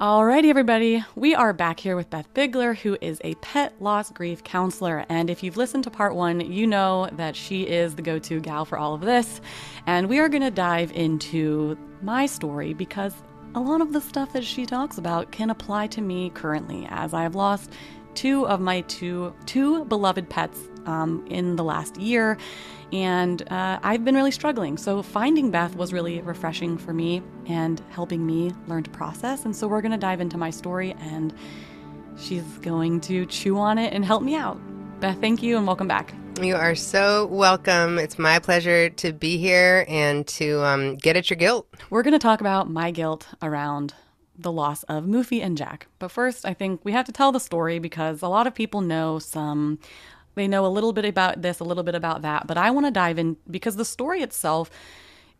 Alrighty, 0.00 0.48
everybody, 0.48 1.04
we 1.16 1.34
are 1.34 1.52
back 1.52 1.80
here 1.80 1.96
with 1.96 2.08
Beth 2.08 2.32
Bigler, 2.32 2.72
who 2.76 2.96
is 3.00 3.20
a 3.24 3.34
pet 3.36 3.74
loss 3.82 4.12
grief 4.12 4.44
counselor. 4.44 5.04
And 5.08 5.28
if 5.28 5.42
you've 5.42 5.56
listened 5.56 5.82
to 5.82 5.90
part 5.90 6.14
one, 6.14 6.38
you 6.38 6.68
know 6.68 7.08
that 7.14 7.34
she 7.34 7.64
is 7.64 7.96
the 7.96 8.02
go 8.02 8.20
to 8.20 8.38
gal 8.38 8.64
for 8.64 8.78
all 8.78 8.94
of 8.94 9.00
this. 9.00 9.40
And 9.88 10.08
we 10.08 10.20
are 10.20 10.28
going 10.28 10.44
to 10.44 10.52
dive 10.52 10.92
into 10.92 11.76
my 12.00 12.26
story 12.26 12.74
because 12.74 13.12
a 13.56 13.60
lot 13.60 13.80
of 13.80 13.92
the 13.92 14.00
stuff 14.00 14.32
that 14.34 14.44
she 14.44 14.66
talks 14.66 14.98
about 14.98 15.32
can 15.32 15.50
apply 15.50 15.88
to 15.88 16.00
me 16.00 16.30
currently, 16.30 16.86
as 16.90 17.12
I 17.12 17.24
have 17.24 17.34
lost 17.34 17.72
two 18.14 18.46
of 18.46 18.60
my 18.60 18.82
two 18.82 19.34
two 19.46 19.84
beloved 19.86 20.30
pets 20.30 20.60
um, 20.88 21.24
in 21.28 21.56
the 21.56 21.64
last 21.64 21.96
year 21.98 22.38
and 22.92 23.42
uh, 23.52 23.78
I've 23.82 24.04
been 24.04 24.14
really 24.14 24.30
struggling. 24.30 24.78
So 24.78 25.02
finding 25.02 25.50
Beth 25.50 25.76
was 25.76 25.92
really 25.92 26.20
refreshing 26.22 26.78
for 26.78 26.94
me 26.94 27.22
and 27.46 27.82
helping 27.90 28.26
me 28.26 28.52
learn 28.66 28.82
to 28.84 28.90
process. 28.90 29.44
And 29.44 29.54
so 29.54 29.68
we're 29.68 29.82
going 29.82 29.92
to 29.92 29.98
dive 29.98 30.20
into 30.20 30.38
my 30.38 30.50
story, 30.50 30.94
and 31.00 31.34
she's 32.18 32.42
going 32.58 33.00
to 33.02 33.26
chew 33.26 33.58
on 33.58 33.78
it 33.78 33.92
and 33.92 34.04
help 34.04 34.22
me 34.22 34.34
out. 34.34 34.58
Beth, 35.00 35.20
thank 35.20 35.42
you 35.42 35.56
and 35.56 35.66
welcome 35.66 35.86
back. 35.86 36.14
You 36.40 36.56
are 36.56 36.74
so 36.74 37.26
welcome. 37.26 37.98
It's 37.98 38.18
my 38.18 38.38
pleasure 38.38 38.88
to 38.90 39.12
be 39.12 39.38
here 39.38 39.84
and 39.88 40.26
to 40.28 40.64
um, 40.64 40.96
get 40.96 41.16
at 41.16 41.28
your 41.28 41.36
guilt. 41.36 41.68
We're 41.90 42.02
going 42.02 42.12
to 42.12 42.18
talk 42.18 42.40
about 42.40 42.70
my 42.70 42.90
guilt 42.90 43.28
around 43.42 43.94
the 44.38 44.52
loss 44.52 44.84
of 44.84 45.04
Moofy 45.04 45.42
and 45.42 45.58
Jack. 45.58 45.88
But 45.98 46.12
first, 46.12 46.46
I 46.46 46.54
think 46.54 46.84
we 46.84 46.92
have 46.92 47.06
to 47.06 47.12
tell 47.12 47.32
the 47.32 47.40
story 47.40 47.80
because 47.80 48.22
a 48.22 48.28
lot 48.28 48.46
of 48.46 48.54
people 48.54 48.80
know 48.80 49.18
some 49.18 49.80
they 50.38 50.48
know 50.48 50.64
a 50.64 50.68
little 50.68 50.92
bit 50.92 51.04
about 51.04 51.42
this, 51.42 51.60
a 51.60 51.64
little 51.64 51.84
bit 51.84 51.94
about 51.94 52.22
that, 52.22 52.46
but 52.46 52.56
I 52.56 52.70
want 52.70 52.86
to 52.86 52.90
dive 52.90 53.18
in 53.18 53.36
because 53.50 53.76
the 53.76 53.84
story 53.84 54.22
itself 54.22 54.70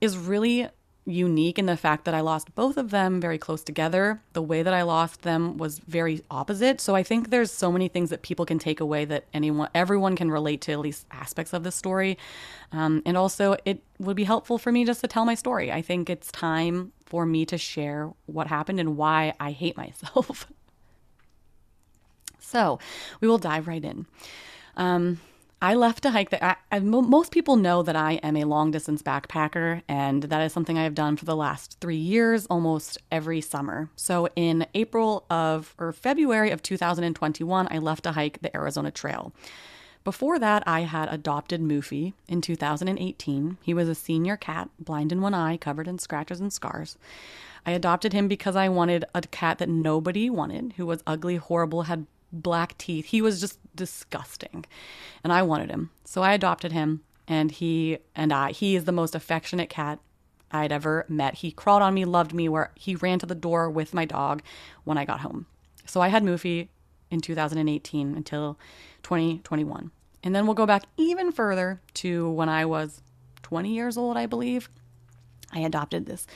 is 0.00 0.16
really 0.16 0.68
unique 1.08 1.58
in 1.58 1.66
the 1.66 1.76
fact 1.76 2.04
that 2.04 2.14
I 2.14 2.20
lost 2.20 2.54
both 2.54 2.76
of 2.76 2.90
them 2.90 3.20
very 3.20 3.38
close 3.38 3.62
together. 3.62 4.20
The 4.34 4.42
way 4.42 4.62
that 4.62 4.74
I 4.74 4.82
lost 4.82 5.22
them 5.22 5.56
was 5.56 5.78
very 5.78 6.22
opposite. 6.30 6.80
So 6.80 6.94
I 6.94 7.02
think 7.02 7.30
there's 7.30 7.50
so 7.50 7.72
many 7.72 7.88
things 7.88 8.10
that 8.10 8.22
people 8.22 8.44
can 8.44 8.58
take 8.58 8.80
away 8.80 9.04
that 9.06 9.24
anyone, 9.32 9.70
everyone 9.74 10.16
can 10.16 10.30
relate 10.30 10.60
to 10.62 10.72
at 10.72 10.80
least 10.80 11.06
aspects 11.10 11.52
of 11.52 11.64
the 11.64 11.72
story. 11.72 12.18
Um, 12.72 13.02
and 13.06 13.16
also, 13.16 13.56
it 13.64 13.82
would 13.98 14.16
be 14.16 14.24
helpful 14.24 14.58
for 14.58 14.70
me 14.70 14.84
just 14.84 15.00
to 15.00 15.08
tell 15.08 15.24
my 15.24 15.34
story. 15.34 15.72
I 15.72 15.82
think 15.82 16.10
it's 16.10 16.30
time 16.30 16.92
for 17.06 17.24
me 17.24 17.46
to 17.46 17.56
share 17.56 18.12
what 18.26 18.46
happened 18.46 18.78
and 18.78 18.96
why 18.96 19.32
I 19.40 19.52
hate 19.52 19.76
myself. 19.84 20.46
so 22.38 22.78
we 23.20 23.28
will 23.28 23.38
dive 23.38 23.66
right 23.66 23.84
in. 23.84 24.06
Um, 24.78 25.20
I 25.60 25.74
left 25.74 26.04
to 26.04 26.10
hike. 26.10 26.30
That 26.30 26.60
most 26.80 27.32
people 27.32 27.56
know 27.56 27.82
that 27.82 27.96
I 27.96 28.12
am 28.14 28.36
a 28.36 28.44
long 28.44 28.70
distance 28.70 29.02
backpacker, 29.02 29.82
and 29.88 30.22
that 30.22 30.40
is 30.42 30.52
something 30.52 30.78
I 30.78 30.84
have 30.84 30.94
done 30.94 31.16
for 31.16 31.24
the 31.24 31.34
last 31.34 31.78
three 31.80 31.96
years, 31.96 32.46
almost 32.46 32.98
every 33.10 33.40
summer. 33.40 33.90
So 33.96 34.28
in 34.36 34.66
April 34.74 35.24
of 35.28 35.74
or 35.78 35.92
February 35.92 36.50
of 36.52 36.62
2021, 36.62 37.68
I 37.70 37.78
left 37.78 38.04
to 38.04 38.12
hike 38.12 38.40
the 38.40 38.56
Arizona 38.56 38.92
Trail. 38.92 39.32
Before 40.04 40.38
that, 40.38 40.62
I 40.66 40.82
had 40.82 41.12
adopted 41.12 41.60
Mufi 41.60 42.14
in 42.28 42.40
2018. 42.40 43.58
He 43.60 43.74
was 43.74 43.88
a 43.88 43.94
senior 43.96 44.36
cat, 44.36 44.70
blind 44.78 45.10
in 45.10 45.20
one 45.20 45.34
eye, 45.34 45.56
covered 45.56 45.88
in 45.88 45.98
scratches 45.98 46.40
and 46.40 46.52
scars. 46.52 46.96
I 47.66 47.72
adopted 47.72 48.12
him 48.12 48.28
because 48.28 48.54
I 48.54 48.68
wanted 48.68 49.04
a 49.12 49.22
cat 49.22 49.58
that 49.58 49.68
nobody 49.68 50.30
wanted, 50.30 50.74
who 50.76 50.86
was 50.86 51.02
ugly, 51.04 51.36
horrible, 51.36 51.82
had 51.82 52.06
black 52.32 52.78
teeth. 52.78 53.06
He 53.06 53.20
was 53.20 53.40
just 53.40 53.58
disgusting. 53.78 54.66
And 55.24 55.32
I 55.32 55.42
wanted 55.42 55.70
him. 55.70 55.90
So 56.04 56.22
I 56.22 56.34
adopted 56.34 56.72
him 56.72 57.00
and 57.26 57.50
he 57.50 57.98
and 58.14 58.32
I 58.32 58.52
he 58.52 58.76
is 58.76 58.84
the 58.84 58.92
most 58.92 59.14
affectionate 59.14 59.70
cat 59.70 60.00
I'd 60.50 60.72
ever 60.72 61.06
met. 61.08 61.36
He 61.36 61.50
crawled 61.52 61.82
on 61.82 61.94
me, 61.94 62.04
loved 62.04 62.34
me 62.34 62.48
where 62.48 62.72
he 62.74 62.94
ran 62.94 63.18
to 63.20 63.26
the 63.26 63.34
door 63.34 63.70
with 63.70 63.94
my 63.94 64.04
dog 64.04 64.42
when 64.84 64.98
I 64.98 65.04
got 65.04 65.20
home. 65.20 65.46
So 65.86 66.00
I 66.00 66.08
had 66.08 66.22
Moofy 66.22 66.68
in 67.10 67.20
2018 67.20 68.14
until 68.14 68.58
2021. 69.02 69.90
And 70.22 70.34
then 70.34 70.46
we'll 70.46 70.54
go 70.54 70.66
back 70.66 70.84
even 70.96 71.32
further 71.32 71.80
to 71.94 72.28
when 72.30 72.48
I 72.48 72.64
was 72.64 73.02
20 73.42 73.72
years 73.72 73.96
old, 73.96 74.16
I 74.16 74.26
believe. 74.26 74.68
I 75.52 75.60
adopted 75.60 76.06
this 76.06 76.26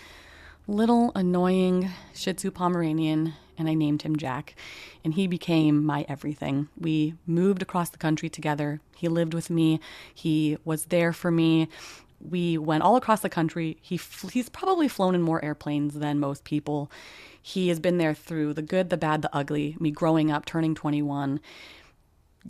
little 0.67 1.13
annoying 1.15 1.91
Shih 2.15 2.35
Tzu 2.35 2.51
Pomeranian 2.51 3.35
and 3.63 3.71
I 3.71 3.75
named 3.75 4.03
him 4.03 4.17
Jack. 4.17 4.57
And 5.05 5.15
he 5.15 5.29
became 5.29 5.85
my 5.85 6.05
everything. 6.09 6.69
We 6.77 7.15
moved 7.27 7.63
across 7.63 7.91
the 7.91 7.99
country 7.99 8.29
together. 8.29 8.81
He 8.97 9.07
lived 9.07 9.35
with 9.35 9.51
me, 9.51 9.79
he 10.13 10.59
was 10.65 10.87
there 10.87 11.13
for 11.13 11.31
me. 11.31 11.69
We 12.21 12.59
went 12.59 12.83
all 12.83 12.97
across 12.97 13.21
the 13.21 13.29
country. 13.29 13.79
He 13.81 14.01
he's 14.33 14.49
probably 14.49 14.89
flown 14.89 15.15
in 15.15 15.23
more 15.23 15.45
airplanes 15.45 15.95
than 15.95 16.21
most 16.21 16.45
people. 16.45 16.91
He 17.41 17.69
has 17.69 17.81
been 17.81 17.99
there 17.99 18.15
through 18.15 18.55
the 18.55 18.63
good, 18.63 18.91
the 18.91 18.97
bad, 18.97 19.23
the 19.23 19.35
ugly, 19.35 19.77
me 19.81 19.91
growing 19.91 20.31
up, 20.31 20.45
turning 20.45 20.75
21 20.75 21.41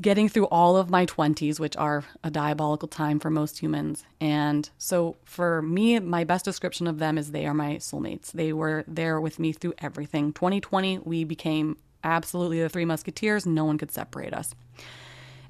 getting 0.01 0.29
through 0.29 0.47
all 0.47 0.77
of 0.77 0.91
my 0.91 1.07
20s, 1.07 1.61
which 1.61 1.77
are 1.77 2.05
a 2.25 2.31
diabolical 2.31 2.89
time 2.89 3.19
for 3.19 3.31
most 3.31 3.59
humans. 3.59 4.05
And 4.21 4.69
so 4.79 5.17
for 5.25 5.63
me, 5.63 5.99
my 5.99 6.25
best 6.25 6.45
description 6.45 6.87
of 6.87 6.99
them 6.99 7.19
is 7.19 7.31
they 7.31 7.47
are 7.47 7.55
my 7.55 7.77
soulmates. 7.77 8.33
They 8.33 8.53
were 8.53 8.85
there 8.89 9.21
with 9.21 9.39
me 9.39 9.53
through 9.53 9.75
everything. 9.79 10.33
2020, 10.33 10.99
we 11.01 11.25
became 11.25 11.77
absolutely 12.05 12.61
the 12.61 12.69
three 12.69 12.85
musketeers. 12.85 13.47
No 13.47 13.65
one 13.65 13.79
could 13.79 13.91
separate 13.91 14.35
us. 14.35 14.55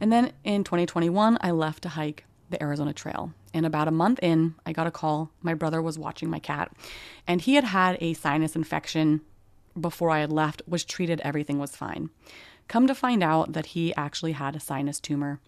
And 0.00 0.12
then 0.12 0.32
in 0.44 0.64
2021, 0.64 1.38
I 1.40 1.52
left 1.52 1.82
to 1.84 1.90
hike 1.90 2.24
the 2.50 2.62
Arizona 2.62 2.92
Trail. 2.92 3.32
And 3.54 3.64
about 3.64 3.88
a 3.88 3.92
month 3.92 4.18
in, 4.22 4.54
I 4.66 4.72
got 4.72 4.86
a 4.86 4.90
call. 4.90 5.30
My 5.42 5.54
brother 5.54 5.80
was 5.80 5.98
watching 5.98 6.28
my 6.30 6.38
cat, 6.38 6.72
and 7.26 7.40
he 7.40 7.54
had 7.54 7.64
had 7.64 7.98
a 8.00 8.14
sinus 8.14 8.56
infection 8.56 9.20
before 9.78 10.10
I 10.10 10.20
had 10.20 10.32
left, 10.32 10.62
was 10.66 10.84
treated, 10.84 11.20
everything 11.20 11.58
was 11.58 11.76
fine. 11.76 12.10
Come 12.72 12.86
to 12.86 12.94
find 12.94 13.22
out 13.22 13.52
that 13.52 13.66
he 13.66 13.94
actually 13.96 14.32
had 14.32 14.56
a 14.56 14.60
sinus 14.60 14.98
tumor. 14.98 15.40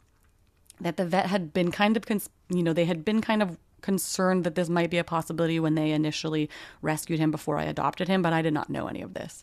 That 0.78 0.98
the 0.98 1.06
vet 1.06 1.24
had 1.24 1.54
been 1.54 1.70
kind 1.70 1.96
of, 1.96 2.04
cons- 2.04 2.28
you 2.50 2.62
know, 2.62 2.74
they 2.74 2.84
had 2.84 3.02
been 3.02 3.22
kind 3.22 3.40
of 3.40 3.56
concerned 3.80 4.44
that 4.44 4.56
this 4.56 4.68
might 4.68 4.90
be 4.90 4.98
a 4.98 5.04
possibility 5.04 5.58
when 5.58 5.74
they 5.74 5.92
initially 5.92 6.50
rescued 6.82 7.18
him 7.18 7.30
before 7.30 7.56
I 7.56 7.64
adopted 7.64 8.08
him, 8.08 8.20
but 8.20 8.34
I 8.34 8.42
did 8.42 8.52
not 8.52 8.68
know 8.68 8.88
any 8.88 9.00
of 9.00 9.14
this. 9.14 9.42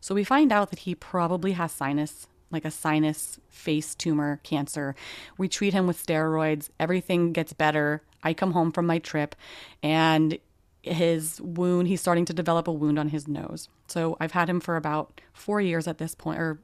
So 0.00 0.14
we 0.14 0.22
find 0.22 0.52
out 0.52 0.70
that 0.70 0.78
he 0.78 0.94
probably 0.94 1.50
has 1.54 1.72
sinus, 1.72 2.28
like 2.52 2.64
a 2.64 2.70
sinus 2.70 3.40
face 3.48 3.96
tumor 3.96 4.38
cancer. 4.44 4.94
We 5.36 5.48
treat 5.48 5.72
him 5.72 5.88
with 5.88 6.06
steroids, 6.06 6.70
everything 6.78 7.32
gets 7.32 7.52
better. 7.52 8.02
I 8.22 8.34
come 8.34 8.52
home 8.52 8.70
from 8.70 8.86
my 8.86 9.00
trip 9.00 9.34
and 9.82 10.38
his 10.82 11.40
wound, 11.40 11.88
he's 11.88 12.00
starting 12.00 12.24
to 12.26 12.32
develop 12.32 12.68
a 12.68 12.72
wound 12.72 13.00
on 13.00 13.08
his 13.08 13.26
nose. 13.26 13.68
So 13.88 14.16
I've 14.20 14.30
had 14.30 14.48
him 14.48 14.60
for 14.60 14.76
about 14.76 15.20
four 15.32 15.60
years 15.60 15.88
at 15.88 15.98
this 15.98 16.14
point, 16.14 16.38
or 16.38 16.60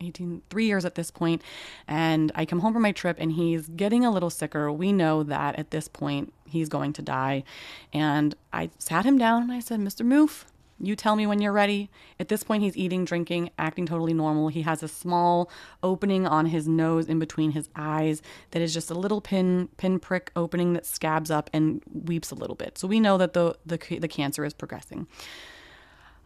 18 0.00 0.42
3 0.50 0.66
years 0.66 0.84
at 0.84 0.94
this 0.94 1.10
point 1.10 1.42
and 1.86 2.32
I 2.34 2.44
come 2.44 2.60
home 2.60 2.72
from 2.72 2.82
my 2.82 2.92
trip 2.92 3.16
and 3.18 3.32
he's 3.32 3.68
getting 3.68 4.04
a 4.04 4.10
little 4.10 4.30
sicker. 4.30 4.70
We 4.72 4.92
know 4.92 5.22
that 5.22 5.58
at 5.58 5.70
this 5.70 5.88
point 5.88 6.32
he's 6.48 6.68
going 6.68 6.92
to 6.94 7.02
die. 7.02 7.44
And 7.92 8.34
I 8.52 8.70
sat 8.78 9.04
him 9.04 9.18
down 9.18 9.42
and 9.42 9.52
I 9.52 9.60
said, 9.60 9.80
"Mr. 9.80 10.04
Moof, 10.04 10.44
you 10.80 10.94
tell 10.96 11.16
me 11.16 11.26
when 11.26 11.40
you're 11.40 11.52
ready." 11.52 11.90
At 12.18 12.28
this 12.28 12.42
point 12.42 12.62
he's 12.62 12.76
eating, 12.76 13.04
drinking, 13.04 13.50
acting 13.58 13.86
totally 13.86 14.14
normal. 14.14 14.48
He 14.48 14.62
has 14.62 14.82
a 14.82 14.88
small 14.88 15.50
opening 15.82 16.26
on 16.26 16.46
his 16.46 16.66
nose 16.68 17.06
in 17.06 17.18
between 17.18 17.52
his 17.52 17.68
eyes 17.76 18.22
that 18.50 18.62
is 18.62 18.74
just 18.74 18.90
a 18.90 18.94
little 18.94 19.20
pin 19.20 19.68
pin 19.76 19.98
prick 19.98 20.30
opening 20.36 20.72
that 20.74 20.86
scabs 20.86 21.30
up 21.30 21.50
and 21.52 21.82
weeps 21.92 22.30
a 22.30 22.34
little 22.34 22.56
bit. 22.56 22.78
So 22.78 22.88
we 22.88 23.00
know 23.00 23.18
that 23.18 23.32
the 23.32 23.56
the 23.66 23.78
the 23.98 24.08
cancer 24.08 24.44
is 24.44 24.54
progressing. 24.54 25.06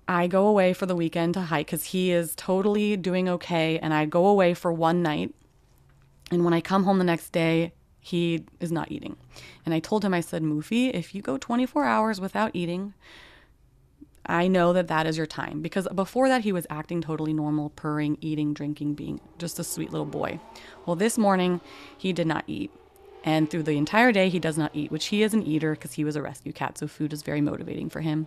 I 0.09 0.27
go 0.27 0.47
away 0.47 0.73
for 0.73 0.87
the 0.87 0.97
weekend 0.97 1.35
to 1.35 1.43
hike 1.43 1.67
because 1.67 1.85
he 1.85 2.11
is 2.11 2.35
totally 2.37 2.97
doing 2.97 3.29
okay. 3.29 3.79
And 3.79 3.95
I 3.95 4.05
go 4.05 4.27
away 4.27 4.55
for 4.55 4.73
one 4.73 5.03
night. 5.03 5.35
And 6.31 6.45
when 6.45 6.55
I 6.55 6.61
come 6.61 6.85
home 6.85 6.99
the 6.99 7.05
next 7.05 7.31
day, 7.31 7.73
he 8.01 8.45
is 8.59 8.73
not 8.73 8.91
eating. 8.91 9.17
And 9.65 9.75
I 9.75 9.79
told 9.79 10.05
him, 10.05 10.13
I 10.13 10.21
said, 10.21 10.43
Moofy, 10.43 10.91
if 10.93 11.15
you 11.15 11.23
go 11.23 11.39
24 11.39 11.85
hours 11.85 12.21
without 12.21 12.51
eating, 12.53 12.95
I 14.27 14.49
know 14.49 14.73
that 14.73 14.89
that 14.89 15.07
is 15.07 15.17
your 15.17 15.27
time. 15.27 15.63
Because 15.63 15.87
before 15.95 16.29
that, 16.29 16.43
he 16.43 16.53
was 16.53 16.67
acting 16.69 17.01
totally 17.01 17.33
normal, 17.33 17.71
purring, 17.71 18.19
eating, 18.21 18.55
drinking, 18.55 18.95
being 18.95 19.21
just 19.39 19.59
a 19.59 19.65
sweet 19.65 19.93
little 19.93 20.07
boy. 20.07 20.41
Well, 20.85 20.97
this 20.97 21.17
morning, 21.17 21.61
he 21.97 22.13
did 22.13 22.27
not 22.27 22.45
eat. 22.47 22.73
And 23.25 23.49
through 23.49 23.63
the 23.65 23.77
entire 23.77 24.11
day, 24.11 24.29
he 24.29 24.41
does 24.41 24.59
not 24.59 24.73
eat, 24.75 24.91
which 24.91 25.07
he 25.07 25.23
is 25.23 25.33
an 25.33 25.45
eater 25.45 25.73
because 25.73 25.93
he 25.93 26.05
was 26.05 26.17
a 26.17 26.23
rescue 26.23 26.53
cat. 26.53 26.79
So 26.79 26.89
food 26.89 27.13
is 27.13 27.23
very 27.23 27.41
motivating 27.41 27.89
for 27.89 28.01
him. 28.01 28.27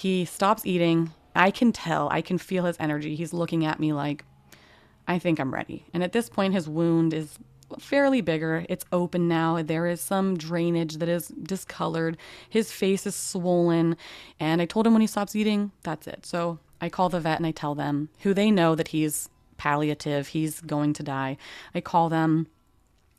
He 0.00 0.24
stops 0.24 0.64
eating. 0.64 1.12
I 1.34 1.50
can 1.50 1.72
tell, 1.72 2.08
I 2.10 2.22
can 2.22 2.38
feel 2.38 2.64
his 2.64 2.78
energy. 2.80 3.14
He's 3.16 3.34
looking 3.34 3.66
at 3.66 3.78
me 3.78 3.92
like, 3.92 4.24
I 5.06 5.18
think 5.18 5.38
I'm 5.38 5.52
ready. 5.52 5.84
And 5.92 6.02
at 6.02 6.12
this 6.12 6.30
point, 6.30 6.54
his 6.54 6.66
wound 6.66 7.12
is 7.12 7.38
fairly 7.78 8.22
bigger. 8.22 8.64
It's 8.70 8.86
open 8.92 9.28
now. 9.28 9.60
There 9.62 9.86
is 9.86 10.00
some 10.00 10.38
drainage 10.38 10.96
that 10.96 11.10
is 11.10 11.28
discolored. 11.28 12.16
His 12.48 12.72
face 12.72 13.06
is 13.06 13.14
swollen. 13.14 13.94
And 14.40 14.62
I 14.62 14.64
told 14.64 14.86
him 14.86 14.94
when 14.94 15.02
he 15.02 15.06
stops 15.06 15.36
eating, 15.36 15.70
that's 15.82 16.06
it. 16.06 16.24
So 16.24 16.58
I 16.80 16.88
call 16.88 17.10
the 17.10 17.20
vet 17.20 17.36
and 17.36 17.46
I 17.46 17.50
tell 17.50 17.74
them 17.74 18.08
who 18.20 18.32
they 18.32 18.50
know 18.50 18.74
that 18.74 18.88
he's 18.88 19.28
palliative, 19.58 20.28
he's 20.28 20.62
going 20.62 20.94
to 20.94 21.02
die. 21.02 21.36
I 21.74 21.82
call 21.82 22.08
them 22.08 22.46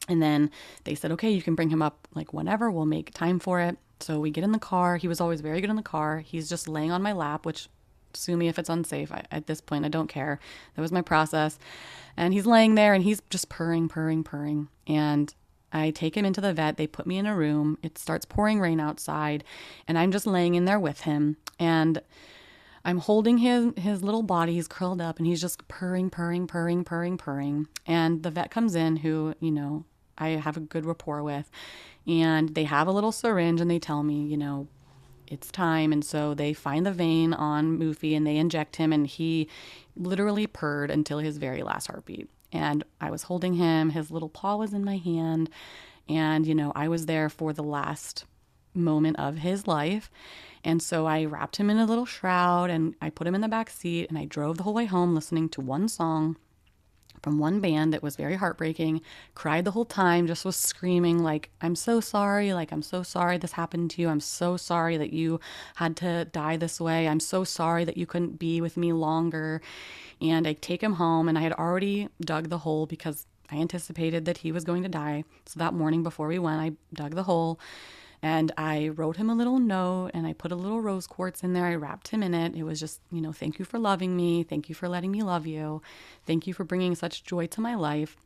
and 0.07 0.19
then 0.19 0.49
they 0.85 0.95
said, 0.95 1.11
okay, 1.11 1.29
you 1.29 1.43
can 1.43 1.53
bring 1.53 1.69
him 1.69 1.83
up 1.83 2.07
like 2.15 2.33
whenever, 2.33 2.71
we'll 2.71 2.87
make 2.87 3.13
time 3.13 3.37
for 3.37 3.59
it. 3.59 3.77
So 4.03 4.19
we 4.19 4.31
get 4.31 4.43
in 4.43 4.51
the 4.51 4.59
car. 4.59 4.97
He 4.97 5.07
was 5.07 5.21
always 5.21 5.41
very 5.41 5.61
good 5.61 5.69
in 5.69 5.75
the 5.75 5.81
car. 5.81 6.19
He's 6.19 6.49
just 6.49 6.67
laying 6.67 6.91
on 6.91 7.01
my 7.01 7.13
lap, 7.13 7.45
which 7.45 7.67
sue 8.13 8.37
me 8.37 8.47
if 8.47 8.59
it's 8.59 8.69
unsafe. 8.69 9.11
I, 9.11 9.23
at 9.31 9.47
this 9.47 9.61
point, 9.61 9.85
I 9.85 9.89
don't 9.89 10.07
care. 10.07 10.39
That 10.75 10.81
was 10.81 10.91
my 10.91 11.01
process. 11.01 11.57
And 12.17 12.33
he's 12.33 12.45
laying 12.45 12.75
there 12.75 12.93
and 12.93 13.03
he's 13.03 13.21
just 13.29 13.49
purring, 13.49 13.87
purring, 13.87 14.23
purring. 14.23 14.67
And 14.87 15.33
I 15.73 15.91
take 15.91 16.15
him 16.15 16.25
into 16.25 16.41
the 16.41 16.53
vet. 16.53 16.77
They 16.77 16.87
put 16.87 17.07
me 17.07 17.17
in 17.17 17.25
a 17.25 17.35
room. 17.35 17.77
It 17.81 17.97
starts 17.97 18.25
pouring 18.25 18.59
rain 18.59 18.79
outside, 18.79 19.43
and 19.87 19.97
I'm 19.97 20.11
just 20.11 20.27
laying 20.27 20.55
in 20.55 20.65
there 20.65 20.79
with 20.79 21.01
him. 21.01 21.37
And 21.59 22.01
I'm 22.83 22.97
holding 22.97 23.37
his 23.37 23.71
his 23.77 24.03
little 24.03 24.23
body. 24.23 24.53
He's 24.53 24.67
curled 24.67 24.99
up, 24.99 25.17
and 25.17 25.25
he's 25.25 25.39
just 25.39 25.67
purring, 25.67 26.09
purring, 26.09 26.47
purring, 26.47 26.83
purring, 26.83 27.17
purring. 27.17 27.67
And 27.85 28.23
the 28.23 28.31
vet 28.31 28.51
comes 28.51 28.75
in, 28.75 28.97
who 28.97 29.33
you 29.39 29.51
know 29.51 29.85
I 30.17 30.29
have 30.29 30.57
a 30.57 30.61
good 30.61 30.85
rapport 30.85 31.23
with, 31.23 31.49
and 32.07 32.55
they 32.55 32.63
have 32.63 32.87
a 32.87 32.91
little 32.91 33.11
syringe, 33.11 33.61
and 33.61 33.69
they 33.69 33.79
tell 33.79 34.03
me, 34.03 34.23
you 34.23 34.37
know, 34.37 34.67
it's 35.27 35.51
time. 35.51 35.93
And 35.93 36.03
so 36.03 36.33
they 36.33 36.53
find 36.53 36.85
the 36.85 36.91
vein 36.91 37.33
on 37.33 37.79
Mufi 37.79 38.15
and 38.17 38.27
they 38.27 38.37
inject 38.37 38.75
him, 38.75 38.91
and 38.91 39.07
he 39.07 39.47
literally 39.95 40.47
purred 40.47 40.91
until 40.91 41.19
his 41.19 41.37
very 41.37 41.63
last 41.63 41.87
heartbeat 41.87 42.29
and 42.51 42.83
I 42.99 43.09
was 43.11 43.23
holding 43.23 43.53
him. 43.55 43.91
His 43.91 44.11
little 44.11 44.29
paw 44.29 44.57
was 44.57 44.73
in 44.73 44.83
my 44.83 44.97
hand. 44.97 45.49
And, 46.09 46.45
you 46.45 46.55
know, 46.55 46.71
I 46.75 46.87
was 46.87 47.05
there 47.05 47.29
for 47.29 47.53
the 47.53 47.63
last 47.63 48.25
moment 48.73 49.19
of 49.19 49.37
his 49.37 49.67
life. 49.67 50.09
And 50.63 50.81
so 50.81 51.05
I 51.05 51.25
wrapped 51.25 51.57
him 51.57 51.69
in 51.69 51.77
a 51.77 51.85
little 51.85 52.05
shroud 52.05 52.69
and 52.69 52.95
I 53.01 53.09
put 53.09 53.27
him 53.27 53.35
in 53.35 53.41
the 53.41 53.47
back 53.47 53.69
seat 53.69 54.09
and 54.09 54.17
I 54.17 54.25
drove 54.25 54.57
the 54.57 54.63
whole 54.63 54.73
way 54.73 54.85
home 54.85 55.15
listening 55.15 55.49
to 55.49 55.61
one 55.61 55.87
song 55.87 56.37
from 57.21 57.39
one 57.39 57.59
band 57.59 57.93
that 57.93 58.03
was 58.03 58.15
very 58.15 58.35
heartbreaking. 58.35 59.01
Cried 59.35 59.65
the 59.65 59.71
whole 59.71 59.85
time, 59.85 60.27
just 60.27 60.45
was 60.45 60.55
screaming, 60.55 61.19
like, 61.23 61.49
I'm 61.61 61.75
so 61.75 61.99
sorry. 61.99 62.53
Like, 62.53 62.71
I'm 62.71 62.81
so 62.81 63.03
sorry 63.03 63.37
this 63.37 63.53
happened 63.53 63.91
to 63.91 64.01
you. 64.01 64.09
I'm 64.09 64.19
so 64.19 64.57
sorry 64.57 64.97
that 64.97 65.13
you 65.13 65.39
had 65.75 65.95
to 65.97 66.25
die 66.25 66.57
this 66.57 66.81
way. 66.81 67.07
I'm 67.07 67.19
so 67.19 67.43
sorry 67.43 67.85
that 67.85 67.97
you 67.97 68.05
couldn't 68.05 68.39
be 68.39 68.61
with 68.61 68.77
me 68.77 68.93
longer. 68.93 69.61
And 70.19 70.47
I 70.47 70.53
take 70.53 70.81
him 70.81 70.93
home, 70.93 71.27
and 71.27 71.37
I 71.37 71.41
had 71.41 71.53
already 71.53 72.09
dug 72.21 72.49
the 72.49 72.59
hole 72.59 72.85
because 72.85 73.25
I 73.51 73.55
anticipated 73.55 74.25
that 74.25 74.39
he 74.39 74.51
was 74.51 74.63
going 74.63 74.83
to 74.83 74.89
die. 74.89 75.23
So 75.45 75.59
that 75.59 75.73
morning 75.73 76.03
before 76.03 76.27
we 76.27 76.39
went, 76.39 76.61
I 76.61 76.71
dug 76.93 77.15
the 77.15 77.23
hole 77.23 77.59
and 78.21 78.51
I 78.57 78.89
wrote 78.89 79.17
him 79.17 79.29
a 79.29 79.35
little 79.35 79.59
note 79.59 80.11
and 80.13 80.27
I 80.27 80.33
put 80.33 80.51
a 80.51 80.55
little 80.55 80.81
rose 80.81 81.07
quartz 81.07 81.43
in 81.43 81.53
there. 81.53 81.65
I 81.65 81.75
wrapped 81.75 82.09
him 82.09 82.21
in 82.21 82.33
it. 82.33 82.55
It 82.55 82.63
was 82.63 82.79
just, 82.79 83.01
you 83.11 83.21
know, 83.21 83.31
thank 83.31 83.57
you 83.57 83.65
for 83.65 83.79
loving 83.79 84.15
me. 84.15 84.43
Thank 84.43 84.69
you 84.69 84.75
for 84.75 84.87
letting 84.87 85.11
me 85.11 85.23
love 85.23 85.47
you. 85.47 85.81
Thank 86.25 86.45
you 86.45 86.53
for 86.53 86.63
bringing 86.63 86.95
such 86.95 87.23
joy 87.23 87.47
to 87.47 87.61
my 87.61 87.75
life. 87.75 88.17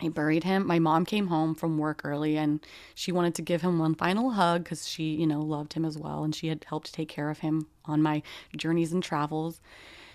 I 0.00 0.08
buried 0.08 0.44
him. 0.44 0.66
My 0.66 0.78
mom 0.78 1.04
came 1.04 1.26
home 1.26 1.54
from 1.54 1.78
work 1.78 2.02
early 2.04 2.36
and 2.36 2.64
she 2.94 3.10
wanted 3.10 3.34
to 3.36 3.42
give 3.42 3.62
him 3.62 3.78
one 3.78 3.94
final 3.94 4.30
hug 4.30 4.64
because 4.64 4.88
she, 4.88 5.14
you 5.14 5.26
know, 5.26 5.40
loved 5.40 5.72
him 5.74 5.84
as 5.84 5.98
well 5.98 6.24
and 6.24 6.34
she 6.34 6.48
had 6.48 6.64
helped 6.68 6.92
take 6.92 7.08
care 7.08 7.30
of 7.30 7.40
him 7.40 7.66
on 7.84 8.02
my 8.02 8.22
journeys 8.56 8.92
and 8.92 9.02
travels. 9.02 9.60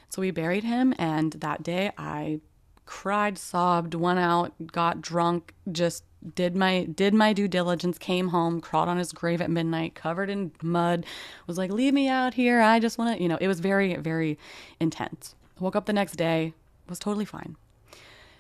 So 0.10 0.22
we 0.22 0.30
buried 0.30 0.64
him, 0.64 0.94
and 1.00 1.34
that 1.34 1.64
day 1.64 1.92
I 1.98 2.40
cried, 2.86 3.38
sobbed, 3.38 3.94
went 3.94 4.20
out, 4.20 4.54
got 4.72 5.02
drunk, 5.02 5.54
just 5.72 6.04
did 6.36 6.56
my 6.56 6.86
did 6.86 7.14
my 7.14 7.34
due 7.34 7.48
diligence, 7.48 7.98
came 7.98 8.30
home, 8.30 8.62
crawled 8.62 8.90
on 8.90 8.98
his 8.98 9.12
grave 9.12 9.42
at 9.42 9.50
midnight, 9.50 9.96
covered 9.96 10.30
in 10.30 10.52
mud, 10.62 11.06
was 11.48 11.58
like, 11.58 11.72
"Leave 11.72 11.94
me 11.94 12.08
out 12.08 12.34
here. 12.34 12.62
I 12.62 12.80
just 12.80 12.98
want 12.98 13.18
to," 13.18 13.22
you 13.22 13.30
know, 13.30 13.38
it 13.42 13.48
was 13.48 13.60
very 13.60 13.96
very 13.98 14.38
intense. 14.80 15.36
Woke 15.60 15.76
up 15.76 15.86
the 15.86 15.94
next 15.94 16.14
day, 16.14 16.54
was 16.88 17.00
totally 17.00 17.26
fine. 17.26 17.56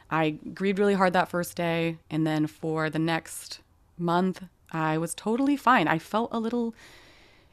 I 0.10 0.32
grieved 0.32 0.80
really 0.80 0.94
hard 0.94 1.14
that 1.14 1.30
first 1.30 1.56
day, 1.56 1.98
and 2.10 2.26
then 2.26 2.48
for 2.48 2.90
the 2.90 3.00
next 3.00 3.62
month, 3.98 4.44
I 4.72 4.98
was 4.98 5.14
totally 5.16 5.56
fine. 5.58 5.88
I 5.88 6.00
felt 6.00 6.30
a 6.32 6.40
little 6.40 6.74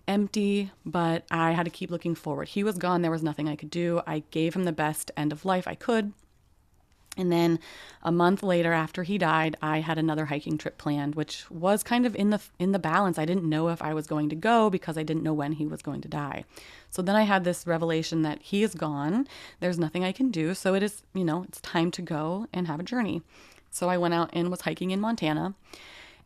empty, 0.06 0.70
but 0.84 1.24
I 1.30 1.52
had 1.52 1.64
to 1.64 1.70
keep 1.70 1.90
looking 1.90 2.14
forward. 2.14 2.48
He 2.48 2.64
was 2.64 2.78
gone, 2.78 3.02
there 3.02 3.10
was 3.10 3.22
nothing 3.22 3.48
I 3.48 3.56
could 3.56 3.70
do. 3.70 4.02
I 4.06 4.24
gave 4.30 4.54
him 4.54 4.64
the 4.64 4.72
best 4.72 5.10
end 5.16 5.32
of 5.32 5.44
life 5.44 5.68
I 5.68 5.74
could. 5.74 6.12
And 7.16 7.30
then 7.30 7.58
a 8.02 8.12
month 8.12 8.42
later 8.42 8.72
after 8.72 9.02
he 9.02 9.18
died, 9.18 9.56
I 9.60 9.80
had 9.80 9.98
another 9.98 10.26
hiking 10.26 10.56
trip 10.56 10.78
planned, 10.78 11.16
which 11.16 11.50
was 11.50 11.82
kind 11.82 12.06
of 12.06 12.14
in 12.14 12.30
the 12.30 12.40
in 12.58 12.72
the 12.72 12.78
balance. 12.78 13.18
I 13.18 13.24
didn't 13.24 13.48
know 13.48 13.68
if 13.68 13.82
I 13.82 13.92
was 13.94 14.06
going 14.06 14.28
to 14.28 14.36
go 14.36 14.70
because 14.70 14.96
I 14.96 15.02
didn't 15.02 15.24
know 15.24 15.34
when 15.34 15.52
he 15.52 15.66
was 15.66 15.82
going 15.82 16.00
to 16.02 16.08
die. 16.08 16.44
So 16.88 17.02
then 17.02 17.16
I 17.16 17.22
had 17.22 17.44
this 17.44 17.66
revelation 17.66 18.22
that 18.22 18.40
he 18.40 18.62
is 18.62 18.74
gone. 18.74 19.26
There's 19.58 19.78
nothing 19.78 20.04
I 20.04 20.12
can 20.12 20.30
do, 20.30 20.54
so 20.54 20.74
it 20.74 20.82
is, 20.82 21.02
you 21.12 21.24
know, 21.24 21.42
it's 21.42 21.60
time 21.60 21.90
to 21.92 22.02
go 22.02 22.46
and 22.52 22.68
have 22.68 22.80
a 22.80 22.84
journey. 22.84 23.22
So 23.70 23.88
I 23.88 23.98
went 23.98 24.14
out 24.14 24.30
and 24.32 24.50
was 24.50 24.62
hiking 24.62 24.90
in 24.90 25.00
Montana. 25.00 25.54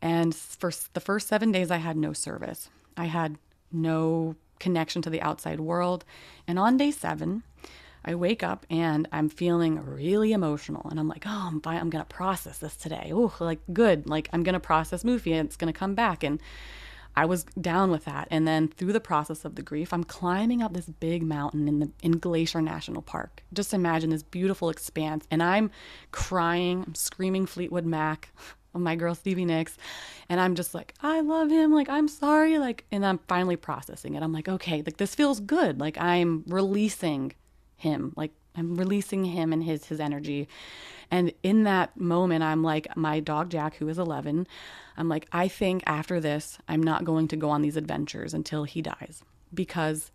And 0.02 0.34
for 0.34 0.70
the 0.92 1.00
first 1.00 1.28
7 1.28 1.50
days 1.50 1.70
I 1.70 1.78
had 1.78 1.96
no 1.96 2.12
service. 2.12 2.68
I 2.96 3.06
had 3.06 3.38
no 3.72 4.36
connection 4.58 5.02
to 5.02 5.10
the 5.10 5.22
outside 5.22 5.60
world. 5.60 6.04
And 6.46 6.58
on 6.58 6.76
day 6.76 6.90
7, 6.90 7.42
I 8.04 8.14
wake 8.14 8.42
up 8.42 8.66
and 8.70 9.08
I'm 9.12 9.28
feeling 9.28 9.84
really 9.84 10.32
emotional. 10.32 10.86
And 10.90 11.00
I'm 11.00 11.08
like, 11.08 11.24
oh, 11.26 11.48
I'm 11.50 11.60
fine. 11.60 11.78
I'm 11.78 11.90
going 11.90 12.04
to 12.04 12.14
process 12.14 12.58
this 12.58 12.76
today. 12.76 13.10
Oh, 13.12 13.32
like 13.40 13.60
good. 13.72 14.08
Like 14.08 14.28
I'm 14.32 14.42
going 14.42 14.54
to 14.54 14.60
process 14.60 15.04
Moofy 15.04 15.32
and 15.32 15.46
it's 15.46 15.56
going 15.56 15.72
to 15.72 15.78
come 15.78 15.94
back. 15.94 16.22
And 16.22 16.40
I 17.16 17.26
was 17.26 17.44
down 17.60 17.90
with 17.90 18.04
that. 18.06 18.28
And 18.30 18.46
then 18.46 18.68
through 18.68 18.92
the 18.92 19.00
process 19.00 19.44
of 19.44 19.54
the 19.54 19.62
grief, 19.62 19.92
I'm 19.92 20.04
climbing 20.04 20.62
up 20.62 20.74
this 20.74 20.86
big 20.86 21.22
mountain 21.22 21.68
in 21.68 21.78
the 21.78 21.90
in 22.02 22.18
Glacier 22.18 22.60
National 22.60 23.02
Park. 23.02 23.42
Just 23.52 23.72
imagine 23.72 24.10
this 24.10 24.22
beautiful 24.22 24.68
expanse. 24.68 25.26
And 25.30 25.42
I'm 25.42 25.70
crying, 26.10 26.84
I'm 26.86 26.94
screaming 26.94 27.46
Fleetwood 27.46 27.86
Mac 27.86 28.30
my 28.76 28.96
girl 28.96 29.14
Stevie 29.14 29.44
Nicks. 29.44 29.76
And 30.28 30.40
I'm 30.40 30.54
just 30.54 30.74
like, 30.74 30.94
I 31.00 31.20
love 31.20 31.50
him. 31.50 31.72
Like, 31.72 31.88
I'm 31.88 32.08
sorry. 32.08 32.58
Like, 32.58 32.84
and 32.90 33.06
I'm 33.06 33.20
finally 33.28 33.56
processing 33.56 34.14
it. 34.14 34.22
I'm 34.22 34.32
like, 34.32 34.48
okay, 34.48 34.82
like 34.84 34.96
this 34.96 35.14
feels 35.14 35.40
good. 35.40 35.78
Like 35.80 35.96
I'm 35.98 36.42
releasing 36.48 37.32
him. 37.76 38.12
Like 38.16 38.32
I'm 38.56 38.76
releasing 38.76 39.24
him 39.24 39.52
and 39.52 39.62
his 39.62 39.86
his 39.86 40.00
energy. 40.00 40.48
And 41.10 41.32
in 41.42 41.64
that 41.64 41.96
moment, 41.98 42.42
I'm 42.42 42.62
like, 42.62 42.96
my 42.96 43.20
dog 43.20 43.50
Jack, 43.50 43.76
who 43.76 43.88
is 43.88 43.98
11, 43.98 44.46
I'm 44.96 45.08
like, 45.08 45.28
I 45.32 45.48
think 45.48 45.82
after 45.86 46.18
this, 46.18 46.58
I'm 46.66 46.82
not 46.82 47.04
going 47.04 47.28
to 47.28 47.36
go 47.36 47.50
on 47.50 47.62
these 47.62 47.76
adventures 47.76 48.32
until 48.32 48.64
he 48.64 48.80
dies 48.80 49.22
because 49.52 50.10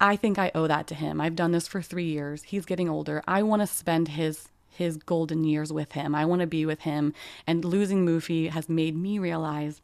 I 0.00 0.16
think 0.16 0.38
I 0.38 0.50
owe 0.54 0.66
that 0.66 0.86
to 0.88 0.94
him. 0.94 1.20
I've 1.20 1.36
done 1.36 1.52
this 1.52 1.68
for 1.68 1.80
three 1.80 2.06
years. 2.06 2.42
He's 2.44 2.64
getting 2.64 2.88
older. 2.88 3.22
I 3.26 3.42
want 3.42 3.62
to 3.62 3.66
spend 3.66 4.08
his 4.08 4.48
his 4.68 4.96
golden 4.96 5.44
years 5.44 5.72
with 5.72 5.92
him. 5.92 6.14
I 6.14 6.24
want 6.24 6.40
to 6.40 6.46
be 6.46 6.64
with 6.64 6.80
him. 6.80 7.12
And 7.46 7.64
losing 7.64 8.06
Moofy 8.06 8.48
has 8.50 8.68
made 8.70 8.96
me 8.96 9.18
realize 9.18 9.82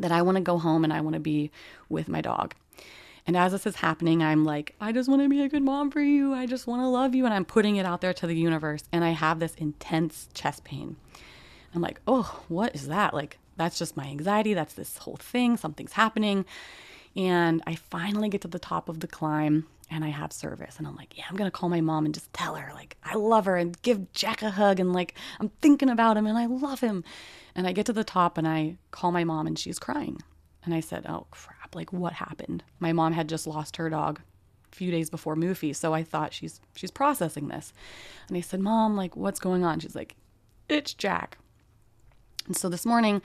that 0.00 0.10
I 0.10 0.20
want 0.22 0.36
to 0.36 0.42
go 0.42 0.58
home 0.58 0.82
and 0.82 0.92
I 0.92 1.00
want 1.00 1.14
to 1.14 1.20
be 1.20 1.52
with 1.88 2.08
my 2.08 2.20
dog. 2.20 2.54
And 3.26 3.36
as 3.36 3.52
this 3.52 3.66
is 3.66 3.76
happening, 3.76 4.22
I'm 4.22 4.44
like, 4.44 4.74
I 4.80 4.92
just 4.92 5.08
want 5.08 5.22
to 5.22 5.28
be 5.28 5.42
a 5.42 5.48
good 5.48 5.62
mom 5.62 5.90
for 5.90 6.00
you. 6.00 6.34
I 6.34 6.44
just 6.46 6.66
want 6.66 6.82
to 6.82 6.88
love 6.88 7.14
you. 7.14 7.24
And 7.24 7.32
I'm 7.32 7.46
putting 7.46 7.76
it 7.76 7.86
out 7.86 8.02
there 8.02 8.12
to 8.12 8.26
the 8.26 8.36
universe. 8.36 8.84
And 8.92 9.02
I 9.02 9.10
have 9.10 9.40
this 9.40 9.54
intense 9.54 10.28
chest 10.34 10.64
pain. 10.64 10.96
I'm 11.74 11.80
like, 11.80 12.00
oh, 12.06 12.42
what 12.48 12.74
is 12.74 12.88
that? 12.88 13.14
Like, 13.14 13.38
that's 13.56 13.78
just 13.78 13.96
my 13.96 14.04
anxiety. 14.04 14.52
That's 14.52 14.74
this 14.74 14.98
whole 14.98 15.16
thing. 15.16 15.56
Something's 15.56 15.92
happening. 15.92 16.44
And 17.16 17.62
I 17.66 17.76
finally 17.76 18.28
get 18.28 18.42
to 18.42 18.48
the 18.48 18.58
top 18.58 18.88
of 18.88 19.00
the 19.00 19.06
climb 19.06 19.66
and 19.90 20.04
I 20.04 20.08
have 20.08 20.32
service. 20.32 20.76
And 20.78 20.86
I'm 20.86 20.96
like, 20.96 21.16
yeah, 21.16 21.24
I'm 21.28 21.36
going 21.36 21.50
to 21.50 21.56
call 21.56 21.68
my 21.68 21.80
mom 21.80 22.04
and 22.04 22.14
just 22.14 22.32
tell 22.32 22.56
her, 22.56 22.72
like, 22.74 22.96
I 23.04 23.14
love 23.14 23.44
her 23.44 23.56
and 23.56 23.80
give 23.82 24.12
Jack 24.12 24.42
a 24.42 24.50
hug. 24.50 24.80
And 24.80 24.92
like, 24.92 25.14
I'm 25.40 25.50
thinking 25.62 25.88
about 25.88 26.16
him 26.16 26.26
and 26.26 26.36
I 26.36 26.46
love 26.46 26.80
him. 26.80 27.04
And 27.54 27.66
I 27.66 27.72
get 27.72 27.86
to 27.86 27.92
the 27.92 28.04
top 28.04 28.36
and 28.36 28.48
I 28.48 28.76
call 28.90 29.12
my 29.12 29.24
mom 29.24 29.46
and 29.46 29.58
she's 29.58 29.78
crying. 29.78 30.20
And 30.64 30.74
I 30.74 30.80
said, 30.80 31.06
oh, 31.08 31.26
crap. 31.30 31.53
Like, 31.74 31.92
what 31.92 32.14
happened? 32.14 32.64
My 32.78 32.92
mom 32.92 33.12
had 33.12 33.28
just 33.28 33.46
lost 33.46 33.76
her 33.76 33.88
dog 33.88 34.20
a 34.72 34.76
few 34.76 34.90
days 34.90 35.10
before 35.10 35.36
Moofy. 35.36 35.74
So 35.74 35.94
I 35.94 36.02
thought 36.02 36.32
she's, 36.32 36.60
she's 36.74 36.90
processing 36.90 37.48
this. 37.48 37.72
And 38.28 38.36
I 38.36 38.40
said, 38.40 38.60
mom, 38.60 38.96
like, 38.96 39.16
what's 39.16 39.40
going 39.40 39.64
on? 39.64 39.80
She's 39.80 39.94
like, 39.94 40.16
it's 40.68 40.94
Jack. 40.94 41.38
And 42.46 42.56
so 42.56 42.68
this 42.68 42.86
morning, 42.86 43.22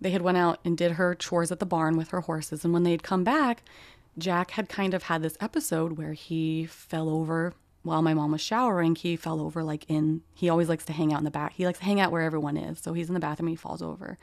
they 0.00 0.10
had 0.10 0.22
went 0.22 0.38
out 0.38 0.60
and 0.64 0.76
did 0.76 0.92
her 0.92 1.14
chores 1.14 1.50
at 1.50 1.60
the 1.60 1.66
barn 1.66 1.96
with 1.96 2.08
her 2.10 2.22
horses. 2.22 2.64
And 2.64 2.72
when 2.72 2.82
they 2.82 2.90
had 2.90 3.02
come 3.02 3.24
back, 3.24 3.62
Jack 4.18 4.52
had 4.52 4.68
kind 4.68 4.94
of 4.94 5.04
had 5.04 5.22
this 5.22 5.36
episode 5.40 5.92
where 5.98 6.12
he 6.12 6.66
fell 6.66 7.08
over 7.08 7.54
while 7.82 8.02
my 8.02 8.14
mom 8.14 8.32
was 8.32 8.40
showering. 8.40 8.94
He 8.94 9.16
fell 9.16 9.40
over 9.40 9.62
like 9.62 9.84
in, 9.88 10.22
he 10.34 10.48
always 10.48 10.68
likes 10.68 10.84
to 10.86 10.92
hang 10.92 11.12
out 11.12 11.18
in 11.18 11.24
the 11.24 11.30
back. 11.30 11.54
He 11.54 11.66
likes 11.66 11.78
to 11.78 11.84
hang 11.84 12.00
out 12.00 12.12
where 12.12 12.22
everyone 12.22 12.56
is. 12.56 12.80
So 12.80 12.92
he's 12.92 13.08
in 13.08 13.14
the 13.14 13.20
bathroom 13.20 13.48
he 13.48 13.56
falls 13.56 13.82
over. 13.82 14.18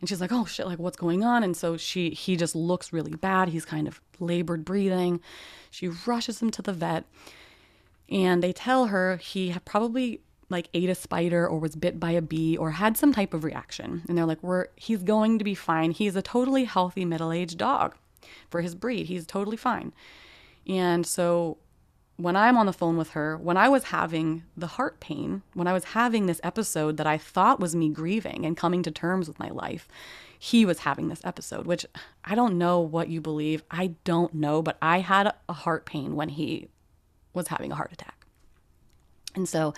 And 0.00 0.08
she's 0.08 0.20
like, 0.20 0.32
oh 0.32 0.44
shit, 0.44 0.66
like 0.66 0.78
what's 0.78 0.96
going 0.96 1.24
on? 1.24 1.42
And 1.42 1.56
so 1.56 1.76
she, 1.76 2.10
he 2.10 2.36
just 2.36 2.54
looks 2.54 2.92
really 2.92 3.14
bad. 3.14 3.48
He's 3.48 3.64
kind 3.64 3.88
of 3.88 4.00
labored 4.20 4.64
breathing. 4.64 5.20
She 5.70 5.88
rushes 5.88 6.40
him 6.40 6.50
to 6.52 6.62
the 6.62 6.72
vet 6.72 7.04
and 8.08 8.42
they 8.42 8.52
tell 8.52 8.86
her 8.86 9.16
he 9.16 9.54
probably 9.64 10.20
like 10.50 10.68
ate 10.72 10.88
a 10.88 10.94
spider 10.94 11.46
or 11.46 11.58
was 11.58 11.76
bit 11.76 12.00
by 12.00 12.12
a 12.12 12.22
bee 12.22 12.56
or 12.56 12.70
had 12.72 12.96
some 12.96 13.12
type 13.12 13.34
of 13.34 13.44
reaction. 13.44 14.02
And 14.08 14.16
they're 14.16 14.24
like, 14.24 14.42
we're, 14.42 14.68
he's 14.76 15.02
going 15.02 15.38
to 15.38 15.44
be 15.44 15.54
fine. 15.54 15.90
He's 15.90 16.16
a 16.16 16.22
totally 16.22 16.64
healthy 16.64 17.04
middle 17.04 17.32
aged 17.32 17.58
dog 17.58 17.94
for 18.48 18.62
his 18.62 18.74
breed. 18.74 19.06
He's 19.06 19.26
totally 19.26 19.56
fine. 19.58 19.92
And 20.66 21.06
so 21.06 21.58
when 22.18 22.34
I'm 22.34 22.56
on 22.56 22.66
the 22.66 22.72
phone 22.72 22.96
with 22.96 23.10
her, 23.10 23.36
when 23.38 23.56
I 23.56 23.68
was 23.68 23.84
having 23.84 24.42
the 24.56 24.66
heart 24.66 24.98
pain, 24.98 25.42
when 25.54 25.68
I 25.68 25.72
was 25.72 25.84
having 25.84 26.26
this 26.26 26.40
episode 26.42 26.96
that 26.96 27.06
I 27.06 27.16
thought 27.16 27.60
was 27.60 27.76
me 27.76 27.88
grieving 27.88 28.44
and 28.44 28.56
coming 28.56 28.82
to 28.82 28.90
terms 28.90 29.28
with 29.28 29.38
my 29.38 29.50
life, 29.50 29.86
he 30.36 30.66
was 30.66 30.80
having 30.80 31.08
this 31.08 31.20
episode, 31.22 31.64
which 31.64 31.86
I 32.24 32.34
don't 32.34 32.58
know 32.58 32.80
what 32.80 33.08
you 33.08 33.20
believe. 33.20 33.62
I 33.70 33.94
don't 34.02 34.34
know, 34.34 34.62
but 34.62 34.76
I 34.82 34.98
had 34.98 35.32
a 35.48 35.52
heart 35.52 35.86
pain 35.86 36.16
when 36.16 36.28
he 36.28 36.68
was 37.34 37.48
having 37.48 37.70
a 37.70 37.76
heart 37.76 37.92
attack. 37.92 38.26
And 39.36 39.48
so 39.48 39.72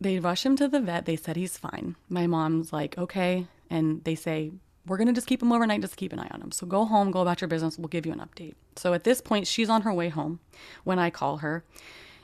they 0.00 0.18
rush 0.18 0.44
him 0.44 0.56
to 0.56 0.66
the 0.66 0.80
vet. 0.80 1.04
They 1.04 1.16
said 1.16 1.36
he's 1.36 1.56
fine. 1.56 1.94
My 2.08 2.26
mom's 2.26 2.72
like, 2.72 2.98
okay. 2.98 3.46
And 3.68 4.02
they 4.02 4.16
say, 4.16 4.50
we're 4.86 4.96
going 4.96 5.08
to 5.08 5.12
just 5.12 5.26
keep 5.26 5.42
him 5.42 5.52
overnight, 5.52 5.82
just 5.82 5.96
keep 5.96 6.12
an 6.12 6.18
eye 6.18 6.28
on 6.30 6.40
him. 6.40 6.52
So 6.52 6.66
go 6.66 6.84
home, 6.84 7.10
go 7.10 7.20
about 7.20 7.40
your 7.40 7.48
business. 7.48 7.78
We'll 7.78 7.88
give 7.88 8.06
you 8.06 8.12
an 8.12 8.20
update. 8.20 8.54
So 8.76 8.94
at 8.94 9.04
this 9.04 9.20
point, 9.20 9.46
she's 9.46 9.68
on 9.68 9.82
her 9.82 9.92
way 9.92 10.08
home 10.08 10.40
when 10.84 10.98
I 10.98 11.10
call 11.10 11.38
her 11.38 11.64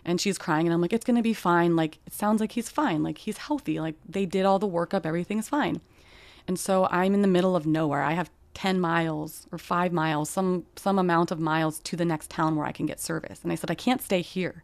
and 0.05 0.21
she's 0.21 0.39
crying. 0.39 0.67
And 0.67 0.73
I'm 0.73 0.81
like, 0.81 0.93
it's 0.93 1.05
going 1.05 1.17
to 1.17 1.23
be 1.23 1.35
fine. 1.35 1.77
Like, 1.77 1.99
it 2.07 2.15
sounds 2.15 2.41
like 2.41 2.53
he's 2.53 2.69
fine. 2.69 3.03
Like, 3.03 3.19
he's 3.19 3.39
healthy. 3.39 3.79
Like, 3.81 3.97
they 4.09 4.25
did 4.25 4.47
all 4.47 4.59
the 4.59 4.69
workup, 4.69 5.05
everything's 5.05 5.49
fine. 5.49 5.81
And 6.49 6.59
so 6.59 6.87
I'm 6.91 7.13
in 7.13 7.23
the 7.23 7.29
middle 7.29 7.57
of 7.57 7.67
nowhere. 7.67 8.03
I 8.03 8.13
have 8.13 8.31
10 8.55 8.81
miles 8.81 9.47
or 9.53 9.59
five 9.59 9.93
miles, 9.93 10.31
some, 10.31 10.65
some 10.77 10.99
amount 10.99 11.31
of 11.31 11.39
miles 11.39 11.79
to 11.81 11.97
the 11.97 12.05
next 12.05 12.31
town 12.31 12.57
where 12.57 12.65
I 12.65 12.73
can 12.73 12.87
get 12.87 13.01
service. 13.01 13.41
And 13.43 13.53
I 13.53 13.55
said, 13.55 13.71
I 13.71 13.75
can't 13.75 14.01
stay 14.01 14.23
here. 14.23 14.63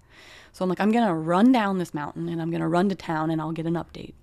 So 0.52 0.64
I'm 0.64 0.68
like, 0.68 0.80
I'm 0.80 0.92
going 0.92 1.06
to 1.06 1.12
run 1.12 1.52
down 1.52 1.78
this 1.78 1.92
mountain 1.92 2.28
and 2.28 2.40
I'm 2.40 2.50
going 2.50 2.62
to 2.62 2.68
run 2.68 2.88
to 2.88 2.94
town 2.94 3.30
and 3.30 3.40
I'll 3.40 3.52
get 3.52 3.66
an 3.66 3.74
update. 3.74 4.14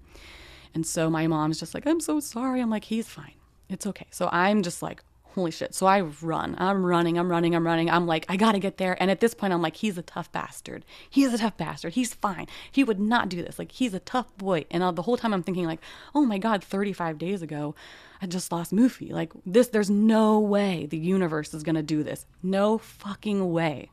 And 0.74 0.86
so 0.86 1.10
my 1.10 1.28
mom's 1.28 1.60
just 1.60 1.74
like, 1.74 1.86
I'm 1.86 2.00
so 2.00 2.20
sorry. 2.20 2.62
I'm 2.62 2.70
like, 2.70 2.86
he's 2.86 3.08
fine. 3.08 3.34
It's 3.70 3.86
okay. 3.86 4.08
So 4.10 4.30
I'm 4.32 4.64
just 4.64 4.82
like, 4.82 5.04
holy 5.36 5.52
shit. 5.52 5.74
So 5.76 5.86
I 5.86 6.02
run. 6.02 6.56
I'm 6.58 6.86
running. 6.86 7.18
I'm 7.18 7.30
running. 7.30 7.56
I'm 7.56 7.66
running. 7.66 7.90
I'm 7.90 8.08
like, 8.08 8.26
I 8.28 8.36
got 8.36 8.54
to 8.54 8.60
get 8.60 8.78
there. 8.78 9.02
And 9.02 9.12
at 9.12 9.20
this 9.20 9.34
point, 9.34 9.54
I'm 9.54 9.62
like, 9.62 9.78
he's 9.78 9.98
a 9.98 10.02
tough 10.02 10.32
bastard. 10.32 10.84
He's 11.10 11.34
a 11.34 11.38
tough 11.38 11.56
bastard. 11.56 11.94
He's 11.94 12.14
fine. 12.14 12.48
He 12.72 12.84
would 12.84 13.00
not 13.00 13.30
do 13.30 13.44
this. 13.44 13.60
Like, 13.60 13.72
he's 13.72 13.94
a 13.94 14.00
tough 14.00 14.36
boy. 14.38 14.66
And 14.72 14.98
the 14.98 15.02
whole 15.04 15.18
time 15.18 15.34
I'm 15.34 15.44
thinking, 15.44 15.66
like, 15.66 15.82
oh 16.16 16.26
my 16.26 16.40
God, 16.40 16.64
35 16.64 17.18
days 17.18 17.42
ago, 17.42 17.76
I 18.22 18.26
just 18.26 18.52
lost 18.52 18.74
Mufi. 18.74 19.12
Like, 19.12 19.32
this, 19.46 19.68
there's 19.68 19.90
no 19.90 20.40
way 20.40 20.88
the 20.88 20.98
universe 20.98 21.54
is 21.54 21.64
going 21.64 21.76
to 21.76 21.84
do 21.84 22.04
this. 22.04 22.26
No 22.42 22.78
fucking 22.78 23.52
way. 23.52 23.92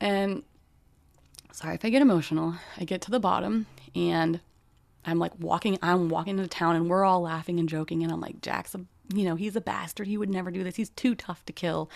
And 0.00 0.44
sorry 1.52 1.74
if 1.74 1.84
I 1.84 1.90
get 1.90 2.02
emotional. 2.02 2.54
I 2.78 2.84
get 2.84 3.00
to 3.02 3.10
the 3.10 3.20
bottom 3.20 3.66
and 3.94 4.40
I'm 5.06 5.18
like 5.18 5.32
walking, 5.38 5.78
I'm 5.82 6.08
walking 6.08 6.38
into 6.38 6.48
town 6.48 6.76
and 6.76 6.90
we're 6.90 7.04
all 7.04 7.22
laughing 7.22 7.58
and 7.60 7.68
joking. 7.68 8.02
And 8.02 8.12
I'm 8.12 8.20
like, 8.20 8.40
Jack's 8.42 8.74
a, 8.74 8.80
you 9.14 9.24
know, 9.24 9.36
he's 9.36 9.56
a 9.56 9.60
bastard. 9.60 10.08
He 10.08 10.18
would 10.18 10.28
never 10.28 10.50
do 10.50 10.64
this. 10.64 10.76
He's 10.76 10.90
too 10.90 11.14
tough 11.14 11.44
to 11.46 11.52
kill. 11.52 11.90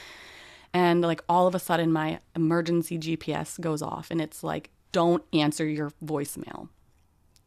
And 0.73 1.03
like 1.03 1.23
all 1.29 1.47
of 1.47 1.55
a 1.55 1.59
sudden, 1.59 1.93
my 1.93 2.21
emergency 2.37 2.99
GPS 2.99 3.61
goes 3.61 3.83
off 3.83 4.11
and 4.11 4.21
it's 4.21 4.45
like, 4.45 4.71
don't 4.93 5.25
answer 5.33 5.67
your 5.67 5.91
voicemail. 6.05 6.69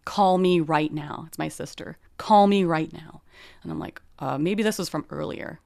Call 0.05 0.37
me 0.37 0.59
right 0.59 0.93
now. 0.93 1.23
It's 1.27 1.37
my 1.37 1.47
sister. 1.47 1.97
Call 2.17 2.47
me 2.47 2.65
right 2.65 2.91
now. 2.91 3.21
And 3.63 3.71
I'm 3.71 3.79
like, 3.79 4.01
uh, 4.19 4.37
maybe 4.37 4.63
this 4.63 4.77
was 4.77 4.89
from 4.89 5.05
earlier. 5.09 5.59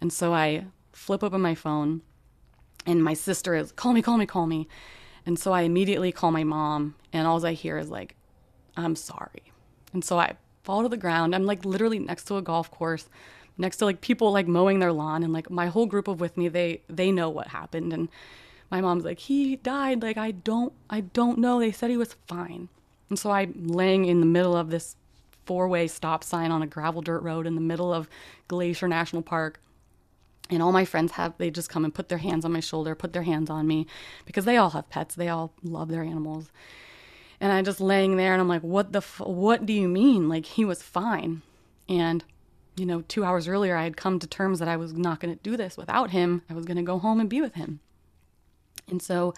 And 0.00 0.12
so 0.12 0.32
I 0.32 0.66
flip 0.92 1.24
open 1.24 1.40
my 1.40 1.56
phone 1.56 2.02
and 2.86 3.02
my 3.02 3.14
sister 3.14 3.54
is, 3.54 3.72
call 3.72 3.92
me, 3.92 4.02
call 4.02 4.16
me, 4.16 4.26
call 4.26 4.46
me. 4.46 4.68
And 5.26 5.38
so 5.38 5.52
I 5.52 5.62
immediately 5.62 6.12
call 6.12 6.30
my 6.30 6.44
mom, 6.44 6.96
and 7.12 7.26
all 7.26 7.44
I 7.46 7.52
hear 7.52 7.78
is 7.78 7.88
like, 7.88 8.14
I'm 8.76 8.96
sorry. 8.96 9.52
And 9.92 10.04
so 10.04 10.18
I 10.18 10.34
fall 10.62 10.82
to 10.82 10.88
the 10.88 10.96
ground. 10.96 11.34
I'm 11.34 11.46
like 11.46 11.64
literally 11.64 11.98
next 11.98 12.24
to 12.24 12.36
a 12.36 12.42
golf 12.42 12.70
course, 12.70 13.08
next 13.58 13.76
to 13.78 13.84
like 13.84 14.00
people 14.00 14.32
like 14.32 14.48
mowing 14.48 14.78
their 14.80 14.92
lawn 14.92 15.22
and 15.22 15.32
like 15.32 15.50
my 15.50 15.66
whole 15.66 15.86
group 15.86 16.08
of 16.08 16.20
with 16.20 16.36
me, 16.36 16.48
they 16.48 16.80
they 16.88 17.12
know 17.12 17.28
what 17.28 17.48
happened 17.48 17.92
and 17.92 18.08
my 18.70 18.80
mom's 18.80 19.04
like, 19.04 19.20
"He 19.20 19.56
died. 19.56 20.02
Like 20.02 20.16
I 20.16 20.32
don't 20.32 20.72
I 20.90 21.00
don't 21.02 21.38
know. 21.38 21.60
They 21.60 21.70
said 21.70 21.90
he 21.90 21.96
was 21.96 22.16
fine." 22.26 22.68
And 23.08 23.18
so 23.18 23.30
I'm 23.30 23.68
laying 23.68 24.06
in 24.06 24.20
the 24.20 24.26
middle 24.26 24.56
of 24.56 24.70
this 24.70 24.96
four-way 25.46 25.86
stop 25.86 26.24
sign 26.24 26.50
on 26.50 26.62
a 26.62 26.66
gravel 26.66 27.02
dirt 27.02 27.22
road 27.22 27.46
in 27.46 27.54
the 27.54 27.60
middle 27.60 27.92
of 27.92 28.08
Glacier 28.48 28.88
National 28.88 29.22
Park. 29.22 29.60
And 30.50 30.62
all 30.62 30.72
my 30.72 30.84
friends 30.84 31.12
have, 31.12 31.34
they 31.38 31.50
just 31.50 31.70
come 31.70 31.84
and 31.84 31.94
put 31.94 32.08
their 32.08 32.18
hands 32.18 32.44
on 32.44 32.52
my 32.52 32.60
shoulder, 32.60 32.94
put 32.94 33.12
their 33.12 33.22
hands 33.22 33.48
on 33.48 33.66
me 33.66 33.86
because 34.26 34.44
they 34.44 34.56
all 34.56 34.70
have 34.70 34.90
pets. 34.90 35.14
They 35.14 35.28
all 35.28 35.52
love 35.62 35.88
their 35.88 36.02
animals. 36.02 36.50
And 37.44 37.52
I 37.52 37.60
just 37.60 37.78
laying 37.78 38.16
there 38.16 38.32
and 38.32 38.40
I'm 38.40 38.48
like, 38.48 38.62
what 38.62 38.92
the, 38.92 39.00
f- 39.00 39.20
what 39.20 39.66
do 39.66 39.74
you 39.74 39.86
mean? 39.86 40.30
Like 40.30 40.46
he 40.46 40.64
was 40.64 40.82
fine. 40.82 41.42
And, 41.90 42.24
you 42.74 42.86
know, 42.86 43.02
two 43.02 43.22
hours 43.22 43.46
earlier, 43.46 43.76
I 43.76 43.84
had 43.84 43.98
come 43.98 44.18
to 44.20 44.26
terms 44.26 44.60
that 44.60 44.68
I 44.68 44.78
was 44.78 44.94
not 44.94 45.20
going 45.20 45.36
to 45.36 45.42
do 45.42 45.54
this 45.54 45.76
without 45.76 46.08
him. 46.08 46.40
I 46.48 46.54
was 46.54 46.64
going 46.64 46.78
to 46.78 46.82
go 46.82 46.98
home 46.98 47.20
and 47.20 47.28
be 47.28 47.42
with 47.42 47.52
him. 47.52 47.80
And 48.88 49.02
so 49.02 49.34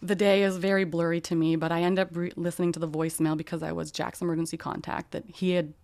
the 0.00 0.14
day 0.14 0.44
is 0.44 0.58
very 0.58 0.84
blurry 0.84 1.20
to 1.22 1.34
me, 1.34 1.56
but 1.56 1.72
I 1.72 1.82
end 1.82 1.98
up 1.98 2.10
re- 2.12 2.30
listening 2.36 2.70
to 2.74 2.78
the 2.78 2.86
voicemail 2.88 3.36
because 3.36 3.60
I 3.60 3.72
was 3.72 3.90
Jack's 3.90 4.22
emergency 4.22 4.56
contact 4.56 5.10
that 5.10 5.24
he 5.26 5.50
had 5.54 5.74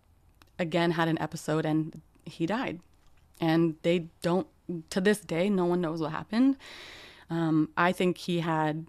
again 0.61 0.93
had 0.93 1.09
an 1.09 1.21
episode 1.21 1.67
and 1.67 2.03
he 2.25 2.47
died. 2.47 2.79
And 3.41 3.75
they 3.83 4.07
don't, 4.23 4.47
to 4.91 5.01
this 5.01 5.19
day, 5.19 5.51
no 5.51 5.65
one 5.65 5.81
knows 5.81 6.01
what 6.01 6.13
happened. 6.13 6.57
Um, 7.31 7.71
I 7.77 7.91
think 7.91 8.17
he 8.17 8.39
had 8.39 8.87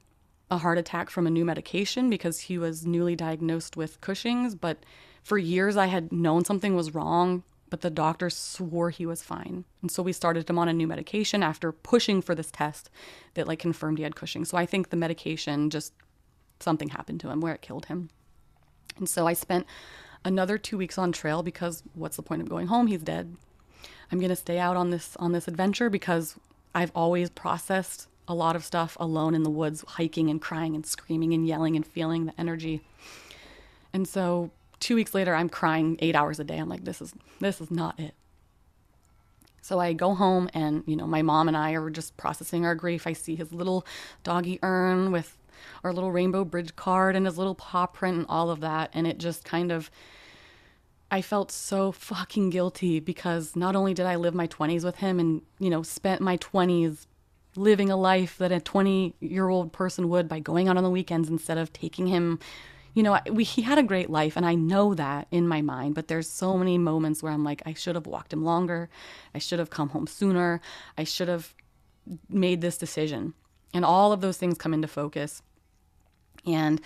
a 0.50 0.58
heart 0.58 0.78
attack 0.78 1.10
from 1.10 1.28
a 1.28 1.32
new 1.32 1.44
medication 1.44 2.10
because 2.10 2.42
he 2.42 2.58
was 2.58 2.86
newly 2.86 3.16
diagnosed 3.16 3.76
with 3.76 4.00
Cushing's. 4.02 4.56
But 4.56 4.78
for 5.24 5.38
years, 5.38 5.76
I 5.76 5.88
had 5.88 6.12
known 6.12 6.46
something 6.46 6.76
was 6.76 6.96
wrong, 6.96 7.44
but 7.70 7.82
the 7.82 7.90
doctor 7.90 8.30
swore 8.30 8.90
he 8.90 9.06
was 9.06 9.24
fine. 9.24 9.66
And 9.82 9.92
so 9.92 10.02
we 10.02 10.14
started 10.14 10.50
him 10.50 10.58
on 10.58 10.70
a 10.70 10.74
new 10.74 10.88
medication 10.88 11.44
after 11.44 11.72
pushing 11.72 12.22
for 12.22 12.34
this 12.34 12.52
test 12.52 12.90
that 13.34 13.48
like 13.48 13.60
confirmed 13.60 13.98
he 13.98 14.04
had 14.04 14.16
Cushing's. 14.16 14.50
So 14.50 14.58
I 14.58 14.66
think 14.66 14.90
the 14.90 14.98
medication 14.98 15.70
just 15.70 15.94
something 16.60 16.90
happened 16.90 17.20
to 17.22 17.30
him 17.30 17.42
where 17.42 17.54
it 17.54 17.62
killed 17.62 17.88
him. 17.88 18.10
And 18.98 19.10
so 19.10 19.28
I 19.28 19.34
spent 19.34 19.68
another 20.24 20.58
two 20.58 20.78
weeks 20.78 20.98
on 20.98 21.12
trail 21.12 21.44
because 21.44 21.84
what's 21.94 22.16
the 22.16 22.24
point 22.24 22.42
of 22.42 22.50
going 22.50 22.68
home? 22.68 22.88
He's 22.88 23.04
dead. 23.04 23.36
I'm 24.12 24.20
gonna 24.20 24.36
stay 24.36 24.58
out 24.58 24.78
on 24.78 24.90
this 24.90 25.16
on 25.18 25.34
this 25.34 25.48
adventure 25.48 25.90
because 25.90 26.36
I've 26.74 26.92
always 26.96 27.30
processed 27.30 28.08
a 28.28 28.34
lot 28.34 28.56
of 28.56 28.66
stuff 28.66 28.98
alone 29.00 29.34
in 29.34 29.44
the 29.44 29.50
woods, 29.50 29.84
hiking 29.88 30.30
and 30.30 30.42
crying 30.42 30.76
and 30.76 30.86
screaming 30.86 31.34
and 31.34 31.48
yelling 31.48 31.76
and 31.76 31.86
feeling 31.86 32.26
the 32.26 32.34
energy. 32.40 32.82
And 33.94 34.08
so 34.08 34.52
two 34.80 34.96
weeks 34.96 35.14
later, 35.14 35.34
I'm 35.34 35.50
crying 35.50 35.98
eight 36.00 36.16
hours 36.16 36.40
a 36.40 36.44
day. 36.44 36.58
I'm 36.58 36.70
like, 36.70 36.84
this 36.84 37.02
is 37.02 37.14
this 37.40 37.62
is 37.62 37.72
not 37.72 38.00
it. 38.00 38.14
So 39.62 39.80
I 39.80 39.94
go 39.94 40.14
home 40.16 40.50
and 40.54 40.84
you 40.86 40.96
know 40.96 41.08
my 41.08 41.22
mom 41.22 41.48
and 41.48 41.58
I 41.58 41.72
are 41.74 41.90
just 41.90 42.18
processing 42.18 42.66
our 42.66 42.76
grief. 42.76 43.08
I 43.08 43.14
see 43.14 43.36
his 43.36 43.52
little 43.52 43.86
doggy 44.24 44.60
urn 44.64 45.12
with 45.12 45.38
our 45.84 45.92
little 45.92 46.12
rainbow 46.12 46.46
bridge 46.46 46.76
card 46.76 47.16
and 47.16 47.26
his 47.26 47.38
little 47.38 47.56
paw 47.56 47.88
print 47.88 48.18
and 48.18 48.26
all 48.30 48.50
of 48.50 48.60
that, 48.62 48.92
and 48.94 49.08
it 49.08 49.18
just 49.18 49.44
kind 49.44 49.72
of 49.72 49.90
I 51.10 51.22
felt 51.22 51.52
so 51.52 51.92
fucking 51.92 52.50
guilty 52.50 53.00
because 53.00 53.56
not 53.56 53.76
only 53.76 53.94
did 53.94 54.06
I 54.06 54.18
live 54.18 54.34
my 54.34 54.48
20s 54.48 54.84
with 54.84 54.98
him 54.98 55.20
and, 55.20 55.42
you 55.58 55.70
know, 55.70 55.82
spent 55.82 56.22
my 56.22 56.36
20s 56.38 57.06
living 57.58 57.90
a 57.90 57.98
life 57.98 58.38
that 58.38 58.52
a 58.52 58.60
20 58.60 59.16
year 59.20 59.50
old 59.50 59.74
person 59.74 60.10
would 60.10 60.28
by 60.28 60.40
going 60.40 60.68
out 60.68 60.78
on 60.78 60.84
the 60.84 60.90
weekends 60.90 61.30
instead 61.30 61.58
of 61.58 61.74
taking 61.74 62.08
him 62.08 62.40
you 62.94 63.04
know 63.04 63.20
we, 63.32 63.44
he 63.44 63.62
had 63.62 63.78
a 63.78 63.84
great 63.84 64.10
life 64.10 64.36
and 64.36 64.46
i 64.46 64.56
know 64.56 64.94
that 64.94 65.28
in 65.32 65.48
my 65.48 65.62
mind 65.62 65.96
but 65.96 66.08
there's 66.08 66.30
so 66.30 66.58
many 66.58 66.78
moments 66.78 67.22
where 67.22 67.32
i'm 67.32 67.44
like 67.44 67.62
i 67.66 67.74
should 67.74 67.96
have 67.96 68.08
walked 68.08 68.34
him 68.34 68.44
longer 68.44 68.90
i 69.36 69.38
should 69.38 69.60
have 69.60 69.70
come 69.70 69.90
home 69.90 70.08
sooner 70.08 70.62
i 70.98 71.04
should 71.04 71.28
have 71.28 71.54
made 72.30 72.62
this 72.62 72.78
decision 72.78 73.34
and 73.74 73.84
all 73.84 74.12
of 74.12 74.22
those 74.22 74.38
things 74.38 74.58
come 74.58 74.74
into 74.74 74.88
focus 74.88 75.42
and 76.46 76.82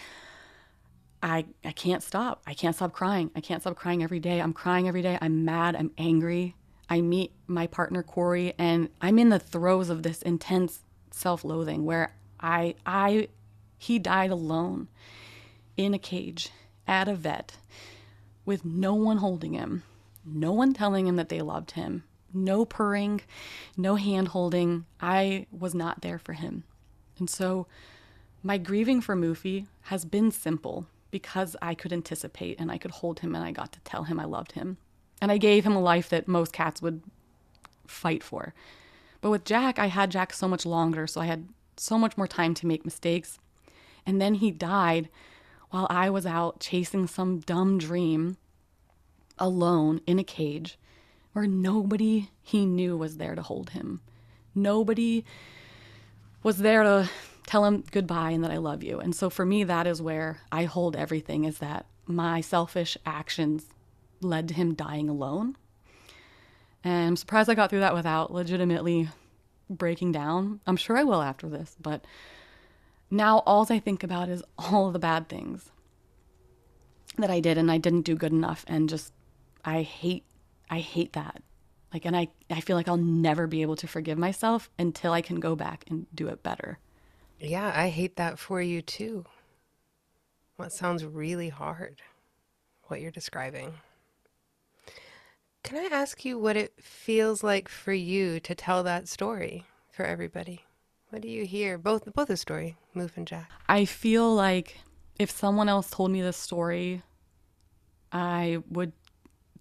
I, 1.24 1.46
I 1.63 1.72
can't 1.72 2.01
stop. 2.01 2.42
I 2.48 2.56
can't 2.56 2.75
stop 2.75 2.94
crying. 2.94 3.30
I 3.36 3.42
can't 3.42 3.62
stop 3.62 3.75
crying 3.75 4.01
every 4.01 4.20
day. 4.20 4.42
I'm 4.42 4.54
crying 4.54 4.88
every 4.88 5.04
day. 5.04 5.20
I'm 5.22 5.46
mad. 5.46 5.75
I'm 5.75 5.92
angry. 5.98 6.56
I 6.91 7.00
meet 7.00 7.31
my 7.48 7.67
partner 7.67 8.03
Corey 8.03 8.53
and 8.57 8.89
I'm 9.00 9.17
in 9.17 9.29
the 9.29 9.39
throes 9.39 9.89
of 9.89 10.03
this 10.03 10.21
intense 10.21 10.81
self-loathing 11.12 11.86
where 11.86 12.13
I 12.38 12.75
I 12.86 13.29
he 13.77 13.98
died 13.98 14.29
alone 14.29 14.89
in 15.77 15.93
a 15.93 15.98
cage 15.98 16.50
at 16.86 17.07
a 17.07 17.15
vet 17.15 17.55
with 18.43 18.65
no 18.65 18.93
one 18.93 19.17
holding 19.17 19.53
him, 19.53 19.83
no 20.25 20.51
one 20.51 20.74
telling 20.74 21.07
him 21.07 21.15
that 21.15 21.29
they 21.29 21.41
loved 21.41 21.71
him, 21.71 22.03
no 22.33 22.65
purring, 22.65 23.21
no 23.77 23.95
hand 23.95 24.27
holding. 24.27 24.83
I 25.00 25.48
was 25.50 25.74
not 25.74 26.01
there 26.01 26.19
for 26.19 26.33
him. 26.33 26.65
And 27.19 27.29
so 27.29 27.67
my 28.43 28.57
grieving 28.57 29.00
for 29.00 29.15
Mufi 29.15 29.67
has 29.83 30.03
been 30.03 30.29
simple 30.29 30.88
because 31.10 31.55
I 31.62 31.74
could 31.74 31.93
anticipate 31.93 32.60
and 32.60 32.69
I 32.69 32.77
could 32.77 32.91
hold 32.91 33.21
him 33.21 33.33
and 33.33 33.45
I 33.45 33.53
got 33.53 33.71
to 33.71 33.79
tell 33.81 34.03
him 34.03 34.19
I 34.19 34.25
loved 34.25 34.51
him. 34.51 34.75
And 35.22 35.32
I 35.32 35.38
gave 35.38 35.63
him 35.63 35.75
a 35.75 35.82
life 35.82 36.10
that 36.10 36.28
most 36.28 36.51
cats 36.51 36.82
would 36.82 37.01
fight 37.86 38.24
for. 38.24 38.54
But 39.22 39.30
with 39.30 39.46
Jack, 39.46 39.78
I 39.78 39.86
had 39.86 40.12
Jack 40.12 40.34
so 40.34 40.48
much 40.48 40.66
longer, 40.66 41.06
so 41.06 41.22
I 41.22 41.28
had 41.28 41.48
so 41.78 41.98
much 41.98 42.18
more 42.18 42.28
time 42.28 42.54
to 42.56 42.68
make 42.68 42.84
mistakes. 42.84 43.40
And 44.06 44.20
then 44.20 44.36
he 44.36 44.50
died 44.51 45.10
while 45.70 45.88
I 45.90 46.10
was 46.10 46.25
out 46.25 46.60
chasing 46.60 47.08
some 47.08 47.40
dumb 47.40 47.78
dream 47.78 48.38
alone 49.38 50.01
in 50.06 50.20
a 50.20 50.24
cage 50.24 50.78
where 51.34 51.48
nobody 51.48 52.30
he 52.42 52.66
knew 52.66 52.98
was 52.98 53.18
there 53.18 53.36
to 53.36 53.42
hold 53.42 53.72
him. 53.72 54.01
Nobody 54.54 55.24
was 56.44 56.58
there 56.58 56.84
to 56.84 57.10
tell 57.48 57.66
him 57.66 57.84
goodbye 57.92 58.32
and 58.32 58.44
that 58.44 58.51
I 58.51 58.58
love 58.58 58.84
you. 58.84 59.00
And 59.00 59.16
so 59.16 59.30
for 59.30 59.46
me, 59.46 59.63
that 59.63 59.88
is 59.88 60.01
where 60.01 60.40
I 60.51 60.66
hold 60.66 60.96
everything 60.96 61.46
is 61.46 61.60
that 61.60 61.86
my 62.06 62.42
selfish 62.42 62.98
actions 63.06 63.66
led 64.22 64.48
to 64.48 64.54
him 64.54 64.74
dying 64.74 65.10
alone. 65.10 65.56
And 66.84 67.10
I'm 67.10 67.16
surprised 67.16 67.50
I 67.50 67.56
got 67.56 67.70
through 67.70 67.82
that 67.82 67.94
without 67.94 68.34
legitimately 68.34 69.10
breaking 69.70 70.12
down. 70.12 70.60
I'm 70.66 70.78
sure 70.78 70.98
I 70.98 71.04
will 71.04 71.22
after 71.22 71.48
this, 71.48 71.75
but 71.80 72.06
now 73.10 73.40
all 73.40 73.66
I 73.70 73.80
think 73.80 74.04
about 74.04 74.30
is 74.30 74.44
all 74.58 74.92
the 74.92 75.00
bad 75.00 75.30
things 75.30 75.72
that 77.18 77.30
I 77.30 77.40
did 77.40 77.58
and 77.58 77.72
I 77.72 77.78
didn't 77.78 78.01
do 78.01 78.16
good 78.16 78.32
enough 78.32 78.63
and 78.68 78.88
just 78.90 79.13
I 79.66 79.82
hate 79.82 80.24
I 80.70 80.80
hate 80.80 81.13
that. 81.13 81.44
Like 81.94 82.06
and 82.06 82.16
I 82.16 82.30
I 82.50 82.62
feel 82.62 82.78
like 82.78 82.88
I'll 82.88 82.98
never 82.98 83.48
be 83.48 83.62
able 83.62 83.75
to 83.78 83.88
forgive 83.88 84.18
myself 84.18 84.70
until 84.80 85.12
I 85.12 85.22
can 85.22 85.40
go 85.40 85.56
back 85.56 85.84
and 85.90 86.08
do 86.16 86.30
it 86.30 86.42
better. 86.42 86.80
Yeah, 87.40 87.72
I 87.75 87.90
hate 87.90 88.16
that 88.16 88.40
for 88.40 88.62
you 88.62 88.82
too. 88.82 89.25
What 90.56 90.72
sounds 90.72 91.04
really 91.04 91.50
hard 91.50 92.01
what 92.92 93.00
you're 93.00 93.10
describing. 93.10 93.74
Can 95.63 95.77
I 95.77 95.96
ask 95.96 96.25
you 96.25 96.38
what 96.38 96.58
it 96.58 96.74
feels 96.82 97.44
like 97.44 97.70
for 97.70 97.94
you 97.94 98.39
to 98.41 98.56
tell 98.56 98.84
that 98.84 99.08
story 99.08 99.65
for 99.91 100.03
everybody? 100.06 100.65
What 101.10 101.22
do 101.22 101.27
you 101.27 101.46
hear? 101.46 101.77
Both 101.77 102.12
both 102.13 102.30
the 102.30 102.38
story, 102.38 102.77
Moof 102.96 103.18
and 103.18 103.27
Jack. 103.27 103.51
I 103.70 103.86
feel 103.86 104.34
like 104.34 104.80
if 105.20 105.30
someone 105.30 105.70
else 105.70 105.89
told 105.89 106.12
me 106.12 106.22
this 106.22 106.38
story, 106.38 107.03
I 108.12 108.63
would 108.70 108.94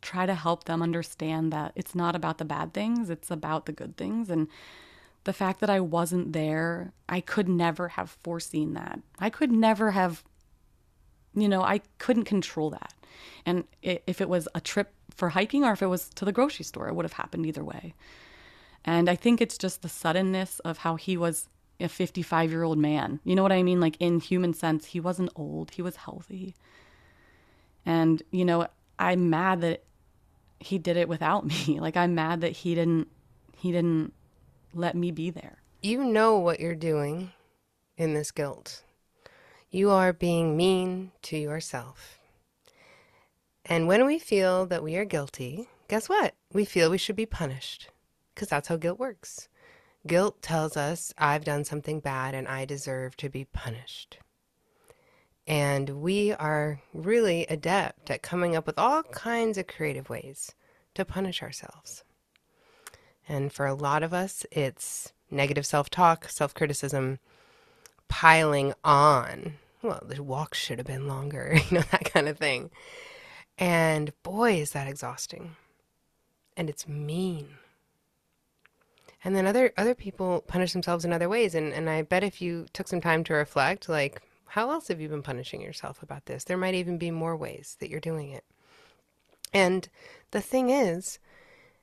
try 0.01 0.27
to 0.27 0.35
help 0.35 0.65
them 0.65 0.83
understand 0.83 1.53
that 1.53 1.73
it's 1.77 1.95
not 1.95 2.17
about 2.17 2.39
the 2.39 2.45
bad 2.45 2.73
things, 2.73 3.11
it's 3.11 3.31
about 3.31 3.67
the 3.67 3.73
good 3.73 3.97
things. 3.97 4.31
And 4.31 4.49
the 5.25 5.33
fact 5.33 5.61
that 5.61 5.71
I 5.71 5.81
wasn't 5.81 6.33
there, 6.33 6.93
I 7.09 7.21
could 7.21 7.49
never 7.49 7.89
have 7.89 8.17
foreseen 8.23 8.75
that. 8.75 9.01
I 9.19 9.29
could 9.29 9.53
never 9.53 9.91
have, 9.91 10.25
you 11.35 11.49
know, 11.49 11.63
I 11.63 11.83
couldn't 11.99 12.25
control 12.25 12.71
that. 12.71 12.95
And 13.47 13.65
if 13.83 14.21
it 14.21 14.29
was 14.29 14.49
a 14.55 14.61
trip 14.61 14.93
for 15.15 15.31
hiking 15.31 15.65
or 15.65 15.73
if 15.73 15.83
it 15.83 15.87
was 15.87 16.09
to 16.11 16.25
the 16.25 16.33
grocery 16.33 16.65
store, 16.65 16.89
it 16.89 16.95
would 16.95 17.05
have 17.05 17.15
happened 17.15 17.47
either 17.47 17.65
way. 17.65 17.95
And 18.85 19.09
I 19.09 19.17
think 19.17 19.41
it's 19.41 19.59
just 19.59 19.83
the 19.83 19.89
suddenness 19.89 20.61
of 20.61 20.79
how 20.79 20.97
he 20.97 21.17
was 21.17 21.49
a 21.79 21.89
55 21.89 22.51
year 22.51 22.63
old 22.63 22.79
man. 22.79 23.21
You 23.25 23.35
know 23.35 23.43
what 23.43 23.53
I 23.53 23.63
mean? 23.63 23.81
Like 23.81 23.97
in 24.01 24.21
human 24.21 24.55
sense, 24.55 24.87
he 24.87 25.01
wasn't 25.01 25.31
old, 25.37 25.73
he 25.73 25.83
was 25.83 25.97
healthy. 25.97 26.55
And, 27.85 28.23
you 28.31 28.45
know, 28.45 28.67
I'm 28.99 29.31
mad 29.31 29.63
that 29.63 29.83
he 30.59 30.79
did 30.79 30.97
it 30.97 31.09
without 31.09 31.47
me. 31.67 31.81
Like 31.81 31.97
I'm 31.97 32.15
mad 32.15 32.41
that 32.43 32.53
he 32.53 32.75
didn't 32.75 33.09
he 33.57 33.73
didn't 33.73 34.15
let 34.73 34.95
me 34.95 35.11
be 35.11 35.31
there. 35.31 35.59
You 35.83 36.05
know 36.05 36.39
what 36.39 36.61
you're 36.61 36.75
doing 36.75 37.33
in 37.97 38.15
this 38.15 38.31
guilt. 38.31 38.83
You 39.71 39.91
are 39.91 40.13
being 40.13 40.57
mean 40.57 41.13
to 41.23 41.37
yourself. 41.37 42.20
And 43.65 43.87
when 43.87 44.07
we 44.07 44.19
feel 44.19 44.67
that 44.67 44.83
we 44.83 44.97
are 44.97 45.05
guilty, 45.05 45.69
guess 45.89 46.09
what? 46.09 46.35
We 46.53 46.65
feel 46.65 46.91
we 46.91 46.99
should 46.99 47.17
be 47.17 47.27
punished 47.27 47.89
because 48.35 48.49
that's 48.49 48.69
how 48.69 48.77
guilt 48.77 48.99
works. 48.99 49.49
Guilt 50.07 50.41
tells 50.41 50.77
us 50.77 51.13
I've 51.19 51.45
done 51.45 51.65
something 51.65 52.01
bad 52.01 52.35
and 52.35 52.49
I 52.49 52.65
deserve 52.65 53.17
to 53.19 53.29
be 53.29 53.45
punished. 53.45 54.19
And 55.47 56.01
we 56.01 56.33
are 56.33 56.81
really 56.95 57.45
adept 57.47 58.11
at 58.11 58.23
coming 58.23 58.57
up 58.57 58.67
with 58.67 58.79
all 58.79 59.03
kinds 59.03 59.59
of 59.59 59.67
creative 59.67 60.09
ways 60.09 60.55
to 60.95 61.05
punish 61.05 61.43
ourselves. 61.43 62.05
And 63.29 63.53
for 63.53 63.67
a 63.67 63.75
lot 63.75 64.03
of 64.03 64.15
us, 64.15 64.47
it's 64.51 65.13
negative 65.31 65.67
self 65.67 65.91
talk, 65.91 66.29
self 66.29 66.55
criticism, 66.55 67.19
piling 68.09 68.75
on. 68.85 69.55
Well, 69.83 70.03
the 70.07 70.23
walk 70.23 70.55
should 70.55 70.79
have 70.79 70.87
been 70.87 71.09
longer, 71.09 71.59
you 71.71 71.79
know, 71.79 71.85
that 71.91 72.05
kind 72.05 72.29
of 72.29 72.39
thing. 72.39 72.71
And 73.61 74.13
boy, 74.25 74.55
is 74.55 74.73
that 74.73 74.89
exhausting. 74.89 75.55
And 76.57 76.69
it's 76.69 76.89
mean. 76.89 77.51
And 79.23 79.37
then 79.37 79.47
other 79.47 79.73
other 79.77 79.95
people 79.95 80.43
punish 80.49 80.73
themselves 80.73 81.05
in 81.05 81.13
other 81.13 81.29
ways. 81.29 81.55
And 81.55 81.73
and 81.73 81.89
I 81.89 82.03
bet 82.03 82.25
if 82.25 82.43
you 82.43 82.67
took 82.73 82.89
some 82.89 83.01
time 83.01 83.23
to 83.25 83.35
reflect 83.35 83.89
like 83.89 84.21
how 84.47 84.71
else 84.71 84.89
have 84.89 85.01
you 85.01 85.09
been 85.09 85.23
punishing 85.23 85.61
yourself 85.61 86.03
about 86.03 86.27
this? 86.27 86.43
There 86.43 86.57
might 86.57 86.75
even 86.75 86.99
be 86.99 87.13
more 87.13 87.37
ways 87.37 87.77
that 87.79 87.89
you're 87.89 88.01
doing 88.01 88.31
it. 88.31 88.45
And 89.53 89.89
the 90.33 90.41
thing 90.41 90.71
is 90.71 91.19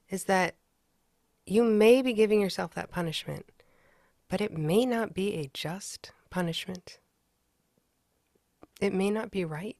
is 0.09 0.25
that 0.25 0.55
you 1.45 1.63
may 1.63 2.01
be 2.01 2.11
giving 2.11 2.41
yourself 2.41 2.73
that 2.73 2.91
punishment 2.91 3.45
but 4.29 4.41
it 4.41 4.57
may 4.57 4.85
not 4.85 5.13
be 5.13 5.35
a 5.35 5.49
just 5.53 6.11
punishment. 6.29 6.99
It 8.81 8.93
may 8.93 9.09
not 9.09 9.31
be 9.31 9.45
right 9.45 9.77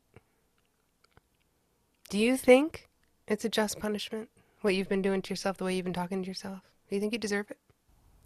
do 2.09 2.17
you 2.17 2.37
think 2.37 2.87
it's 3.27 3.45
a 3.45 3.49
just 3.49 3.79
punishment 3.79 4.29
what 4.61 4.75
you've 4.75 4.89
been 4.89 5.01
doing 5.01 5.21
to 5.21 5.29
yourself 5.29 5.57
the 5.57 5.63
way 5.63 5.75
you've 5.75 5.85
been 5.85 5.93
talking 5.93 6.21
to 6.21 6.27
yourself 6.27 6.61
do 6.89 6.95
you 6.95 7.01
think 7.01 7.13
you 7.13 7.19
deserve 7.19 7.51
it? 7.51 7.57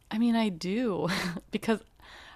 I 0.10 0.18
mean, 0.18 0.36
I 0.36 0.50
do 0.50 1.08
because 1.52 1.80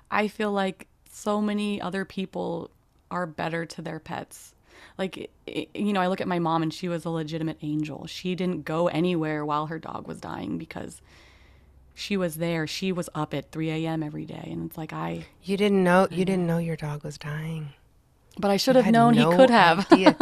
I 0.10 0.28
feel 0.28 0.52
like 0.52 0.88
so 1.12 1.42
many 1.42 1.80
other 1.80 2.06
people 2.06 2.72
are 3.12 3.26
better 3.26 3.66
to 3.66 3.82
their 3.82 4.00
pets. 4.00 4.54
Like, 4.98 5.30
you 5.46 5.94
know, 5.94 6.02
I 6.02 6.08
look 6.08 6.22
at 6.22 6.28
my 6.28 6.40
mom 6.40 6.64
and 6.64 6.74
she 6.74 6.88
was 6.88 7.06
a 7.06 7.10
legitimate 7.10 7.58
angel. 7.62 8.08
She 8.08 8.36
didn't 8.36 8.66
go 8.66 8.88
anywhere 8.88 9.46
while 9.46 9.68
her 9.68 9.80
dog 9.80 10.08
was 10.08 10.20
dying 10.20 10.58
because 10.58 11.02
she 11.94 12.18
was 12.18 12.36
there. 12.36 12.68
She 12.68 12.92
was 12.92 13.10
up 13.14 13.34
at 13.34 13.52
3 13.52 13.70
a.m. 13.70 14.04
every 14.04 14.26
day. 14.26 14.50
And 14.52 14.66
it's 14.66 14.78
like, 14.78 14.92
I. 14.92 15.26
You 15.44 15.58
didn't 15.58 15.84
know, 15.84 16.08
you 16.12 16.26
didn't 16.26 16.48
know 16.48 16.58
your 16.58 16.76
dog 16.76 17.04
was 17.04 17.18
dying. 17.18 17.70
But 18.38 18.52
I 18.52 18.58
should 18.58 18.76
have 18.76 18.88
known 18.88 19.16
no 19.16 19.32
he 19.32 19.38
could 19.38 19.50
have. 19.50 19.88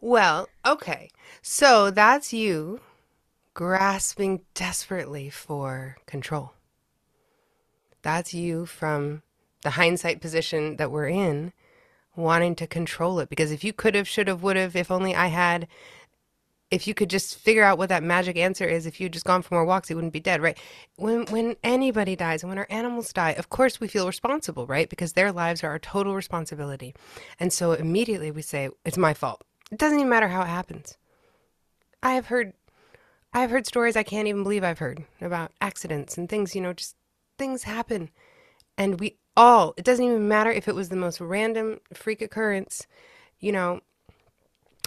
well, 0.00 0.48
okay. 0.66 1.10
So 1.42 1.90
that's 1.90 2.32
you 2.32 2.80
grasping 3.54 4.40
desperately 4.54 5.30
for 5.30 5.96
control. 6.06 6.54
That's 8.02 8.32
you 8.32 8.66
from 8.66 9.22
the 9.62 9.70
hindsight 9.70 10.20
position 10.20 10.76
that 10.76 10.90
we're 10.90 11.08
in, 11.08 11.52
wanting 12.16 12.54
to 12.56 12.66
control 12.66 13.20
it. 13.20 13.28
Because 13.28 13.52
if 13.52 13.62
you 13.62 13.72
could 13.72 13.94
have, 13.94 14.08
should 14.08 14.28
have, 14.28 14.42
would 14.42 14.56
have, 14.56 14.74
if 14.74 14.90
only 14.90 15.14
I 15.14 15.26
had, 15.26 15.68
if 16.70 16.86
you 16.86 16.94
could 16.94 17.10
just 17.10 17.36
figure 17.36 17.64
out 17.64 17.78
what 17.78 17.88
that 17.88 18.02
magic 18.02 18.36
answer 18.36 18.64
is, 18.64 18.86
if 18.86 19.00
you'd 19.00 19.12
just 19.12 19.26
gone 19.26 19.42
for 19.42 19.54
more 19.54 19.64
walks, 19.64 19.88
he 19.88 19.94
wouldn't 19.94 20.12
be 20.12 20.20
dead, 20.20 20.40
right? 20.40 20.56
When 20.96 21.26
when 21.26 21.56
anybody 21.64 22.14
dies 22.16 22.42
and 22.42 22.48
when 22.48 22.58
our 22.58 22.66
animals 22.70 23.12
die, 23.12 23.32
of 23.32 23.50
course 23.50 23.80
we 23.80 23.88
feel 23.88 24.06
responsible, 24.06 24.66
right? 24.66 24.88
Because 24.88 25.12
their 25.12 25.32
lives 25.32 25.64
are 25.64 25.70
our 25.70 25.78
total 25.80 26.14
responsibility. 26.14 26.94
And 27.40 27.52
so 27.52 27.72
immediately 27.72 28.30
we 28.30 28.42
say, 28.42 28.70
it's 28.84 28.96
my 28.96 29.14
fault. 29.14 29.42
It 29.70 29.78
doesn't 29.78 29.98
even 29.98 30.08
matter 30.08 30.28
how 30.28 30.42
it 30.42 30.48
happens. 30.48 30.96
I 32.02 32.14
have 32.14 32.26
heard 32.26 32.54
I've 33.32 33.50
heard 33.50 33.66
stories 33.66 33.96
I 33.96 34.02
can't 34.02 34.26
even 34.26 34.42
believe 34.42 34.64
I've 34.64 34.80
heard 34.80 35.04
about 35.20 35.52
accidents 35.60 36.18
and 36.18 36.28
things, 36.28 36.54
you 36.54 36.60
know, 36.60 36.72
just 36.72 36.96
things 37.38 37.62
happen. 37.62 38.10
And 38.76 38.98
we 38.98 39.18
all, 39.36 39.74
it 39.76 39.84
doesn't 39.84 40.04
even 40.04 40.26
matter 40.26 40.50
if 40.50 40.66
it 40.66 40.74
was 40.74 40.88
the 40.88 40.96
most 40.96 41.20
random 41.20 41.78
freak 41.94 42.20
occurrence. 42.20 42.86
You 43.38 43.52
know, 43.52 43.80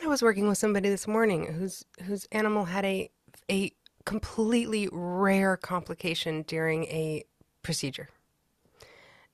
I 0.04 0.08
was 0.08 0.22
working 0.22 0.48
with 0.48 0.58
somebody 0.58 0.90
this 0.90 1.08
morning 1.08 1.54
whose 1.54 1.86
whose 2.04 2.28
animal 2.32 2.66
had 2.66 2.84
a 2.84 3.10
a 3.50 3.72
completely 4.06 4.90
rare 4.92 5.56
complication 5.56 6.42
during 6.44 6.84
a 6.86 7.24
procedure. 7.62 8.10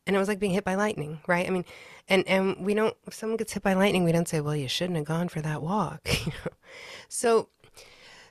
And 0.10 0.16
it 0.16 0.20
was 0.20 0.28
like 0.28 0.40
being 0.40 0.54
hit 0.54 0.64
by 0.64 0.74
lightning, 0.74 1.20
right? 1.28 1.46
I 1.46 1.52
mean, 1.52 1.66
and 2.08 2.28
and 2.28 2.66
we 2.66 2.74
don't 2.74 2.98
if 3.06 3.14
someone 3.14 3.38
gets 3.38 3.54
hit 3.54 3.62
by 3.62 3.76
lightning, 3.76 4.04
we 4.04 4.12
don't 4.12 4.28
say, 4.28 4.42
"Well, 4.42 4.56
you 4.56 4.68
shouldn't 4.68 4.98
have 4.98 5.06
gone 5.06 5.30
for 5.30 5.40
that 5.40 5.62
walk." 5.62 6.02
you 6.26 6.32
know? 6.32 6.52
So 7.10 7.50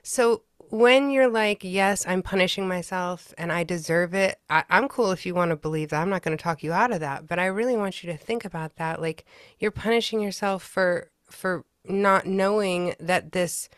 so 0.03 0.41
when 0.71 1.09
you're 1.09 1.29
like, 1.29 1.63
yes, 1.63 2.05
I'm 2.05 2.21
punishing 2.21 2.67
myself 2.67 3.33
and 3.37 3.49
I 3.49 3.63
deserve 3.63 4.13
it, 4.13 4.41
I, 4.49 4.65
am 4.69 4.89
cool 4.89 5.11
if 5.11 5.25
you 5.25 5.33
want 5.33 5.51
to 5.51 5.55
believe 5.55 5.87
that. 5.91 6.01
I'm 6.01 6.09
not 6.09 6.21
going 6.21 6.37
to 6.37 6.43
talk 6.43 6.63
you 6.63 6.73
out 6.73 6.91
of 6.91 6.99
that, 6.99 7.27
but 7.27 7.39
I 7.39 7.45
really 7.45 7.77
want 7.77 8.03
you 8.03 8.11
to 8.11 8.17
think 8.17 8.43
about 8.43 8.75
that. 8.75 9.01
Like 9.01 9.23
you're 9.57 9.71
punishing 9.71 10.19
yourself 10.19 10.61
for 10.61 11.11
for 11.29 11.63
not 11.85 12.25
knowing 12.25 12.93
that 12.99 13.31
this 13.31 13.69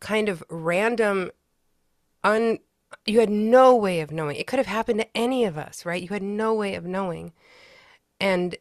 kind 0.00 0.30
of 0.30 0.42
random 0.48 1.30
un 2.24 2.58
you 3.04 3.20
had 3.20 3.28
no 3.28 3.76
way 3.76 4.00
of 4.00 4.10
knowing. 4.10 4.36
It 4.36 4.46
could 4.46 4.58
have 4.58 4.66
happened 4.66 5.00
to 5.00 5.16
any 5.16 5.44
of 5.44 5.58
us, 5.58 5.84
right? 5.84 6.02
You 6.02 6.08
had 6.08 6.22
no 6.22 6.54
way 6.54 6.74
of 6.74 6.86
knowing. 6.86 7.34
And 8.20 8.56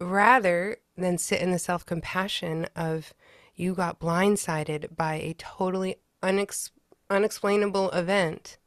rather 0.00 0.78
than 0.96 1.18
sit 1.18 1.40
in 1.40 1.50
the 1.50 1.58
self-compassion 1.58 2.68
of 2.76 3.12
you 3.54 3.74
got 3.74 4.00
blindsided 4.00 4.96
by 4.96 5.16
a 5.16 5.34
totally 5.34 5.96
unexpected 6.22 6.78
unexplainable 7.12 7.90
event, 7.90 8.58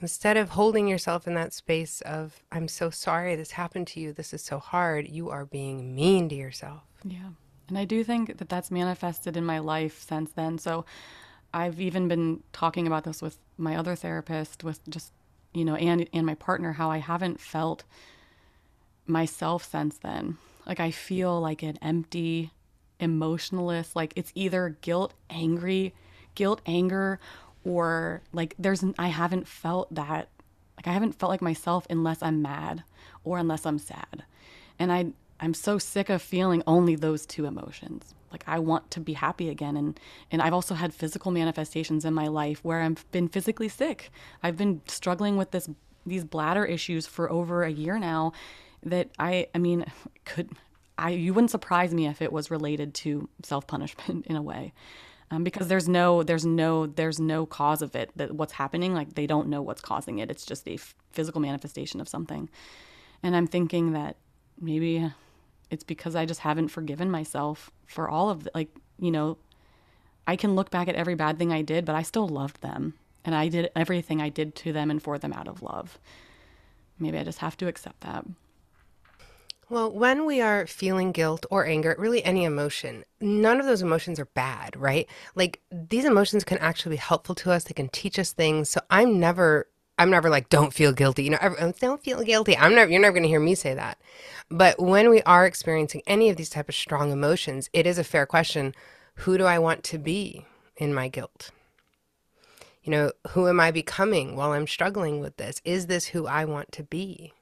instead 0.00 0.36
of 0.36 0.50
holding 0.50 0.86
yourself 0.86 1.26
in 1.26 1.34
that 1.34 1.52
space 1.52 2.00
of, 2.02 2.42
I'm 2.52 2.68
so 2.68 2.90
sorry 2.90 3.34
this 3.34 3.52
happened 3.52 3.86
to 3.88 4.00
you, 4.00 4.12
this 4.12 4.32
is 4.32 4.44
so 4.44 4.58
hard, 4.58 5.08
you 5.08 5.30
are 5.30 5.46
being 5.46 5.94
mean 5.94 6.28
to 6.28 6.34
yourself. 6.34 6.82
Yeah. 7.04 7.30
And 7.68 7.78
I 7.78 7.84
do 7.84 8.04
think 8.04 8.38
that 8.38 8.48
that's 8.48 8.70
manifested 8.70 9.36
in 9.36 9.44
my 9.44 9.58
life 9.58 10.04
since 10.06 10.32
then. 10.32 10.58
So 10.58 10.84
I've 11.52 11.80
even 11.80 12.08
been 12.08 12.42
talking 12.52 12.86
about 12.86 13.04
this 13.04 13.20
with 13.20 13.38
my 13.56 13.76
other 13.76 13.96
therapist, 13.96 14.62
with 14.62 14.80
just, 14.88 15.12
you 15.52 15.64
know, 15.64 15.74
and 15.74 16.08
and 16.12 16.26
my 16.26 16.34
partner 16.34 16.72
how 16.72 16.90
I 16.90 16.98
haven't 16.98 17.40
felt 17.40 17.84
myself 19.08 19.64
since 19.64 19.98
then. 19.98 20.38
Like 20.66 20.80
I 20.80 20.90
feel 20.90 21.40
like 21.40 21.62
an 21.62 21.78
empty 21.80 22.52
emotionalist, 23.00 23.96
like 23.96 24.12
it's 24.16 24.32
either 24.34 24.76
guilt, 24.80 25.14
angry, 25.30 25.94
guilt, 26.34 26.60
anger 26.66 27.18
or 27.64 28.22
like 28.32 28.54
there's 28.58 28.84
I 28.98 29.08
haven't 29.08 29.48
felt 29.48 29.94
that 29.94 30.28
like 30.76 30.86
I 30.86 30.92
haven't 30.92 31.18
felt 31.18 31.30
like 31.30 31.42
myself 31.42 31.86
unless 31.90 32.22
I'm 32.22 32.42
mad 32.42 32.84
or 33.24 33.38
unless 33.38 33.66
I'm 33.66 33.78
sad. 33.78 34.24
And 34.78 34.92
I 34.92 35.06
I'm 35.40 35.54
so 35.54 35.78
sick 35.78 36.08
of 36.08 36.20
feeling 36.20 36.62
only 36.66 36.96
those 36.96 37.24
two 37.24 37.46
emotions. 37.46 38.14
Like 38.30 38.44
I 38.46 38.58
want 38.58 38.90
to 38.92 39.00
be 39.00 39.14
happy 39.14 39.48
again 39.48 39.76
and 39.76 39.98
and 40.30 40.42
I've 40.42 40.52
also 40.52 40.74
had 40.74 40.94
physical 40.94 41.30
manifestations 41.30 42.04
in 42.04 42.14
my 42.14 42.28
life 42.28 42.60
where 42.62 42.82
I've 42.82 43.10
been 43.10 43.28
physically 43.28 43.68
sick. 43.68 44.10
I've 44.42 44.56
been 44.56 44.82
struggling 44.86 45.36
with 45.36 45.50
this 45.50 45.68
these 46.06 46.24
bladder 46.24 46.64
issues 46.64 47.06
for 47.06 47.30
over 47.30 47.64
a 47.64 47.70
year 47.70 47.98
now 47.98 48.32
that 48.82 49.10
I 49.18 49.48
I 49.54 49.58
mean 49.58 49.84
could 50.24 50.50
I 50.96 51.10
you 51.10 51.34
wouldn't 51.34 51.50
surprise 51.50 51.94
me 51.94 52.06
if 52.06 52.22
it 52.22 52.32
was 52.32 52.50
related 52.50 52.94
to 52.94 53.28
self-punishment 53.42 54.26
in 54.28 54.36
a 54.36 54.42
way. 54.42 54.72
Um, 55.30 55.44
because 55.44 55.68
there's 55.68 55.88
no 55.90 56.22
there's 56.22 56.46
no 56.46 56.86
there's 56.86 57.20
no 57.20 57.44
cause 57.44 57.82
of 57.82 57.94
it 57.94 58.10
that 58.16 58.32
what's 58.32 58.54
happening 58.54 58.94
like 58.94 59.14
they 59.14 59.26
don't 59.26 59.48
know 59.48 59.60
what's 59.60 59.82
causing 59.82 60.20
it 60.20 60.30
it's 60.30 60.46
just 60.46 60.66
a 60.66 60.74
f- 60.74 60.94
physical 61.12 61.38
manifestation 61.42 62.00
of 62.00 62.08
something 62.08 62.48
and 63.22 63.36
i'm 63.36 63.46
thinking 63.46 63.92
that 63.92 64.16
maybe 64.58 65.12
it's 65.70 65.84
because 65.84 66.16
I 66.16 66.24
just 66.24 66.40
haven't 66.40 66.68
forgiven 66.68 67.10
myself 67.10 67.70
for 67.86 68.08
all 68.08 68.30
of 68.30 68.44
the, 68.44 68.50
like, 68.54 68.74
you 68.98 69.10
know, 69.10 69.38
I 70.26 70.36
can 70.36 70.54
look 70.54 70.70
back 70.70 70.88
at 70.88 70.94
every 70.94 71.14
bad 71.14 71.38
thing 71.38 71.52
I 71.52 71.62
did, 71.62 71.84
but 71.84 71.94
I 71.94 72.02
still 72.02 72.28
loved 72.28 72.60
them. 72.62 72.94
And 73.24 73.34
I 73.34 73.48
did 73.48 73.70
everything 73.76 74.22
I 74.22 74.28
did 74.28 74.54
to 74.56 74.72
them 74.72 74.90
and 74.90 75.02
for 75.02 75.18
them 75.18 75.32
out 75.32 75.48
of 75.48 75.62
love. 75.62 75.98
Maybe 76.98 77.18
I 77.18 77.24
just 77.24 77.38
have 77.38 77.56
to 77.58 77.68
accept 77.68 78.00
that. 78.00 78.24
Well, 79.70 79.92
when 79.92 80.24
we 80.24 80.40
are 80.40 80.66
feeling 80.66 81.12
guilt 81.12 81.44
or 81.50 81.66
anger, 81.66 81.94
really 81.98 82.24
any 82.24 82.44
emotion, 82.44 83.04
none 83.20 83.60
of 83.60 83.66
those 83.66 83.82
emotions 83.82 84.18
are 84.18 84.24
bad, 84.24 84.74
right? 84.76 85.06
Like 85.34 85.60
these 85.70 86.06
emotions 86.06 86.42
can 86.42 86.56
actually 86.58 86.96
be 86.96 87.00
helpful 87.00 87.34
to 87.36 87.52
us. 87.52 87.64
They 87.64 87.74
can 87.74 87.90
teach 87.90 88.18
us 88.18 88.32
things. 88.32 88.70
So 88.70 88.80
I'm 88.88 89.20
never 89.20 89.68
I'm 89.98 90.10
never 90.10 90.30
like, 90.30 90.48
don't 90.48 90.72
feel 90.72 90.92
guilty. 90.92 91.24
You 91.24 91.30
know, 91.30 91.38
um, 91.40 91.74
don't 91.80 92.02
feel 92.02 92.22
guilty. 92.22 92.56
I'm 92.56 92.74
never, 92.74 92.90
you're 92.90 93.00
never 93.00 93.12
going 93.12 93.24
to 93.24 93.28
hear 93.28 93.40
me 93.40 93.56
say 93.56 93.74
that. 93.74 94.00
But 94.48 94.80
when 94.80 95.10
we 95.10 95.22
are 95.22 95.44
experiencing 95.44 96.02
any 96.06 96.30
of 96.30 96.36
these 96.36 96.50
type 96.50 96.68
of 96.68 96.76
strong 96.76 97.10
emotions, 97.10 97.68
it 97.72 97.84
is 97.84 97.98
a 97.98 98.04
fair 98.04 98.24
question. 98.24 98.76
Who 99.16 99.36
do 99.36 99.44
I 99.44 99.58
want 99.58 99.82
to 99.84 99.98
be 99.98 100.46
in 100.76 100.94
my 100.94 101.08
guilt? 101.08 101.50
You 102.84 102.92
know, 102.92 103.12
who 103.30 103.48
am 103.48 103.58
I 103.58 103.72
becoming 103.72 104.36
while 104.36 104.52
I'm 104.52 104.68
struggling 104.68 105.18
with 105.18 105.36
this? 105.36 105.60
Is 105.64 105.88
this 105.88 106.06
who 106.06 106.28
I 106.28 106.44
want 106.44 106.70
to 106.72 106.84
be? 106.84 107.32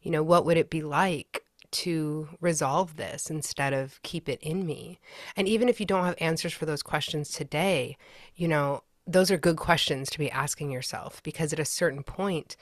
You 0.00 0.10
know, 0.10 0.22
what 0.22 0.46
would 0.46 0.56
it 0.56 0.70
be 0.70 0.82
like 0.82 1.43
to 1.74 2.28
resolve 2.40 2.96
this 2.96 3.30
instead 3.30 3.72
of 3.72 4.02
keep 4.02 4.28
it 4.28 4.40
in 4.40 4.64
me? 4.66 4.98
And 5.36 5.48
even 5.48 5.68
if 5.68 5.80
you 5.80 5.86
don't 5.86 6.04
have 6.04 6.16
answers 6.18 6.52
for 6.52 6.66
those 6.66 6.82
questions 6.82 7.30
today, 7.30 7.96
you 8.34 8.48
know, 8.48 8.82
those 9.06 9.30
are 9.30 9.36
good 9.36 9.56
questions 9.56 10.08
to 10.10 10.18
be 10.18 10.30
asking 10.30 10.70
yourself 10.70 11.22
because 11.22 11.52
at 11.52 11.58
a 11.60 11.64
certain 11.64 12.02
point, 12.02 12.56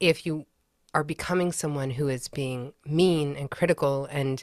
if 0.00 0.26
you 0.26 0.46
are 0.92 1.04
becoming 1.04 1.52
someone 1.52 1.90
who 1.90 2.08
is 2.08 2.28
being 2.28 2.72
mean 2.84 3.36
and 3.36 3.50
critical 3.50 4.06
and 4.10 4.42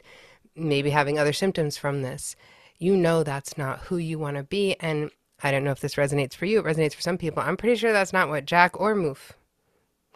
maybe 0.54 0.90
having 0.90 1.18
other 1.18 1.32
symptoms 1.32 1.76
from 1.76 2.02
this, 2.02 2.36
you 2.78 2.96
know 2.96 3.22
that's 3.22 3.56
not 3.56 3.80
who 3.80 3.96
you 3.96 4.18
want 4.18 4.36
to 4.36 4.42
be. 4.42 4.76
And 4.80 5.10
I 5.42 5.50
don't 5.50 5.64
know 5.64 5.70
if 5.70 5.80
this 5.80 5.96
resonates 5.96 6.34
for 6.34 6.46
you, 6.46 6.60
it 6.60 6.64
resonates 6.64 6.94
for 6.94 7.02
some 7.02 7.18
people. 7.18 7.42
I'm 7.42 7.56
pretty 7.56 7.76
sure 7.76 7.92
that's 7.92 8.12
not 8.12 8.28
what 8.28 8.46
Jack 8.46 8.78
or 8.80 8.94
Moof 8.94 9.32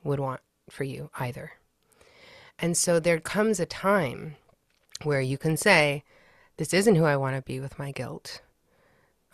would 0.04 0.20
want 0.20 0.40
for 0.70 0.84
you 0.84 1.10
either. 1.18 1.52
And 2.58 2.76
so 2.76 2.98
there 2.98 3.20
comes 3.20 3.60
a 3.60 3.66
time 3.66 4.36
where 5.02 5.20
you 5.20 5.38
can 5.38 5.56
say, 5.56 6.04
This 6.56 6.72
isn't 6.72 6.94
who 6.94 7.04
I 7.04 7.16
want 7.16 7.36
to 7.36 7.42
be 7.42 7.60
with 7.60 7.78
my 7.78 7.92
guilt. 7.92 8.40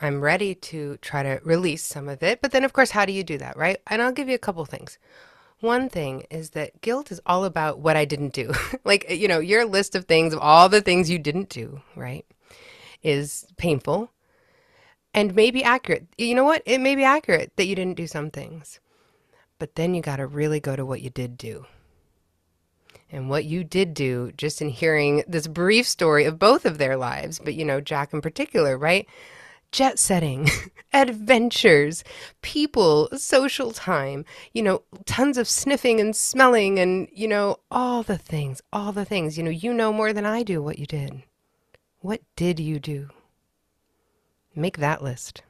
I'm 0.01 0.21
ready 0.21 0.55
to 0.57 0.97
try 0.97 1.23
to 1.23 1.41
release 1.45 1.85
some 1.85 2.09
of 2.09 2.23
it. 2.23 2.43
But 2.43 2.51
then, 2.51 2.65
of 2.65 2.73
course, 2.73 2.91
how 2.91 3.05
do 3.05 3.13
you 3.13 3.23
do 3.23 3.39
that, 3.39 3.57
right? 3.57 3.79
And 3.87 4.03
I'll 4.03 4.13
give 4.13 4.29
you 4.29 4.35
a 4.35 4.39
couple 4.39 4.65
things. 4.65 4.99
One 5.61 5.89
thing 5.89 6.27
is 6.29 6.51
that 6.51 6.81
guilt 6.81 7.13
is 7.13 7.21
all 7.25 7.45
about 7.45 7.79
what 7.79 7.97
I 7.97 8.05
didn't 8.05 8.33
do. 8.33 8.53
like, 8.85 9.09
you 9.09 9.29
know, 9.29 9.39
your 9.39 9.65
list 9.65 9.95
of 9.95 10.07
things, 10.07 10.35
of 10.35 10.41
all 10.41 10.69
the 10.69 10.81
things 10.81 11.09
you 11.09 11.21
didn't 11.21 11.49
do, 11.49 11.83
right, 11.95 12.27
is 13.05 13.47
painful 13.57 14.11
and 15.15 15.35
may 15.35 15.51
be 15.51 15.63
accurate. 15.63 16.07
You 16.19 16.35
know 16.35 16.45
what? 16.45 16.63
It 16.67 16.81
may 16.81 16.97
be 16.97 17.05
accurate 17.05 17.53
that 17.57 17.67
you 17.67 17.77
didn't 17.77 17.97
do 17.97 18.07
some 18.07 18.31
things. 18.31 18.81
But 19.59 19.77
then 19.77 19.95
you 19.95 20.03
got 20.03 20.17
to 20.17 20.27
really 20.27 20.59
go 20.59 20.75
to 20.75 20.85
what 20.85 21.03
you 21.03 21.11
did 21.11 21.37
do. 21.37 21.67
And 23.13 23.29
what 23.29 23.45
you 23.45 23.63
did 23.63 23.95
do, 23.95 24.33
just 24.37 24.61
in 24.61 24.71
hearing 24.71 25.23
this 25.29 25.47
brief 25.47 25.87
story 25.87 26.25
of 26.25 26.39
both 26.39 26.65
of 26.65 26.79
their 26.79 26.97
lives, 26.97 27.39
but, 27.39 27.55
you 27.55 27.65
know, 27.65 27.81
Jack 27.81 28.13
in 28.13 28.21
particular, 28.21 28.77
right? 28.77 29.07
jet 29.73 29.99
setting, 29.99 30.49
adventures, 30.93 32.05
people, 32.43 33.09
social 33.17 33.73
time, 33.73 34.25
you 34.53 34.63
know, 34.63 34.83
tons 35.07 35.39
of 35.39 35.49
sniffing 35.49 35.99
and 35.99 36.15
smelling 36.15 36.79
and, 36.79 37.09
you 37.13 37.27
know, 37.27 37.57
all 37.71 38.03
the 38.03 38.19
things, 38.19 38.61
all 38.73 38.93
the 38.93 39.05
things. 39.05 39.37
You 39.37 39.43
know, 39.43 39.51
you 39.51 39.73
know 39.73 39.93
more 39.93 40.13
than 40.13 40.27
I 40.27 40.43
do 40.43 40.63
what 40.63 40.79
you 40.79 40.87
did. 40.87 41.23
What 42.01 42.21
did 42.37 42.61
you 42.61 42.79
do? 42.79 43.09
Make 44.55 44.77
that 44.79 45.03
list. 45.03 45.43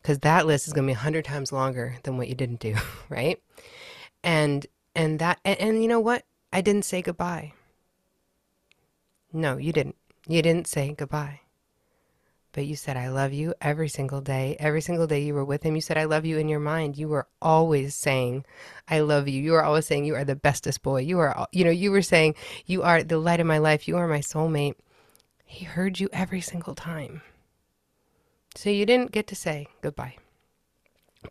Because 0.00 0.18
that 0.20 0.46
list 0.46 0.66
is 0.66 0.72
going 0.72 0.84
to 0.86 0.92
be 0.92 0.94
a 0.94 0.98
hundred 0.98 1.24
times 1.24 1.52
longer 1.52 1.96
than 2.02 2.16
what 2.16 2.28
you 2.28 2.34
didn't 2.34 2.60
do, 2.60 2.74
right? 3.08 3.40
And 4.22 4.66
and 4.96 5.18
that 5.18 5.40
and, 5.44 5.60
and 5.60 5.82
you 5.82 5.88
know 5.88 6.00
what? 6.00 6.24
I 6.54 6.62
didn't 6.62 6.86
say 6.86 7.02
goodbye. 7.02 7.52
No, 9.30 9.58
you 9.58 9.72
didn't. 9.72 9.96
You 10.26 10.40
didn't 10.40 10.66
say 10.66 10.94
goodbye 10.96 11.40
but 12.54 12.66
you 12.66 12.76
said, 12.76 12.96
I 12.96 13.08
love 13.08 13.32
you 13.32 13.52
every 13.60 13.88
single 13.88 14.20
day. 14.20 14.56
Every 14.60 14.80
single 14.80 15.08
day 15.08 15.20
you 15.20 15.34
were 15.34 15.44
with 15.44 15.64
him, 15.64 15.74
you 15.74 15.80
said, 15.80 15.98
I 15.98 16.04
love 16.04 16.24
you 16.24 16.38
in 16.38 16.48
your 16.48 16.60
mind. 16.60 16.96
You 16.96 17.08
were 17.08 17.26
always 17.42 17.96
saying, 17.96 18.46
I 18.88 19.00
love 19.00 19.26
you. 19.26 19.42
You 19.42 19.52
were 19.52 19.64
always 19.64 19.86
saying, 19.86 20.04
You 20.04 20.14
are 20.14 20.24
the 20.24 20.36
bestest 20.36 20.80
boy. 20.82 21.00
You 21.00 21.18
are, 21.18 21.48
you 21.50 21.64
know, 21.64 21.72
you 21.72 21.90
were 21.90 22.00
saying, 22.02 22.36
You 22.64 22.82
are 22.82 23.02
the 23.02 23.18
light 23.18 23.40
of 23.40 23.46
my 23.46 23.58
life. 23.58 23.88
You 23.88 23.96
are 23.96 24.06
my 24.06 24.20
soulmate. 24.20 24.76
He 25.44 25.64
heard 25.64 25.98
you 25.98 26.08
every 26.12 26.40
single 26.40 26.76
time. 26.76 27.22
So 28.54 28.70
you 28.70 28.86
didn't 28.86 29.10
get 29.10 29.26
to 29.26 29.34
say 29.34 29.66
goodbye. 29.82 30.16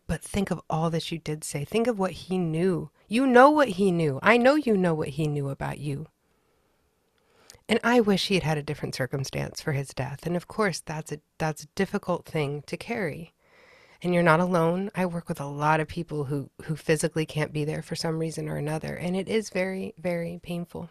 But 0.07 0.21
think 0.21 0.51
of 0.51 0.61
all 0.69 0.89
that 0.89 1.11
you 1.11 1.17
did 1.17 1.43
say. 1.43 1.65
Think 1.65 1.87
of 1.87 1.99
what 1.99 2.11
he 2.11 2.37
knew. 2.37 2.89
You 3.07 3.25
know 3.25 3.49
what 3.49 3.69
he 3.69 3.91
knew. 3.91 4.19
I 4.21 4.37
know 4.37 4.55
you 4.55 4.75
know 4.75 4.93
what 4.93 5.09
he 5.09 5.27
knew 5.27 5.49
about 5.49 5.79
you. 5.79 6.07
And 7.69 7.79
I 7.83 8.01
wish 8.01 8.27
he 8.27 8.35
had 8.35 8.43
had 8.43 8.57
a 8.57 8.63
different 8.63 8.95
circumstance 8.95 9.61
for 9.61 9.71
his 9.71 9.89
death. 9.89 10.25
And 10.25 10.35
of 10.35 10.47
course, 10.47 10.79
that's 10.79 11.11
a 11.11 11.19
that's 11.37 11.63
a 11.63 11.67
difficult 11.75 12.25
thing 12.25 12.63
to 12.67 12.77
carry. 12.77 13.33
And 14.01 14.13
you're 14.13 14.21
not 14.21 14.41
alone. 14.41 14.91
I 14.95 15.05
work 15.05 15.29
with 15.29 15.39
a 15.39 15.45
lot 15.45 15.79
of 15.79 15.87
people 15.87 16.25
who 16.25 16.49
who 16.63 16.75
physically 16.75 17.25
can't 17.25 17.53
be 17.53 17.63
there 17.63 17.81
for 17.81 17.95
some 17.95 18.19
reason 18.19 18.49
or 18.49 18.57
another, 18.57 18.95
and 18.95 19.15
it 19.15 19.29
is 19.29 19.49
very 19.49 19.93
very 19.97 20.39
painful. 20.43 20.89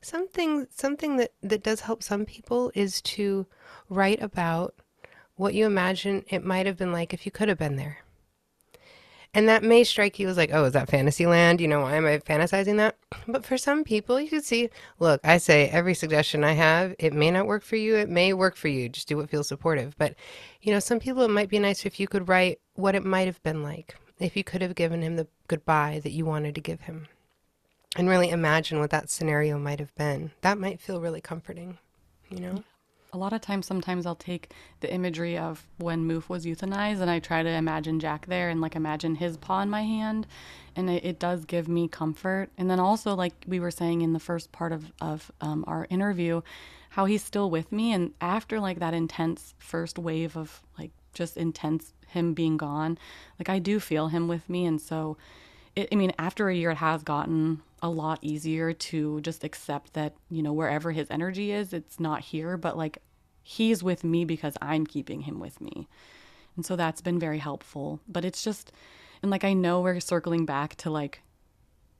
Something 0.00 0.68
something 0.70 1.16
that 1.16 1.32
that 1.42 1.64
does 1.64 1.80
help 1.80 2.02
some 2.02 2.24
people 2.24 2.70
is 2.74 3.02
to 3.02 3.46
write 3.88 4.22
about 4.22 4.74
what 5.34 5.54
you 5.54 5.66
imagine 5.66 6.24
it 6.28 6.44
might 6.44 6.66
have 6.66 6.78
been 6.78 6.92
like 6.92 7.12
if 7.12 7.26
you 7.26 7.32
could 7.32 7.48
have 7.48 7.58
been 7.58 7.76
there. 7.76 7.98
And 9.36 9.50
that 9.50 9.62
may 9.62 9.84
strike 9.84 10.18
you 10.18 10.30
as 10.30 10.38
like, 10.38 10.48
oh, 10.54 10.64
is 10.64 10.72
that 10.72 10.88
fantasy 10.88 11.26
land? 11.26 11.60
You 11.60 11.68
know, 11.68 11.82
why 11.82 11.96
am 11.96 12.06
I 12.06 12.16
fantasizing 12.20 12.78
that? 12.78 12.96
But 13.28 13.44
for 13.44 13.58
some 13.58 13.84
people, 13.84 14.18
you 14.18 14.30
can 14.30 14.40
see, 14.40 14.70
look, 14.98 15.20
I 15.24 15.36
say 15.36 15.68
every 15.68 15.92
suggestion 15.92 16.42
I 16.42 16.52
have, 16.52 16.94
it 16.98 17.12
may 17.12 17.30
not 17.30 17.46
work 17.46 17.62
for 17.62 17.76
you. 17.76 17.96
It 17.96 18.08
may 18.08 18.32
work 18.32 18.56
for 18.56 18.68
you. 18.68 18.88
Just 18.88 19.08
do 19.08 19.18
what 19.18 19.28
feels 19.28 19.46
supportive. 19.46 19.94
But, 19.98 20.14
you 20.62 20.72
know, 20.72 20.78
some 20.80 20.98
people, 20.98 21.22
it 21.22 21.28
might 21.28 21.50
be 21.50 21.58
nice 21.58 21.84
if 21.84 22.00
you 22.00 22.08
could 22.08 22.30
write 22.30 22.60
what 22.76 22.94
it 22.94 23.04
might 23.04 23.26
have 23.26 23.42
been 23.42 23.62
like, 23.62 23.94
if 24.18 24.38
you 24.38 24.42
could 24.42 24.62
have 24.62 24.74
given 24.74 25.02
him 25.02 25.16
the 25.16 25.28
goodbye 25.48 26.00
that 26.02 26.12
you 26.12 26.24
wanted 26.24 26.54
to 26.54 26.62
give 26.62 26.80
him. 26.80 27.06
And 27.94 28.08
really 28.08 28.30
imagine 28.30 28.78
what 28.78 28.88
that 28.88 29.10
scenario 29.10 29.58
might 29.58 29.80
have 29.80 29.94
been. 29.96 30.30
That 30.40 30.56
might 30.56 30.80
feel 30.80 30.98
really 30.98 31.20
comforting, 31.20 31.76
you 32.30 32.40
know? 32.40 32.64
A 33.16 33.18
lot 33.18 33.32
of 33.32 33.40
times 33.40 33.66
sometimes 33.66 34.06
i'll 34.06 34.14
take 34.14 34.52
the 34.80 34.92
imagery 34.92 35.36
of 35.38 35.66
when 35.78 36.06
moof 36.06 36.28
was 36.28 36.44
euthanized 36.44 37.00
and 37.00 37.10
i 37.10 37.18
try 37.18 37.42
to 37.42 37.48
imagine 37.48 37.98
jack 37.98 38.26
there 38.26 38.48
and 38.48 38.60
like 38.60 38.76
imagine 38.76 39.14
his 39.14 39.36
paw 39.36 39.60
in 39.62 39.70
my 39.70 39.82
hand 39.82 40.26
and 40.76 40.90
it, 40.90 41.04
it 41.04 41.18
does 41.18 41.44
give 41.46 41.66
me 41.66 41.88
comfort. 41.88 42.50
And 42.58 42.70
then 42.70 42.78
also 42.78 43.14
like 43.14 43.32
we 43.46 43.58
were 43.58 43.70
saying 43.70 44.02
in 44.02 44.12
the 44.12 44.20
first 44.20 44.52
part 44.52 44.72
of, 44.72 44.92
of 45.00 45.32
um, 45.40 45.64
our 45.66 45.86
interview 45.90 46.42
how 46.90 47.06
he's 47.06 47.24
still 47.24 47.50
with 47.50 47.72
me 47.72 47.92
and 47.92 48.12
after 48.20 48.60
like 48.60 48.78
that 48.78 48.94
intense 48.94 49.54
first 49.58 49.98
wave 49.98 50.36
of 50.36 50.62
like 50.78 50.92
just 51.12 51.36
intense 51.36 51.92
him 52.08 52.34
being 52.34 52.56
gone 52.56 52.96
like 53.38 53.48
i 53.48 53.58
do 53.58 53.80
feel 53.80 54.08
him 54.08 54.28
with 54.28 54.48
me. 54.48 54.66
And 54.66 54.80
so 54.80 55.16
it, 55.74 55.88
i 55.90 55.94
mean 55.94 56.12
after 56.18 56.48
a 56.48 56.54
year 56.54 56.70
it 56.70 56.76
has 56.76 57.02
gotten 57.02 57.62
a 57.82 57.88
lot 57.88 58.18
easier 58.22 58.72
to 58.72 59.20
just 59.20 59.44
accept 59.44 59.92
that 59.92 60.14
you 60.30 60.42
know 60.42 60.52
wherever 60.52 60.92
his 60.92 61.10
energy 61.10 61.52
is 61.52 61.72
it's 61.72 61.98
not 61.98 62.20
here. 62.20 62.56
But 62.56 62.76
like 62.76 62.98
he's 63.46 63.80
with 63.80 64.02
me 64.02 64.24
because 64.24 64.54
I'm 64.60 64.84
keeping 64.84 65.20
him 65.20 65.38
with 65.38 65.60
me. 65.60 65.86
And 66.56 66.66
so 66.66 66.74
that's 66.74 67.00
been 67.00 67.20
very 67.20 67.38
helpful. 67.38 68.00
But 68.08 68.24
it's 68.24 68.42
just, 68.42 68.72
and 69.22 69.30
like 69.30 69.44
I 69.44 69.52
know 69.52 69.80
we're 69.80 70.00
circling 70.00 70.46
back 70.46 70.74
to 70.78 70.90
like 70.90 71.22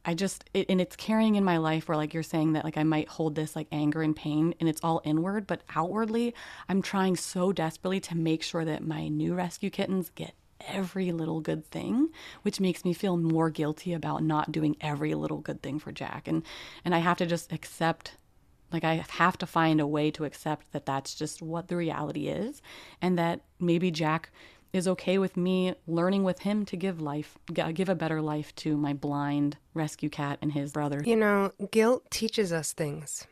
I 0.04 0.14
just 0.14 0.44
it, 0.54 0.66
and 0.68 0.80
it's 0.80 0.96
carrying 0.96 1.36
in 1.36 1.44
my 1.44 1.56
life 1.58 1.88
where 1.88 1.96
like 1.96 2.14
you're 2.14 2.22
saying 2.24 2.54
that 2.54 2.64
like 2.64 2.76
I 2.76 2.82
might 2.82 3.08
hold 3.08 3.36
this 3.36 3.54
like 3.54 3.68
anger 3.70 4.02
and 4.02 4.14
pain 4.14 4.54
and 4.58 4.68
it's 4.68 4.82
all 4.82 5.00
inward, 5.04 5.46
but 5.46 5.62
outwardly 5.74 6.34
I'm 6.68 6.82
trying 6.82 7.14
so 7.16 7.52
desperately 7.52 8.00
to 8.00 8.16
make 8.16 8.42
sure 8.42 8.64
that 8.64 8.84
my 8.84 9.06
new 9.06 9.34
rescue 9.34 9.70
kittens 9.70 10.10
get 10.10 10.34
every 10.60 11.12
little 11.12 11.40
good 11.40 11.64
thing, 11.64 12.08
which 12.42 12.60
makes 12.60 12.84
me 12.84 12.92
feel 12.92 13.16
more 13.16 13.50
guilty 13.50 13.92
about 13.92 14.22
not 14.22 14.50
doing 14.50 14.76
every 14.80 15.14
little 15.14 15.38
good 15.38 15.62
thing 15.62 15.78
for 15.78 15.92
Jack. 15.92 16.26
And 16.26 16.42
and 16.84 16.92
I 16.92 16.98
have 16.98 17.18
to 17.18 17.26
just 17.26 17.52
accept 17.52 18.16
like 18.72 18.84
I 18.84 19.04
have 19.08 19.38
to 19.38 19.46
find 19.46 19.80
a 19.80 19.86
way 19.86 20.10
to 20.12 20.24
accept 20.24 20.72
that 20.72 20.86
that's 20.86 21.14
just 21.14 21.42
what 21.42 21.68
the 21.68 21.76
reality 21.76 22.28
is 22.28 22.60
and 23.00 23.18
that 23.18 23.40
maybe 23.60 23.90
Jack 23.90 24.30
is 24.72 24.86
okay 24.88 25.18
with 25.18 25.36
me 25.36 25.74
learning 25.86 26.24
with 26.24 26.40
him 26.40 26.64
to 26.66 26.76
give 26.76 27.00
life, 27.00 27.38
give 27.52 27.88
a 27.88 27.94
better 27.94 28.20
life 28.20 28.54
to 28.56 28.76
my 28.76 28.92
blind 28.92 29.56
rescue 29.74 30.10
cat 30.10 30.38
and 30.42 30.52
his 30.52 30.72
brother. 30.72 31.02
You 31.04 31.16
know, 31.16 31.52
guilt 31.70 32.10
teaches 32.10 32.52
us 32.52 32.72
things. 32.72 33.26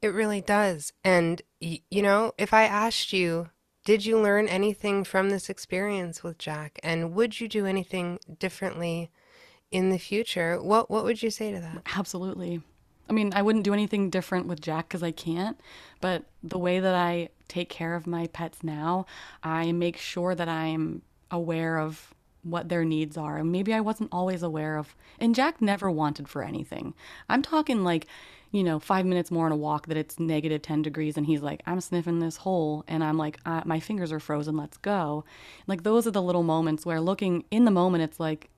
It 0.00 0.08
really 0.08 0.40
does. 0.40 0.92
And, 1.02 1.42
you 1.60 2.02
know, 2.02 2.32
if 2.38 2.54
I 2.54 2.64
asked 2.64 3.12
you, 3.12 3.50
did 3.84 4.04
you 4.04 4.20
learn 4.20 4.46
anything 4.48 5.02
from 5.02 5.30
this 5.30 5.48
experience 5.48 6.22
with 6.22 6.38
Jack? 6.38 6.78
And 6.82 7.14
would 7.14 7.40
you 7.40 7.48
do 7.48 7.66
anything 7.66 8.20
differently 8.38 9.10
in 9.70 9.90
the 9.90 9.98
future? 9.98 10.62
What, 10.62 10.90
what 10.90 11.04
would 11.04 11.22
you 11.22 11.30
say 11.30 11.52
to 11.52 11.60
that? 11.60 11.82
Absolutely. 11.96 12.62
I 13.08 13.12
mean, 13.12 13.32
I 13.34 13.42
wouldn't 13.42 13.64
do 13.64 13.72
anything 13.72 14.10
different 14.10 14.46
with 14.46 14.60
Jack 14.60 14.88
because 14.88 15.02
I 15.02 15.10
can't, 15.10 15.58
but 16.00 16.24
the 16.42 16.58
way 16.58 16.78
that 16.78 16.94
I 16.94 17.30
take 17.48 17.70
care 17.70 17.94
of 17.94 18.06
my 18.06 18.26
pets 18.26 18.62
now, 18.62 19.06
I 19.42 19.72
make 19.72 19.96
sure 19.96 20.34
that 20.34 20.48
I'm 20.48 21.02
aware 21.30 21.78
of 21.78 22.12
what 22.42 22.68
their 22.68 22.84
needs 22.84 23.16
are. 23.16 23.38
And 23.38 23.50
maybe 23.50 23.72
I 23.72 23.80
wasn't 23.80 24.10
always 24.12 24.42
aware 24.42 24.76
of, 24.76 24.94
and 25.18 25.34
Jack 25.34 25.60
never 25.60 25.90
wanted 25.90 26.28
for 26.28 26.42
anything. 26.42 26.94
I'm 27.28 27.42
talking 27.42 27.82
like, 27.82 28.06
you 28.50 28.62
know, 28.62 28.78
five 28.78 29.04
minutes 29.04 29.30
more 29.30 29.46
on 29.46 29.52
a 29.52 29.56
walk 29.56 29.86
that 29.88 29.96
it's 29.96 30.18
negative 30.18 30.62
10 30.62 30.82
degrees, 30.82 31.16
and 31.16 31.26
he's 31.26 31.42
like, 31.42 31.62
I'm 31.66 31.80
sniffing 31.80 32.18
this 32.18 32.38
hole, 32.38 32.84
and 32.88 33.04
I'm 33.04 33.18
like, 33.18 33.38
my 33.64 33.80
fingers 33.80 34.12
are 34.12 34.20
frozen, 34.20 34.56
let's 34.56 34.78
go. 34.78 35.24
Like, 35.66 35.82
those 35.82 36.06
are 36.06 36.10
the 36.10 36.22
little 36.22 36.42
moments 36.42 36.86
where 36.86 37.00
looking 37.00 37.44
in 37.50 37.64
the 37.64 37.70
moment, 37.70 38.04
it's 38.04 38.20
like, 38.20 38.50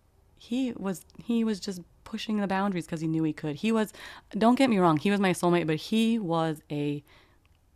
he 0.43 0.73
was 0.73 1.05
he 1.23 1.45
was 1.45 1.61
just 1.61 1.83
pushing 2.11 2.39
the 2.39 2.47
boundaries 2.49 2.87
because 2.87 3.01
he 3.01 3.07
knew 3.07 3.23
he 3.23 3.33
could. 3.33 3.55
He 3.57 3.71
was, 3.71 3.93
don't 4.37 4.57
get 4.57 4.69
me 4.69 4.79
wrong, 4.79 4.97
he 4.97 5.13
was 5.13 5.21
my 5.21 5.31
soulmate, 5.31 5.69
but 5.69 5.77
he 5.77 6.19
was 6.19 6.61
a 6.69 7.05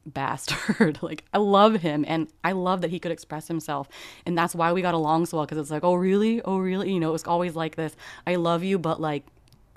bastard. 0.05 0.99
like 1.03 1.25
I 1.33 1.39
love 1.39 1.77
him 1.77 2.05
and 2.09 2.29
I 2.43 2.51
love 2.53 2.81
that 2.81 2.91
he 2.91 2.99
could 2.99 3.13
express 3.13 3.47
himself. 3.47 3.89
And 4.27 4.37
that's 4.37 4.53
why 4.53 4.73
we 4.73 4.83
got 4.83 4.95
along 4.95 5.27
so 5.27 5.37
well 5.37 5.47
because 5.47 5.59
it's 5.59 5.71
like, 5.71 5.85
"Oh, 5.85 5.95
really? 5.95 6.43
Oh, 6.43 6.59
really?" 6.59 6.93
You 6.93 6.99
know, 6.99 7.11
it 7.11 7.13
was 7.13 7.25
always 7.25 7.55
like 7.55 7.77
this. 7.77 7.95
I 8.27 8.35
love 8.35 8.65
you, 8.65 8.77
but 8.77 9.01
like 9.01 9.25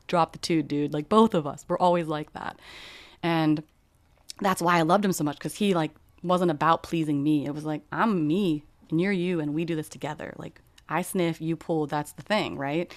drop 0.07 0.31
the 0.31 0.39
two, 0.39 0.63
dude. 0.63 0.91
Like 0.91 1.07
both 1.07 1.35
of 1.35 1.45
us. 1.45 1.63
We're 1.67 1.77
always 1.77 2.07
like 2.07 2.33
that. 2.33 2.59
And 3.21 3.63
that's 4.41 4.61
why 4.61 4.77
I 4.77 4.81
loved 4.81 5.05
him 5.05 5.13
so 5.13 5.23
much 5.23 5.39
cuz 5.39 5.55
he 5.55 5.75
like 5.75 5.91
wasn't 6.23 6.49
about 6.49 6.81
pleasing 6.81 7.23
me. 7.23 7.45
It 7.45 7.53
was 7.53 7.63
like, 7.63 7.83
"I'm 7.91 8.27
me 8.27 8.63
and 8.89 8.99
you're 8.99 9.11
you 9.11 9.39
and 9.39 9.53
we 9.53 9.65
do 9.65 9.75
this 9.75 9.89
together." 9.89 10.33
Like 10.37 10.61
I 10.89 11.03
sniff, 11.03 11.39
you 11.41 11.55
pull, 11.55 11.85
that's 11.85 12.13
the 12.13 12.23
thing, 12.23 12.57
right? 12.57 12.91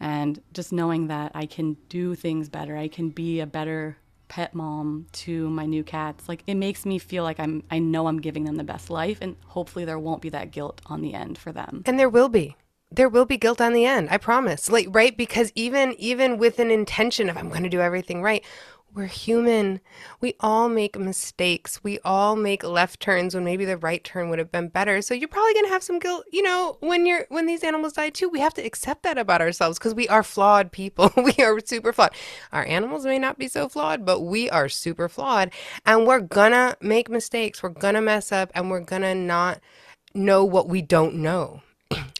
And 0.00 0.40
just 0.52 0.72
knowing 0.72 1.08
that 1.08 1.32
I 1.34 1.46
can 1.46 1.76
do 1.88 2.14
things 2.14 2.48
better, 2.48 2.76
I 2.76 2.88
can 2.88 3.10
be 3.10 3.40
a 3.40 3.46
better 3.46 3.98
pet 4.28 4.54
mom 4.54 5.06
to 5.10 5.48
my 5.50 5.64
new 5.66 5.82
cats 5.82 6.28
like 6.28 6.42
it 6.46 6.54
makes 6.54 6.84
me 6.84 6.98
feel 6.98 7.24
like 7.24 7.40
i'm 7.40 7.62
i 7.70 7.78
know 7.78 8.06
i'm 8.06 8.20
giving 8.20 8.44
them 8.44 8.56
the 8.56 8.64
best 8.64 8.90
life 8.90 9.18
and 9.20 9.36
hopefully 9.46 9.84
there 9.84 9.98
won't 9.98 10.20
be 10.20 10.28
that 10.28 10.50
guilt 10.50 10.80
on 10.86 11.00
the 11.00 11.14
end 11.14 11.38
for 11.38 11.50
them. 11.50 11.82
And 11.86 11.98
there 11.98 12.08
will 12.10 12.28
be. 12.28 12.54
There 12.90 13.08
will 13.08 13.24
be 13.26 13.36
guilt 13.36 13.60
on 13.60 13.72
the 13.72 13.84
end 13.84 14.08
i 14.10 14.18
promise. 14.18 14.70
Like 14.70 14.86
right? 14.90 15.16
Because 15.16 15.50
even 15.54 15.94
even 15.98 16.38
with 16.38 16.58
an 16.58 16.70
intention 16.70 17.28
of 17.28 17.36
i'm 17.36 17.48
going 17.48 17.62
to 17.62 17.68
do 17.68 17.80
everything 17.80 18.22
right 18.22 18.44
we're 18.94 19.06
human. 19.06 19.80
We 20.20 20.34
all 20.40 20.68
make 20.68 20.98
mistakes. 20.98 21.84
We 21.84 21.98
all 22.04 22.36
make 22.36 22.64
left 22.64 23.00
turns 23.00 23.34
when 23.34 23.44
maybe 23.44 23.64
the 23.64 23.76
right 23.76 24.02
turn 24.02 24.30
would 24.30 24.38
have 24.38 24.50
been 24.50 24.68
better. 24.68 25.02
So 25.02 25.14
you're 25.14 25.28
probably 25.28 25.52
going 25.54 25.66
to 25.66 25.72
have 25.72 25.82
some 25.82 25.98
guilt, 25.98 26.24
you 26.32 26.42
know, 26.42 26.78
when 26.80 27.06
you're 27.06 27.26
when 27.28 27.46
these 27.46 27.62
animals 27.62 27.92
die 27.92 28.10
too. 28.10 28.28
We 28.28 28.40
have 28.40 28.54
to 28.54 28.62
accept 28.62 29.02
that 29.02 29.18
about 29.18 29.40
ourselves 29.40 29.78
because 29.78 29.94
we 29.94 30.08
are 30.08 30.22
flawed 30.22 30.72
people. 30.72 31.12
we 31.16 31.34
are 31.44 31.60
super 31.60 31.92
flawed. 31.92 32.14
Our 32.52 32.64
animals 32.64 33.04
may 33.04 33.18
not 33.18 33.38
be 33.38 33.48
so 33.48 33.68
flawed, 33.68 34.04
but 34.04 34.20
we 34.20 34.48
are 34.50 34.68
super 34.68 35.08
flawed 35.08 35.52
and 35.84 36.06
we're 36.06 36.20
going 36.20 36.52
to 36.52 36.76
make 36.80 37.08
mistakes. 37.08 37.62
We're 37.62 37.70
going 37.70 37.94
to 37.94 38.00
mess 38.00 38.32
up 38.32 38.50
and 38.54 38.70
we're 38.70 38.80
going 38.80 39.02
to 39.02 39.14
not 39.14 39.60
know 40.14 40.44
what 40.44 40.68
we 40.68 40.82
don't 40.82 41.16
know. 41.16 41.62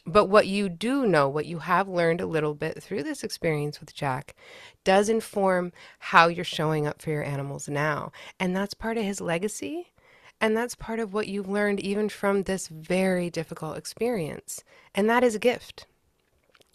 But 0.07 0.25
what 0.25 0.47
you 0.47 0.71
do 0.71 1.07
know, 1.07 1.29
what 1.29 1.45
you 1.45 1.59
have 1.59 1.87
learned 1.87 2.23
a 2.23 2.27
little 2.27 2.55
bit 2.55 2.83
through 2.83 3.03
this 3.03 3.23
experience 3.23 3.79
with 3.79 3.95
Jack, 3.95 4.35
does 4.83 5.11
inform 5.11 5.73
how 5.99 6.29
you're 6.29 6.45
showing 6.45 6.87
up 6.87 7.03
for 7.03 7.11
your 7.11 7.23
animals 7.23 7.69
now. 7.69 8.11
And 8.41 8.57
that's 8.57 8.73
part 8.73 8.97
of 8.97 9.05
his 9.05 9.21
legacy. 9.21 9.93
And 10.41 10.57
that's 10.57 10.75
part 10.75 10.99
of 10.99 11.13
what 11.13 11.29
you've 11.29 11.49
learned 11.49 11.81
even 11.81 12.09
from 12.09 12.45
this 12.45 12.69
very 12.69 13.29
difficult 13.29 13.77
experience. 13.77 14.65
And 14.95 15.11
that 15.11 15.23
is 15.23 15.35
a 15.35 15.41
gift. 15.41 15.87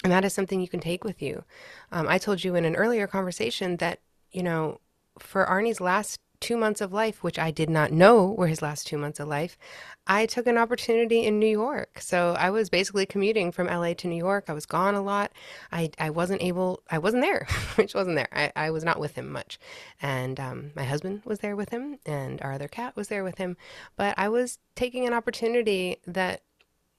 And 0.04 0.12
that 0.12 0.26
is 0.26 0.34
something 0.34 0.62
you 0.62 0.68
can 0.68 0.82
take 0.82 1.04
with 1.04 1.22
you. 1.22 1.44
Um, 1.92 2.08
I 2.08 2.18
told 2.18 2.44
you 2.44 2.56
in 2.56 2.66
an 2.66 2.76
earlier 2.76 3.08
conversation 3.08 3.78
that, 3.78 4.00
you 4.32 4.44
know, 4.44 4.80
for 5.18 5.46
Arnie's 5.46 5.80
last 5.82 6.20
two 6.44 6.58
months 6.58 6.82
of 6.82 6.92
life, 6.92 7.24
which 7.24 7.40
I 7.40 7.52
did 7.52 7.70
not 7.70 7.92
know 7.92 8.26
were 8.26 8.48
his 8.48 8.62
last 8.62 8.86
two 8.86 8.98
months 8.98 9.20
of 9.20 9.30
life, 9.30 9.58
I 10.06 10.26
took 10.26 10.46
an 10.46 10.58
opportunity 10.58 11.26
in 11.26 11.40
New 11.40 11.48
York. 11.48 12.02
So 12.02 12.36
I 12.38 12.50
was 12.50 12.70
basically 12.70 13.06
commuting 13.06 13.54
from 13.54 13.68
LA 13.68 13.94
to 13.94 14.10
New 14.10 14.18
York. 14.18 14.46
I 14.50 14.54
was 14.54 14.66
gone 14.66 14.94
a 14.94 15.02
lot. 15.02 15.32
I, 15.72 15.90
I 15.98 16.10
wasn't 16.10 16.44
able, 16.44 16.84
I 16.92 16.98
wasn't 16.98 17.24
there, 17.24 17.48
which 17.76 17.96
wasn't 17.96 18.18
there. 18.18 18.28
I, 18.34 18.52
I 18.58 18.72
was 18.72 18.84
not 18.84 19.00
with 19.00 19.16
him 19.16 19.32
much. 19.32 19.58
And 20.02 20.38
um, 20.38 20.72
my 20.76 20.84
husband 20.84 21.22
was 21.24 21.40
there 21.40 21.56
with 21.56 21.70
him, 21.70 21.98
and 22.06 22.42
our 22.42 22.52
other 22.52 22.68
cat 22.68 22.98
was 22.98 23.08
there 23.08 23.24
with 23.24 23.38
him. 23.38 23.56
But 23.96 24.14
I 24.18 24.28
was 24.28 24.60
taking 24.76 25.08
an 25.08 25.14
opportunity 25.14 26.02
that 26.06 26.42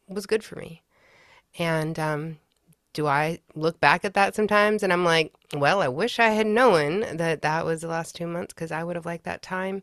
was 0.09 0.25
good 0.25 0.43
for 0.43 0.57
me. 0.57 0.83
And 1.59 1.99
um, 1.99 2.39
do 2.95 3.07
I 3.07 3.41
look 3.55 3.81
back 3.81 4.05
at 4.05 4.15
that 4.15 4.35
sometimes 4.35 4.83
and 4.83 4.93
I'm 4.93 5.05
like, 5.05 5.35
well, 5.55 5.83
I 5.83 5.89
wish 5.89 6.19
I 6.19 6.29
had 6.29 6.47
known 6.47 7.01
that 7.17 7.43
that 7.43 7.67
was 7.67 7.83
the 7.83 7.89
last 7.89 8.17
two 8.17 8.27
months 8.27 8.55
because 8.55 8.73
I 8.73 8.83
would 8.83 8.97
have 8.97 9.05
liked 9.05 9.25
that 9.25 9.43
time. 9.43 9.83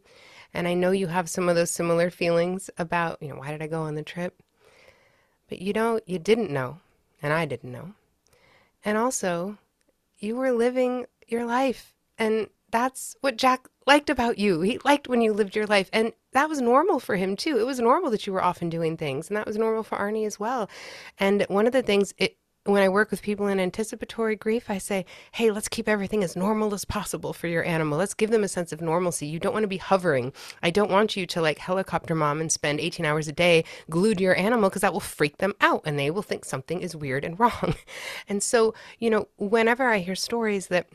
And 0.54 0.68
I 0.68 0.74
know 0.74 0.92
you 0.92 1.08
have 1.08 1.30
some 1.30 1.48
of 1.48 1.56
those 1.56 1.72
similar 1.72 2.10
feelings 2.10 2.70
about, 2.78 3.22
you 3.22 3.30
know, 3.30 3.36
why 3.36 3.52
did 3.52 3.62
I 3.62 3.68
go 3.68 3.84
on 3.84 3.96
the 3.96 4.04
trip? 4.04 4.42
But 5.48 5.62
you 5.62 5.74
know, 5.74 6.00
you 6.06 6.18
didn't 6.18 6.50
know, 6.50 6.80
and 7.22 7.32
I 7.34 7.46
didn't 7.46 7.72
know. 7.72 7.94
And 8.84 8.98
also, 8.98 9.58
you 10.18 10.36
were 10.36 10.52
living 10.52 11.06
your 11.28 11.46
life. 11.46 11.94
And 12.18 12.48
that's 12.72 13.16
what 13.22 13.38
Jack 13.38 13.68
liked 13.86 14.10
about 14.10 14.38
you. 14.38 14.62
He 14.62 14.80
liked 14.86 15.08
when 15.08 15.22
you 15.22 15.34
lived 15.34 15.56
your 15.56 15.68
life. 15.68 15.90
And 15.92 16.14
that 16.32 16.50
was 16.50 16.62
normal 16.62 17.00
for 17.00 17.16
him 17.16 17.36
too. 17.36 17.60
It 17.60 17.66
was 17.66 17.80
normal 17.80 18.12
that 18.12 18.26
you 18.26 18.34
were 18.34 18.44
often 18.44 18.70
doing 18.70 18.96
things. 18.96 19.30
And 19.30 19.38
that 19.38 19.46
was 19.48 19.58
normal 19.58 19.84
for 19.84 19.98
Arnie 19.98 20.26
as 20.26 20.40
well. 20.40 20.70
And 21.20 21.46
one 21.50 21.68
of 21.68 21.74
the 21.74 21.82
things, 21.82 22.14
it, 22.18 22.38
when 22.66 22.84
I 22.84 22.90
work 22.90 23.10
with 23.10 23.24
people 23.24 23.48
in 23.48 23.60
anticipatory 23.60 24.36
grief, 24.36 24.70
I 24.70 24.78
say, 24.78 25.06
hey, 25.32 25.50
let's 25.50 25.68
keep 25.68 25.90
everything 25.90 26.24
as 26.24 26.36
normal 26.36 26.74
as 26.76 26.86
possible 26.86 27.34
for 27.34 27.48
your 27.48 27.66
animal. 27.66 27.98
Let's 27.98 28.14
give 28.14 28.30
them 28.30 28.44
a 28.44 28.48
sense 28.48 28.72
of 28.72 28.82
normalcy. 28.82 29.26
You 29.26 29.40
don't 29.40 29.54
want 29.54 29.64
to 29.64 29.68
be 29.68 29.78
hovering. 29.78 30.32
I 30.62 30.70
don't 30.70 30.92
want 30.92 31.18
you 31.18 31.26
to 31.26 31.42
like 31.42 31.58
helicopter 31.58 32.14
mom 32.14 32.40
and 32.40 32.52
spend 32.52 32.80
18 32.80 33.04
hours 33.04 33.28
a 33.28 33.32
day 33.32 33.64
glued 33.90 34.20
to 34.20 34.24
your 34.24 34.38
animal 34.38 34.70
because 34.70 34.84
that 34.84 34.94
will 34.94 35.00
freak 35.00 35.38
them 35.38 35.56
out 35.60 35.82
and 35.86 35.98
they 35.98 36.12
will 36.12 36.22
think 36.22 36.46
something 36.46 36.82
is 36.82 36.96
weird 36.96 37.26
and 37.26 37.40
wrong. 37.40 37.76
And 38.30 38.44
so, 38.44 38.76
you 39.00 39.10
know, 39.10 39.28
whenever 39.38 39.88
I 39.88 40.00
hear 40.00 40.16
stories 40.16 40.68
that, 40.68 40.88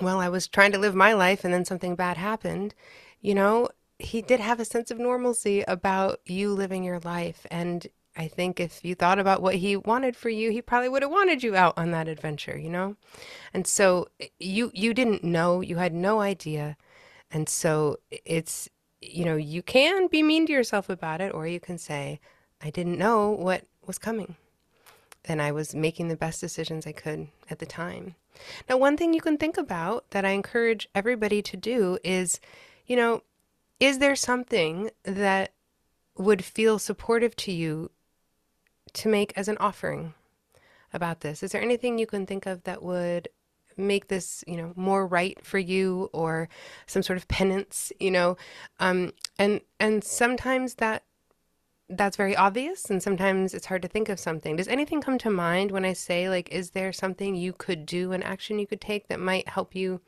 well, 0.00 0.18
I 0.18 0.30
was 0.30 0.48
trying 0.48 0.72
to 0.72 0.78
live 0.78 0.94
my 0.94 1.12
life 1.12 1.44
and 1.44 1.52
then 1.52 1.66
something 1.66 1.94
bad 1.94 2.16
happened, 2.16 2.74
you 3.20 3.34
know, 3.34 3.68
he 3.98 4.22
did 4.22 4.40
have 4.40 4.60
a 4.60 4.64
sense 4.64 4.90
of 4.90 4.98
normalcy 4.98 5.62
about 5.68 6.20
you 6.24 6.52
living 6.52 6.84
your 6.84 7.00
life. 7.00 7.46
And 7.50 7.86
I 8.16 8.28
think 8.28 8.60
if 8.60 8.84
you 8.84 8.94
thought 8.94 9.18
about 9.18 9.42
what 9.42 9.56
he 9.56 9.76
wanted 9.76 10.16
for 10.16 10.30
you, 10.30 10.50
he 10.50 10.62
probably 10.62 10.88
would 10.88 11.02
have 11.02 11.10
wanted 11.10 11.42
you 11.42 11.54
out 11.54 11.74
on 11.76 11.90
that 11.90 12.08
adventure, 12.08 12.56
you 12.56 12.70
know? 12.70 12.96
And 13.52 13.66
so 13.66 14.08
eh, 14.20 14.28
you 14.38 14.70
you 14.74 14.94
didn't 14.94 15.22
know, 15.22 15.60
you 15.60 15.76
had 15.76 15.92
no 15.92 16.20
idea. 16.20 16.76
And 17.30 17.48
so 17.48 17.98
it's 18.10 18.68
you 19.02 19.24
know, 19.24 19.36
you 19.36 19.62
can 19.62 20.08
be 20.08 20.22
mean 20.22 20.46
to 20.46 20.52
yourself 20.52 20.88
about 20.88 21.20
it 21.20 21.34
or 21.34 21.46
you 21.46 21.60
can 21.60 21.78
say 21.78 22.20
I 22.62 22.70
didn't 22.70 22.98
know 22.98 23.30
what 23.30 23.64
was 23.86 23.98
coming. 23.98 24.36
And 25.24 25.42
I 25.42 25.52
was 25.52 25.74
making 25.74 26.08
the 26.08 26.16
best 26.16 26.40
decisions 26.40 26.86
I 26.86 26.92
could 26.92 27.28
at 27.50 27.58
the 27.58 27.66
time. 27.66 28.14
Now, 28.68 28.76
one 28.76 28.96
thing 28.96 29.12
you 29.12 29.20
can 29.20 29.38
think 29.38 29.58
about 29.58 30.10
that 30.10 30.24
I 30.24 30.30
encourage 30.30 30.88
everybody 30.94 31.42
to 31.42 31.56
do 31.56 31.98
is, 32.04 32.40
you 32.86 32.96
know, 32.96 33.22
is 33.80 33.98
there 33.98 34.16
something 34.16 34.90
that 35.04 35.52
would 36.16 36.44
feel 36.44 36.78
supportive 36.78 37.34
to 37.36 37.52
you 37.52 37.90
to 38.96 39.08
make 39.08 39.32
as 39.36 39.48
an 39.48 39.56
offering 39.58 40.14
about 40.92 41.20
this? 41.20 41.42
Is 41.42 41.52
there 41.52 41.62
anything 41.62 41.98
you 41.98 42.06
can 42.06 42.26
think 42.26 42.46
of 42.46 42.64
that 42.64 42.82
would 42.82 43.28
make 43.76 44.08
this, 44.08 44.42
you 44.46 44.56
know, 44.56 44.72
more 44.74 45.06
right 45.06 45.38
for 45.44 45.58
you 45.58 46.08
or 46.12 46.48
some 46.86 47.02
sort 47.02 47.18
of 47.18 47.28
penance, 47.28 47.92
you 48.00 48.10
know? 48.10 48.36
Um, 48.80 49.12
and 49.38 49.60
and 49.78 50.02
sometimes 50.02 50.76
that 50.76 51.04
that's 51.88 52.16
very 52.16 52.34
obvious 52.34 52.90
and 52.90 53.00
sometimes 53.00 53.54
it's 53.54 53.66
hard 53.66 53.82
to 53.82 53.88
think 53.88 54.08
of 54.08 54.18
something. 54.18 54.56
Does 54.56 54.66
anything 54.66 55.00
come 55.00 55.18
to 55.18 55.30
mind 55.30 55.70
when 55.70 55.84
I 55.84 55.92
say 55.92 56.28
like 56.28 56.50
is 56.50 56.70
there 56.70 56.92
something 56.92 57.34
you 57.34 57.52
could 57.52 57.86
do 57.86 58.12
an 58.12 58.22
action 58.22 58.58
you 58.58 58.66
could 58.66 58.80
take 58.80 59.08
that 59.08 59.20
might 59.20 59.48
help 59.48 59.74
you 59.74 60.00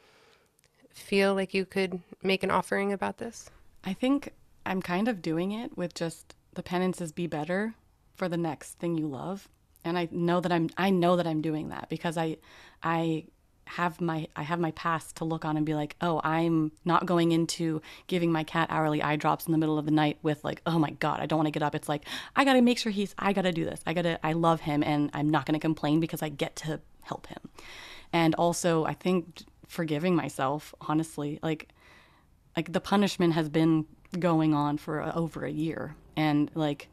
feel 0.92 1.34
like 1.34 1.54
you 1.54 1.64
could 1.64 2.00
make 2.22 2.42
an 2.42 2.50
offering 2.50 2.92
about 2.92 3.18
this? 3.18 3.50
I 3.84 3.92
think 3.92 4.32
I'm 4.66 4.82
kind 4.82 5.06
of 5.06 5.22
doing 5.22 5.52
it 5.52 5.76
with 5.76 5.94
just 5.94 6.34
the 6.54 6.62
penances 6.62 7.12
be 7.12 7.28
better 7.28 7.74
for 8.18 8.28
the 8.28 8.36
next 8.36 8.78
thing 8.78 8.98
you 8.98 9.06
love. 9.06 9.48
And 9.84 9.96
I 9.96 10.08
know 10.10 10.40
that 10.40 10.52
I'm 10.52 10.68
I 10.76 10.90
know 10.90 11.16
that 11.16 11.26
I'm 11.26 11.40
doing 11.40 11.70
that 11.70 11.88
because 11.88 12.18
I 12.18 12.36
I 12.82 13.26
have 13.64 14.00
my 14.00 14.26
I 14.34 14.42
have 14.42 14.58
my 14.58 14.72
past 14.72 15.16
to 15.16 15.24
look 15.24 15.44
on 15.44 15.56
and 15.56 15.64
be 15.64 15.74
like, 15.74 15.94
oh, 16.00 16.20
I'm 16.24 16.72
not 16.84 17.06
going 17.06 17.32
into 17.32 17.80
giving 18.08 18.32
my 18.32 18.42
cat 18.42 18.68
hourly 18.70 19.02
eye 19.02 19.16
drops 19.16 19.46
in 19.46 19.52
the 19.52 19.58
middle 19.58 19.78
of 19.78 19.84
the 19.84 19.92
night 19.92 20.18
with 20.22 20.42
like, 20.42 20.60
oh 20.66 20.78
my 20.78 20.90
god, 20.90 21.20
I 21.20 21.26
don't 21.26 21.38
want 21.38 21.46
to 21.46 21.52
get 21.52 21.62
up. 21.62 21.74
It's 21.74 21.88
like 21.88 22.04
I 22.34 22.44
gotta 22.44 22.60
make 22.60 22.78
sure 22.78 22.90
he's 22.90 23.14
I 23.18 23.32
gotta 23.32 23.52
do 23.52 23.64
this. 23.64 23.80
I 23.86 23.94
gotta 23.94 24.18
I 24.26 24.32
love 24.32 24.62
him 24.62 24.82
and 24.82 25.10
I'm 25.14 25.30
not 25.30 25.46
gonna 25.46 25.60
complain 25.60 26.00
because 26.00 26.22
I 26.22 26.28
get 26.28 26.56
to 26.56 26.80
help 27.02 27.28
him. 27.28 27.48
And 28.12 28.34
also, 28.34 28.84
I 28.84 28.94
think 28.94 29.44
forgiving 29.66 30.16
myself, 30.16 30.74
honestly, 30.80 31.38
like 31.42 31.68
like 32.56 32.72
the 32.72 32.80
punishment 32.80 33.34
has 33.34 33.48
been 33.48 33.86
going 34.18 34.54
on 34.54 34.78
for 34.78 35.02
over 35.14 35.44
a 35.44 35.50
year, 35.50 35.94
and 36.16 36.50
like 36.54 36.88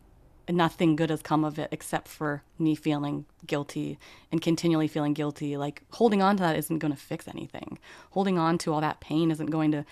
nothing 0.49 0.95
good 0.95 1.09
has 1.09 1.21
come 1.21 1.43
of 1.43 1.57
it 1.57 1.69
except 1.71 2.07
for 2.07 2.43
me 2.59 2.75
feeling 2.75 3.25
guilty 3.45 3.97
and 4.31 4.41
continually 4.41 4.87
feeling 4.87 5.13
guilty. 5.13 5.57
Like 5.57 5.83
holding 5.91 6.21
on 6.21 6.37
to 6.37 6.43
that 6.43 6.55
isn't 6.57 6.79
going 6.79 6.93
to 6.93 6.99
fix 6.99 7.27
anything. 7.27 7.79
Holding 8.11 8.37
on 8.37 8.57
to 8.59 8.73
all 8.73 8.81
that 8.81 8.99
pain 8.99 9.31
isn't 9.31 9.47
going 9.47 9.71
to 9.71 9.85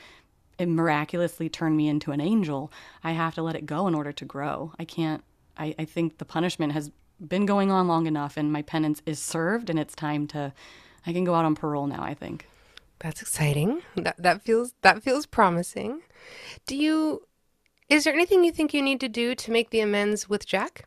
miraculously 0.60 1.50
turn 1.50 1.76
me 1.76 1.88
into 1.88 2.12
an 2.12 2.22
angel. 2.22 2.72
I 3.04 3.12
have 3.12 3.36
to 3.36 3.42
let 3.42 3.56
it 3.56 3.66
go 3.66 3.88
in 3.88 3.96
order 3.96 4.12
to 4.12 4.26
grow. 4.26 4.74
I 4.78 4.86
can't, 4.86 5.24
I, 5.58 5.76
I 5.80 5.86
think 5.86 6.18
the 6.18 6.26
punishment 6.26 6.74
has 6.74 6.92
been 7.26 7.46
going 7.46 7.72
on 7.72 7.88
long 7.88 8.06
enough 8.06 8.38
and 8.38 8.52
my 8.52 8.62
penance 8.62 9.02
is 9.06 9.20
served 9.20 9.70
and 9.70 9.80
it's 9.80 9.96
time 9.96 10.28
to, 10.28 10.54
I 11.06 11.14
can 11.14 11.24
go 11.24 11.34
out 11.34 11.46
on 11.46 11.56
parole 11.56 11.88
now, 11.88 12.04
I 12.04 12.14
think. 12.14 12.48
That's 13.00 13.22
exciting. 13.22 13.82
That, 13.96 14.16
that 14.18 14.42
feels, 14.42 14.74
that 14.82 15.04
feels 15.04 15.26
promising. 15.26 16.02
Do 16.68 16.76
you, 16.76 17.28
is 17.94 18.06
there 18.06 18.14
anything 18.14 18.44
you 18.44 18.52
think 18.52 18.74
you 18.74 18.82
need 18.82 19.00
to 19.02 19.08
do 19.08 19.36
to 19.36 19.52
make 19.52 19.70
the 19.70 19.80
amends 19.80 20.28
with 20.28 20.48
Jack? 20.48 20.86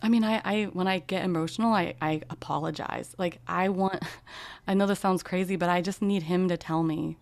I 0.00 0.08
mean, 0.08 0.22
I, 0.22 0.40
I 0.44 0.64
when 0.72 0.86
I 0.86 1.00
get 1.00 1.24
emotional, 1.24 1.72
I, 1.72 1.94
I 2.00 2.22
apologize. 2.30 3.16
Like 3.18 3.40
I 3.48 3.68
want 3.68 4.00
I 4.68 4.74
know 4.74 4.86
this 4.86 5.00
sounds 5.00 5.24
crazy, 5.24 5.56
but 5.56 5.68
I 5.68 5.80
just 5.80 6.00
need 6.00 6.22
him 6.22 6.48
to 6.48 6.56
tell 6.56 6.84
me 6.84 7.16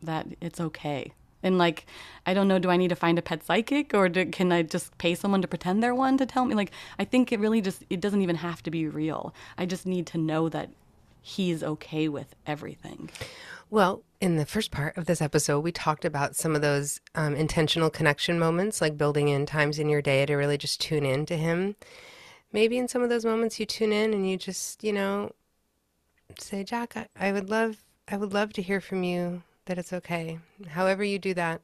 that 0.00 0.28
it's 0.40 0.60
okay. 0.60 1.12
And 1.42 1.58
like, 1.58 1.86
I 2.24 2.32
don't 2.32 2.46
know, 2.46 2.60
do 2.60 2.70
I 2.70 2.76
need 2.76 2.88
to 2.88 2.96
find 2.96 3.18
a 3.18 3.22
pet 3.22 3.44
psychic 3.44 3.92
or 3.92 4.08
do, 4.08 4.24
can 4.26 4.52
I 4.52 4.62
just 4.62 4.96
pay 4.96 5.14
someone 5.14 5.42
to 5.42 5.48
pretend 5.48 5.82
they're 5.82 5.94
one 5.94 6.16
to 6.18 6.24
tell 6.24 6.46
me? 6.46 6.54
Like, 6.54 6.70
I 6.98 7.04
think 7.04 7.32
it 7.32 7.40
really 7.40 7.60
just, 7.60 7.84
it 7.90 8.00
doesn't 8.00 8.22
even 8.22 8.36
have 8.36 8.62
to 8.62 8.70
be 8.70 8.86
real. 8.86 9.34
I 9.58 9.66
just 9.66 9.84
need 9.84 10.06
to 10.08 10.18
know 10.18 10.48
that 10.48 10.70
he's 11.20 11.62
okay 11.62 12.08
with 12.08 12.34
everything. 12.46 13.10
Well, 13.70 14.02
in 14.20 14.36
the 14.36 14.46
first 14.46 14.70
part 14.70 14.96
of 14.96 15.06
this 15.06 15.20
episode, 15.20 15.60
we 15.60 15.72
talked 15.72 16.04
about 16.04 16.36
some 16.36 16.54
of 16.54 16.62
those 16.62 17.00
um, 17.14 17.34
intentional 17.34 17.90
connection 17.90 18.38
moments, 18.38 18.80
like 18.80 18.96
building 18.96 19.28
in 19.28 19.46
times 19.46 19.78
in 19.78 19.88
your 19.88 20.02
day 20.02 20.24
to 20.26 20.34
really 20.34 20.58
just 20.58 20.80
tune 20.80 21.04
in 21.04 21.26
to 21.26 21.36
Him. 21.36 21.76
Maybe 22.52 22.78
in 22.78 22.88
some 22.88 23.02
of 23.02 23.08
those 23.08 23.24
moments, 23.24 23.58
you 23.58 23.66
tune 23.66 23.92
in 23.92 24.14
and 24.14 24.28
you 24.28 24.36
just, 24.36 24.84
you 24.84 24.92
know, 24.92 25.32
say, 26.38 26.62
Jack, 26.62 26.96
I, 26.96 27.08
I 27.18 27.32
would 27.32 27.50
love, 27.50 27.78
I 28.08 28.16
would 28.16 28.32
love 28.32 28.52
to 28.54 28.62
hear 28.62 28.80
from 28.80 29.02
you 29.02 29.42
that 29.66 29.78
it's 29.78 29.92
okay. 29.92 30.38
However 30.68 31.02
you 31.02 31.18
do 31.18 31.34
that, 31.34 31.62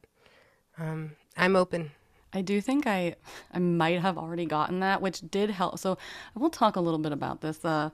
um, 0.77 1.11
I'm 1.37 1.55
open. 1.55 1.91
I 2.33 2.41
do 2.41 2.61
think 2.61 2.87
I, 2.87 3.15
I 3.53 3.59
might 3.59 3.99
have 4.01 4.17
already 4.17 4.45
gotten 4.45 4.79
that, 4.79 5.01
which 5.01 5.21
did 5.29 5.49
help. 5.51 5.79
So 5.79 5.97
I 6.35 6.39
will 6.39 6.49
talk 6.49 6.75
a 6.75 6.81
little 6.81 6.99
bit 6.99 7.11
about 7.11 7.41
this. 7.41 7.63
Uh, 7.63 7.89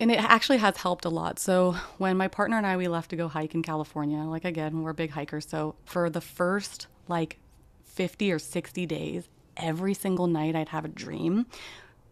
and 0.00 0.10
it 0.10 0.18
actually 0.18 0.58
has 0.58 0.76
helped 0.78 1.04
a 1.04 1.08
lot. 1.08 1.38
So 1.38 1.72
when 1.98 2.16
my 2.16 2.28
partner 2.28 2.56
and 2.56 2.66
I 2.66 2.76
we 2.76 2.88
left 2.88 3.10
to 3.10 3.16
go 3.16 3.28
hike 3.28 3.54
in 3.54 3.62
California, 3.62 4.18
like 4.18 4.44
again, 4.44 4.82
we're 4.82 4.92
big 4.92 5.10
hikers. 5.10 5.46
So 5.48 5.76
for 5.84 6.10
the 6.10 6.20
first 6.20 6.86
like 7.08 7.38
50 7.84 8.32
or 8.32 8.38
60 8.38 8.86
days, 8.86 9.28
every 9.56 9.94
single 9.94 10.26
night 10.26 10.56
I'd 10.56 10.70
have 10.70 10.84
a 10.84 10.88
dream 10.88 11.46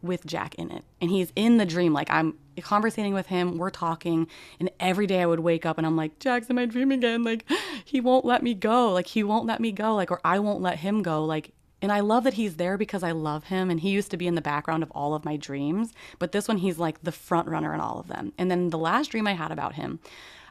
with 0.01 0.27
Jack 0.27 0.55
in 0.57 0.71
it. 0.71 0.85
And 1.01 1.11
he's 1.11 1.33
in 1.35 1.57
the 1.59 1.67
dream 1.67 1.93
like 1.93 2.11
I'm 2.11 2.39
conversating 2.61 3.15
with 3.15 3.27
him, 3.27 3.59
we're 3.59 3.71
talking, 3.71 4.29
and 4.61 4.71
every 4.79 5.07
day 5.07 5.21
I 5.23 5.27
would 5.27 5.41
wake 5.41 5.67
up 5.67 5.79
and 5.79 5.87
I'm 5.87 5.97
like, 5.97 6.19
Jack's 6.19 6.49
in 6.49 6.57
my 6.57 6.67
dream 6.67 6.93
again. 6.93 7.25
Like 7.25 7.45
he 7.85 8.01
won't 8.01 8.25
let 8.25 8.43
me 8.43 8.55
go. 8.55 8.93
Like 8.93 9.09
he 9.09 9.25
won't 9.25 9.47
let 9.47 9.61
me 9.61 9.73
go. 9.73 9.95
Like 9.95 10.11
or 10.11 10.21
I 10.25 10.39
won't 10.39 10.61
let 10.61 10.79
him 10.79 11.03
go. 11.03 11.25
Like 11.25 11.53
and 11.83 11.91
I 11.91 12.01
love 12.01 12.25
that 12.25 12.35
he's 12.35 12.57
there 12.57 12.79
because 12.79 13.03
I 13.03 13.11
love 13.11 13.45
him 13.45 13.69
and 13.69 13.81
he 13.81 13.91
used 13.91 14.13
to 14.13 14.17
be 14.17 14.29
in 14.29 14.37
the 14.37 14.41
background 14.41 14.85
of 14.85 14.91
all 14.93 15.15
of 15.15 15.25
my 15.25 15.37
dreams. 15.37 15.93
But 16.21 16.31
this 16.31 16.47
one, 16.47 16.59
he's 16.59 16.79
like 16.79 17.03
the 17.03 17.13
front 17.13 17.49
runner 17.49 17.75
in 17.75 17.81
all 17.81 17.99
of 17.99 18.07
them. 18.07 18.33
And 18.39 18.51
then 18.51 18.71
the 18.71 18.79
last 18.79 19.11
dream 19.11 19.27
I 19.27 19.33
had 19.33 19.51
about 19.51 19.75
him, 19.75 19.99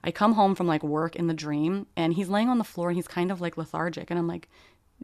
I 0.04 0.12
come 0.12 0.34
home 0.34 0.56
from 0.56 0.68
like 0.68 0.84
work 0.84 1.16
in 1.16 1.28
the 1.28 1.34
dream 1.34 1.88
and 1.96 2.14
he's 2.14 2.30
laying 2.30 2.50
on 2.50 2.58
the 2.58 2.64
floor 2.66 2.90
and 2.90 2.98
he's 2.98 3.08
kind 3.08 3.32
of 3.32 3.40
like 3.40 3.56
lethargic. 3.56 4.10
And 4.10 4.20
I'm 4.20 4.28
like, 4.28 4.50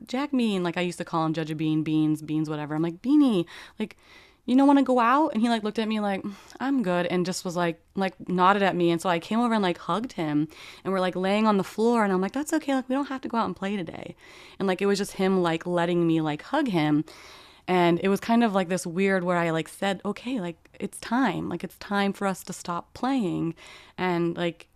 Jack 0.06 0.32
Bean, 0.32 0.64
like 0.64 0.78
I 0.78 0.82
used 0.82 0.98
to 0.98 1.06
call 1.06 1.26
him 1.26 1.34
Judge 1.34 1.50
a 1.50 1.56
Bean, 1.56 1.82
Beans, 1.82 2.22
Beans, 2.22 2.50
whatever. 2.50 2.76
I'm 2.76 2.84
like, 2.84 3.02
Beanie, 3.02 3.46
like, 3.80 3.98
you 4.48 4.56
don't 4.56 4.66
want 4.66 4.80
to 4.80 4.84
go 4.84 5.00
out? 5.00 5.34
And 5.34 5.42
he 5.42 5.50
like 5.50 5.64
looked 5.64 5.78
at 5.78 5.88
me 5.88 6.00
like 6.00 6.24
i'm 6.60 6.82
good 6.82 7.06
and 7.06 7.26
just 7.26 7.46
was 7.46 7.56
like 7.56 7.80
like 7.96 8.16
nodded 8.28 8.64
at 8.64 8.76
me. 8.76 8.90
And 8.90 9.00
so 9.00 9.10
i 9.10 9.20
came 9.20 9.40
over 9.40 9.54
and 9.54 9.62
like 9.62 9.78
hugged 9.78 10.14
him 10.14 10.48
and 10.84 10.92
we're 10.92 11.02
like 11.02 11.16
laying 11.16 11.46
on 11.46 11.58
the 11.58 11.64
floor 11.64 12.04
and 12.04 12.12
i'm 12.12 12.22
like 12.22 12.32
that's 12.32 12.54
okay 12.54 12.74
like 12.74 12.90
we 12.90 12.96
don't 12.96 13.10
have 13.10 13.22
to 13.22 13.28
go 13.28 13.38
out 13.38 13.46
and 13.46 13.56
play 13.56 13.76
today. 13.76 14.16
And 14.58 14.68
like 14.68 14.82
it 14.82 14.88
was 14.88 14.98
just 14.98 15.14
him 15.14 15.44
like 15.44 15.68
letting 15.68 16.08
me 16.08 16.22
like 16.22 16.42
hug 16.42 16.70
him. 16.70 17.06
And 17.68 18.00
it 18.02 18.08
was 18.08 18.22
kind 18.22 18.44
of 18.44 18.56
like 18.56 18.70
this 18.70 18.88
weird 18.88 19.24
where 19.26 19.38
i 19.38 19.50
like 19.52 19.68
said 19.68 20.02
okay 20.06 20.40
like 20.40 20.58
it's 20.80 21.00
time 21.00 21.50
like 21.50 21.64
it's 21.64 21.78
time 21.78 22.14
for 22.14 22.26
us 22.26 22.42
to 22.46 22.54
stop 22.54 22.94
playing. 22.94 23.54
And 23.98 24.36
like 24.38 24.68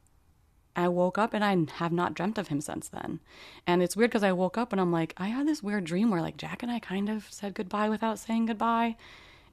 I 0.75 0.87
woke 0.87 1.17
up 1.17 1.33
and 1.33 1.43
I 1.43 1.57
have 1.75 1.91
not 1.91 2.13
dreamt 2.13 2.37
of 2.37 2.47
him 2.47 2.61
since 2.61 2.87
then. 2.89 3.19
And 3.67 3.83
it's 3.83 3.95
weird 3.95 4.09
because 4.09 4.23
I 4.23 4.31
woke 4.31 4.57
up 4.57 4.71
and 4.71 4.79
I'm 4.79 4.91
like, 4.91 5.13
I 5.17 5.27
had 5.27 5.47
this 5.47 5.61
weird 5.61 5.83
dream 5.83 6.09
where 6.09 6.21
like 6.21 6.37
Jack 6.37 6.63
and 6.63 6.71
I 6.71 6.79
kind 6.79 7.09
of 7.09 7.27
said 7.29 7.53
goodbye 7.53 7.89
without 7.89 8.19
saying 8.19 8.45
goodbye. 8.45 8.95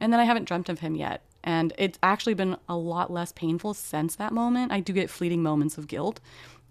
And 0.00 0.12
then 0.12 0.20
I 0.20 0.24
haven't 0.24 0.46
dreamt 0.46 0.68
of 0.68 0.80
him 0.80 0.94
yet. 0.94 1.22
And 1.44 1.72
it's 1.78 1.98
actually 2.02 2.34
been 2.34 2.56
a 2.68 2.76
lot 2.76 3.12
less 3.12 3.32
painful 3.32 3.74
since 3.74 4.16
that 4.16 4.32
moment. 4.32 4.72
I 4.72 4.80
do 4.80 4.92
get 4.92 5.10
fleeting 5.10 5.42
moments 5.42 5.78
of 5.78 5.86
guilt, 5.86 6.20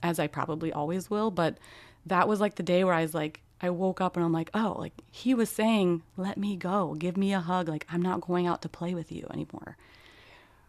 as 0.04 0.20
I 0.20 0.28
probably 0.28 0.72
always 0.72 1.10
will. 1.10 1.32
But 1.32 1.58
that 2.06 2.28
was 2.28 2.40
like 2.40 2.56
the 2.56 2.64
day 2.64 2.84
where 2.84 2.94
I 2.94 3.02
was 3.02 3.14
like, 3.14 3.42
I 3.60 3.70
woke 3.72 4.02
up 4.02 4.16
and 4.16 4.24
I'm 4.24 4.34
like, 4.34 4.52
oh, 4.54 4.76
like 4.78 4.94
he 5.12 5.34
was 5.34 5.50
saying, 5.50 6.04
let 6.16 6.38
me 6.38 6.56
go, 6.56 6.94
give 6.94 7.18
me 7.18 7.34
a 7.34 7.40
hug. 7.40 7.68
Like, 7.68 7.88
I'm 7.92 8.02
not 8.02 8.22
going 8.22 8.46
out 8.46 8.62
to 8.64 8.70
play 8.70 8.94
with 8.94 9.12
you 9.12 9.28
anymore. 9.34 9.78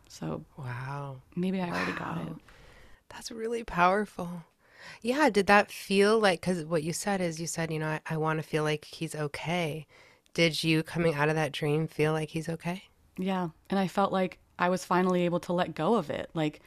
So, 0.09 0.45
wow. 0.57 1.17
Maybe 1.37 1.61
I 1.61 1.69
already 1.69 1.93
got 1.93 2.19
it. 2.27 2.33
That's 3.11 3.31
really 3.31 3.63
powerful. 3.63 4.45
Yeah. 5.03 5.29
Did 5.29 5.49
that 5.49 5.71
feel 5.71 6.19
like, 6.19 6.41
because 6.41 6.65
what 6.65 6.83
you 6.83 6.95
said 6.95 7.21
is 7.21 7.41
you 7.41 7.47
said, 7.47 7.71
you 7.71 7.79
know, 7.79 7.89
I, 7.89 8.01
I 8.07 8.17
want 8.17 8.39
to 8.39 8.43
feel 8.43 8.63
like 8.63 8.87
he's 8.87 9.15
okay 9.15 9.87
did 10.35 10.63
you 10.63 10.83
coming 10.83 11.15
out 11.15 11.29
of 11.29 11.35
that 11.35 11.53
dream 11.53 11.87
feel 11.87 12.13
like 12.13 12.31
he's 12.31 12.49
okay? 12.49 12.85
Yeah. 13.17 13.49
And 13.71 13.79
I 13.79 13.89
felt 13.89 14.13
like 14.13 14.39
I 14.59 14.69
was 14.69 14.85
finally 14.85 15.25
able 15.25 15.41
to 15.41 15.53
let 15.53 15.75
go 15.75 15.95
of 15.95 16.11
it. 16.11 16.31
Like, 16.35 16.61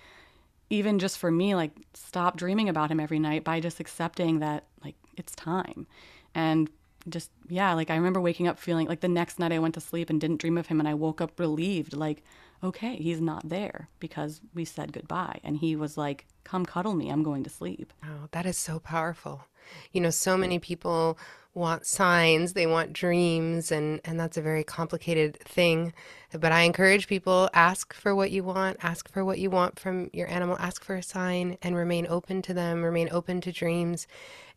even 0.70 1.00
just 1.00 1.18
for 1.18 1.32
me, 1.32 1.56
like, 1.56 1.72
stop 1.94 2.38
dreaming 2.38 2.70
about 2.70 2.92
him 2.92 3.00
every 3.00 3.20
night 3.20 3.44
by 3.44 3.60
just 3.60 3.80
accepting 3.80 4.40
that, 4.40 4.66
like, 4.84 4.96
it's 5.18 5.36
time. 5.36 5.88
And 6.34 6.70
just, 7.10 7.32
yeah, 7.50 7.74
like, 7.74 7.90
I 7.90 7.96
remember 7.96 8.22
waking 8.22 8.48
up 8.48 8.60
feeling 8.60 8.88
like 8.88 9.02
the 9.02 9.08
next 9.08 9.40
night 9.40 9.52
I 9.52 9.60
went 9.60 9.74
to 9.76 9.82
sleep 9.82 10.10
and 10.10 10.20
didn't 10.22 10.40
dream 10.40 10.58
of 10.58 10.68
him. 10.68 10.80
And 10.80 10.88
I 10.88 10.94
woke 10.94 11.22
up 11.22 11.40
relieved, 11.40 11.94
like, 11.94 12.24
okay, 12.64 12.96
he's 12.96 13.22
not 13.22 13.48
there 13.48 13.90
because 14.00 14.42
we 14.54 14.66
said 14.66 14.94
goodbye. 14.94 15.40
And 15.44 15.58
he 15.58 15.76
was 15.76 15.98
like, 15.98 16.28
come 16.44 16.66
cuddle 16.66 16.94
me. 16.94 17.10
I'm 17.10 17.24
going 17.24 17.44
to 17.44 17.50
sleep. 17.50 17.94
Oh, 18.04 18.28
that 18.32 18.46
is 18.46 18.58
so 18.58 18.80
powerful. 18.80 19.46
You 19.92 20.02
know, 20.02 20.10
so 20.10 20.38
many 20.38 20.60
people 20.60 21.18
want 21.54 21.86
signs, 21.86 22.54
they 22.54 22.66
want 22.66 22.94
dreams, 22.94 23.72
and, 23.72 24.00
and 24.06 24.20
that's 24.20 24.38
a 24.38 24.42
very 24.42 24.64
complicated 24.64 25.38
thing. 25.40 25.94
But 26.32 26.52
I 26.52 26.62
encourage 26.62 27.08
people 27.08 27.50
ask 27.54 27.94
for 27.94 28.16
what 28.16 28.32
you 28.32 28.44
want, 28.44 28.78
ask 28.82 29.12
for 29.12 29.26
what 29.26 29.40
you 29.40 29.50
want 29.50 29.78
from 29.78 30.10
your 30.14 30.30
animal, 30.30 30.58
ask 30.60 30.84
for 30.84 30.96
a 30.96 31.04
sign, 31.04 31.58
and 31.62 31.76
remain 31.76 32.08
open 32.10 32.42
to 32.44 32.54
them, 32.54 32.84
remain 32.84 33.10
open 33.12 33.42
to 33.42 33.52
dreams. 33.52 34.08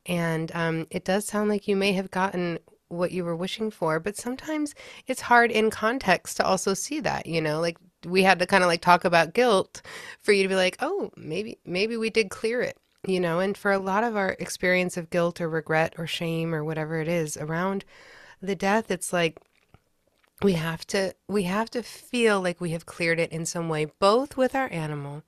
And 0.06 0.52
um, 0.54 0.86
it 0.90 1.04
does 1.04 1.26
sound 1.26 1.48
like 1.48 1.66
you 1.66 1.74
may 1.74 1.92
have 1.92 2.10
gotten 2.10 2.58
what 2.88 3.10
you 3.10 3.24
were 3.24 3.36
wishing 3.36 3.70
for, 3.70 3.98
but 3.98 4.16
sometimes 4.16 4.74
it's 5.06 5.22
hard 5.22 5.50
in 5.50 5.70
context 5.70 6.36
to 6.36 6.46
also 6.46 6.74
see 6.74 7.00
that, 7.00 7.26
you 7.26 7.40
know, 7.40 7.60
like 7.60 7.78
we 8.06 8.22
had 8.22 8.38
to 8.38 8.46
kind 8.46 8.62
of 8.62 8.68
like 8.68 8.80
talk 8.80 9.04
about 9.04 9.34
guilt 9.34 9.82
for 10.20 10.32
you 10.32 10.42
to 10.42 10.48
be 10.48 10.54
like, 10.54 10.76
oh, 10.80 11.10
maybe, 11.16 11.58
maybe 11.64 11.96
we 11.96 12.10
did 12.10 12.30
clear 12.30 12.60
it 12.60 12.78
you 13.06 13.20
know, 13.20 13.38
and 13.40 13.56
for 13.56 13.72
a 13.72 13.78
lot 13.78 14.04
of 14.04 14.16
our 14.16 14.30
experience 14.38 14.96
of 14.96 15.10
guilt 15.10 15.40
or 15.40 15.48
regret 15.48 15.94
or 15.98 16.06
shame 16.06 16.54
or 16.54 16.64
whatever 16.64 17.00
it 17.00 17.08
is 17.08 17.36
around 17.36 17.84
the 18.40 18.54
death, 18.54 18.90
it's 18.90 19.12
like 19.12 19.38
we 20.42 20.54
have 20.54 20.86
to 20.86 21.14
we 21.28 21.44
have 21.44 21.70
to 21.70 21.82
feel 21.82 22.40
like 22.40 22.60
we 22.60 22.70
have 22.70 22.86
cleared 22.86 23.20
it 23.20 23.32
in 23.32 23.46
some 23.46 23.68
way, 23.68 23.86
both 23.98 24.36
with 24.36 24.54
our 24.54 24.72
animal 24.72 25.22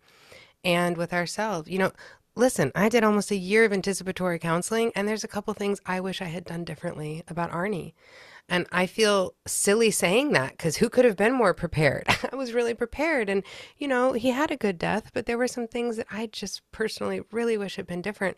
and 0.64 0.96
with 0.96 1.12
ourselves. 1.12 1.68
You 1.68 1.78
know, 1.78 1.92
listen, 2.34 2.72
I 2.74 2.88
did 2.88 3.04
almost 3.04 3.30
a 3.30 3.36
year 3.36 3.64
of 3.64 3.72
anticipatory 3.72 4.38
counseling, 4.38 4.92
and 4.94 5.06
there's 5.06 5.24
a 5.24 5.28
couple 5.28 5.52
things 5.54 5.80
I 5.86 6.00
wish 6.00 6.22
I 6.22 6.26
had 6.26 6.44
done 6.44 6.64
differently 6.64 7.24
about 7.28 7.50
Arnie. 7.50 7.92
And 8.48 8.66
I 8.70 8.86
feel 8.86 9.34
silly 9.46 9.90
saying 9.90 10.32
that 10.32 10.52
because 10.52 10.76
who 10.76 10.88
could 10.88 11.04
have 11.04 11.16
been 11.16 11.32
more 11.32 11.52
prepared? 11.52 12.04
I 12.32 12.36
was 12.36 12.52
really 12.52 12.74
prepared. 12.74 13.28
And, 13.28 13.42
you 13.76 13.88
know, 13.88 14.12
he 14.12 14.30
had 14.30 14.52
a 14.52 14.56
good 14.56 14.78
death, 14.78 15.10
but 15.12 15.26
there 15.26 15.36
were 15.38 15.48
some 15.48 15.66
things 15.66 15.96
that 15.96 16.06
I 16.12 16.26
just 16.26 16.62
personally 16.70 17.22
really 17.32 17.58
wish 17.58 17.74
had 17.74 17.88
been 17.88 18.02
different. 18.02 18.36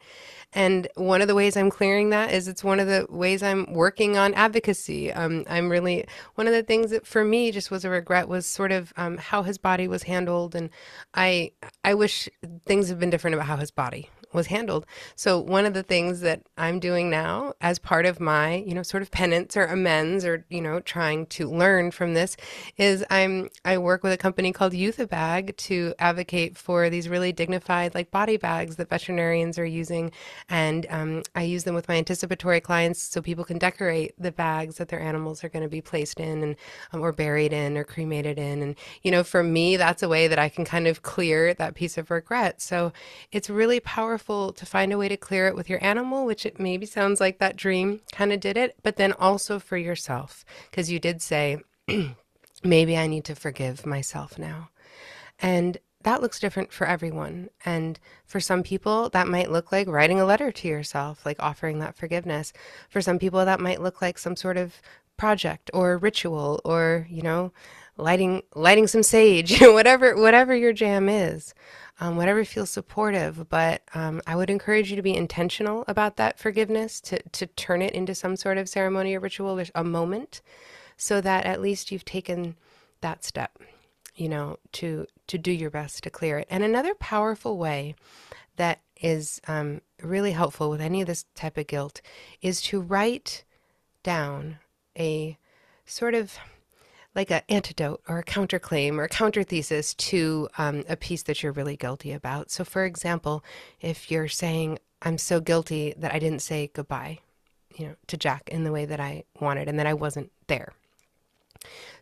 And 0.54 0.88
one 0.94 1.20
of 1.20 1.28
the 1.28 1.34
ways 1.34 1.56
I'm 1.56 1.70
clearing 1.70 2.08
that 2.10 2.32
is 2.32 2.48
it's 2.48 2.64
one 2.64 2.80
of 2.80 2.86
the 2.86 3.06
ways 3.10 3.42
I'm 3.42 3.70
working 3.74 4.16
on 4.16 4.32
advocacy. 4.32 5.12
Um, 5.12 5.44
I'm 5.48 5.68
really, 5.68 6.06
one 6.36 6.46
of 6.46 6.54
the 6.54 6.62
things 6.62 6.90
that 6.90 7.06
for 7.06 7.22
me 7.22 7.52
just 7.52 7.70
was 7.70 7.84
a 7.84 7.90
regret 7.90 8.28
was 8.28 8.46
sort 8.46 8.72
of 8.72 8.94
um, 8.96 9.18
how 9.18 9.42
his 9.42 9.58
body 9.58 9.88
was 9.88 10.04
handled. 10.04 10.54
And 10.54 10.70
I, 11.12 11.52
I 11.84 11.92
wish 11.92 12.30
things 12.64 12.88
had 12.88 12.98
been 12.98 13.10
different 13.10 13.34
about 13.34 13.46
how 13.46 13.56
his 13.56 13.70
body 13.70 14.08
was 14.32 14.48
handled. 14.48 14.86
So 15.16 15.38
one 15.38 15.64
of 15.64 15.74
the 15.74 15.82
things 15.82 16.20
that 16.20 16.42
I'm 16.56 16.78
doing 16.78 17.10
now 17.10 17.54
as 17.60 17.78
part 17.78 18.06
of 18.06 18.20
my, 18.20 18.56
you 18.56 18.74
know, 18.74 18.82
sort 18.82 19.02
of 19.02 19.10
penance 19.10 19.56
or 19.56 19.64
amends 19.64 20.24
or, 20.24 20.44
you 20.48 20.60
know, 20.60 20.80
trying 20.80 21.26
to 21.26 21.50
learn 21.50 21.90
from 21.90 22.14
this 22.14 22.36
is 22.76 23.04
I'm 23.10 23.48
I 23.64 23.78
work 23.78 24.02
with 24.02 24.12
a 24.12 24.18
company 24.18 24.52
called 24.52 24.72
Euthabag 24.72 25.56
to 25.56 25.94
advocate 25.98 26.56
for 26.56 26.90
these 26.90 27.08
really 27.08 27.32
dignified 27.32 27.94
like 27.94 28.10
body 28.10 28.36
bags 28.36 28.76
that 28.76 28.90
veterinarians 28.90 29.58
are 29.58 29.66
using 29.66 30.12
and 30.48 30.86
um, 30.90 31.22
I 31.34 31.42
use 31.42 31.64
them 31.64 31.74
with 31.74 31.88
my 31.88 31.96
anticipatory 31.96 32.60
clients 32.60 33.02
so 33.02 33.22
people 33.22 33.44
can 33.44 33.58
decorate 33.58 34.14
the 34.18 34.32
bags 34.32 34.76
that 34.76 34.88
their 34.88 35.00
animals 35.00 35.42
are 35.42 35.48
going 35.48 35.62
to 35.62 35.68
be 35.68 35.80
placed 35.80 36.20
in 36.20 36.42
and 36.42 36.56
um, 36.92 37.00
or 37.00 37.12
buried 37.12 37.52
in 37.52 37.76
or 37.76 37.84
cremated 37.84 38.38
in 38.38 38.62
and 38.62 38.76
you 39.02 39.10
know 39.10 39.24
for 39.24 39.42
me 39.42 39.76
that's 39.76 40.02
a 40.02 40.08
way 40.08 40.28
that 40.28 40.38
I 40.38 40.48
can 40.48 40.64
kind 40.64 40.86
of 40.86 41.02
clear 41.02 41.54
that 41.54 41.74
piece 41.74 41.96
of 41.96 42.10
regret. 42.10 42.60
So 42.60 42.92
it's 43.32 43.48
really 43.48 43.80
powerful 43.80 44.17
powerful 44.18 44.52
to 44.52 44.66
find 44.66 44.92
a 44.92 44.98
way 44.98 45.08
to 45.08 45.16
clear 45.16 45.46
it 45.46 45.54
with 45.54 45.70
your 45.70 45.82
animal, 45.82 46.26
which 46.26 46.44
it 46.44 46.58
maybe 46.58 46.84
sounds 46.84 47.20
like 47.20 47.38
that 47.38 47.54
dream 47.54 48.00
kind 48.10 48.32
of 48.32 48.40
did 48.40 48.56
it, 48.56 48.76
but 48.82 48.96
then 48.96 49.12
also 49.12 49.60
for 49.60 49.76
yourself, 49.76 50.44
because 50.70 50.90
you 50.90 50.98
did 50.98 51.22
say, 51.22 51.58
maybe 52.64 52.96
I 52.96 53.06
need 53.06 53.24
to 53.26 53.36
forgive 53.36 53.86
myself 53.86 54.36
now. 54.36 54.70
And 55.38 55.78
that 56.02 56.20
looks 56.20 56.40
different 56.40 56.72
for 56.72 56.84
everyone. 56.88 57.48
And 57.64 58.00
for 58.26 58.40
some 58.40 58.64
people, 58.64 59.08
that 59.10 59.28
might 59.28 59.52
look 59.52 59.70
like 59.70 59.86
writing 59.86 60.18
a 60.20 60.24
letter 60.24 60.50
to 60.50 60.68
yourself, 60.68 61.24
like 61.24 61.40
offering 61.40 61.78
that 61.78 61.96
forgiveness. 61.96 62.52
For 62.88 63.00
some 63.00 63.20
people, 63.20 63.44
that 63.44 63.60
might 63.60 63.80
look 63.80 64.02
like 64.02 64.18
some 64.18 64.34
sort 64.34 64.56
of 64.56 64.82
project 65.16 65.70
or 65.72 65.96
ritual 65.96 66.60
or, 66.64 67.06
you 67.08 67.22
know, 67.22 67.52
lighting 67.98 68.42
lighting 68.54 68.86
some 68.86 69.02
sage, 69.02 69.60
whatever 69.60 70.16
whatever 70.16 70.54
your 70.54 70.72
jam 70.72 71.08
is 71.08 71.54
um, 72.00 72.16
whatever 72.16 72.44
feels 72.44 72.70
supportive. 72.70 73.48
But 73.48 73.82
um, 73.94 74.20
I 74.26 74.36
would 74.36 74.50
encourage 74.50 74.90
you 74.90 74.96
to 74.96 75.02
be 75.02 75.14
intentional 75.14 75.84
about 75.88 76.16
that 76.16 76.38
forgiveness, 76.38 77.00
to, 77.02 77.20
to 77.30 77.46
turn 77.46 77.82
it 77.82 77.94
into 77.94 78.14
some 78.14 78.36
sort 78.36 78.58
of 78.58 78.68
ceremony 78.68 79.14
or 79.14 79.20
ritual 79.20 79.58
or 79.58 79.64
a 79.74 79.84
moment, 79.84 80.40
so 80.96 81.20
that 81.20 81.46
at 81.46 81.60
least 81.60 81.90
you've 81.90 82.04
taken 82.04 82.56
that 83.00 83.24
step, 83.24 83.58
you 84.14 84.28
know, 84.28 84.58
to 84.72 85.06
to 85.26 85.38
do 85.38 85.52
your 85.52 85.70
best 85.70 86.02
to 86.02 86.10
clear 86.10 86.38
it. 86.38 86.46
And 86.50 86.64
another 86.64 86.94
powerful 86.94 87.58
way 87.58 87.94
that 88.56 88.80
is 89.00 89.40
um, 89.46 89.80
really 90.02 90.32
helpful 90.32 90.70
with 90.70 90.80
any 90.80 91.00
of 91.00 91.06
this 91.06 91.24
type 91.34 91.56
of 91.56 91.68
guilt 91.68 92.00
is 92.42 92.60
to 92.62 92.80
write 92.80 93.44
down 94.02 94.58
a 94.98 95.38
sort 95.86 96.14
of 96.14 96.36
like 97.18 97.32
an 97.32 97.42
antidote 97.48 98.00
or 98.08 98.20
a 98.20 98.24
counterclaim 98.24 98.96
or 98.96 99.02
a 99.02 99.08
counter 99.08 99.42
thesis 99.42 99.92
to 99.94 100.48
um, 100.56 100.84
a 100.88 100.94
piece 100.94 101.24
that 101.24 101.42
you're 101.42 101.50
really 101.50 101.76
guilty 101.76 102.12
about. 102.12 102.48
So, 102.48 102.64
for 102.64 102.84
example, 102.84 103.44
if 103.80 104.08
you're 104.08 104.28
saying, 104.28 104.78
I'm 105.02 105.18
so 105.18 105.40
guilty 105.40 105.94
that 105.98 106.14
I 106.14 106.20
didn't 106.20 106.42
say 106.42 106.70
goodbye, 106.72 107.18
you 107.74 107.88
know, 107.88 107.96
to 108.06 108.16
Jack 108.16 108.48
in 108.48 108.62
the 108.62 108.70
way 108.70 108.84
that 108.84 109.00
I 109.00 109.24
wanted 109.40 109.68
and 109.68 109.80
that 109.80 109.86
I 109.86 109.94
wasn't 109.94 110.30
there. 110.46 110.74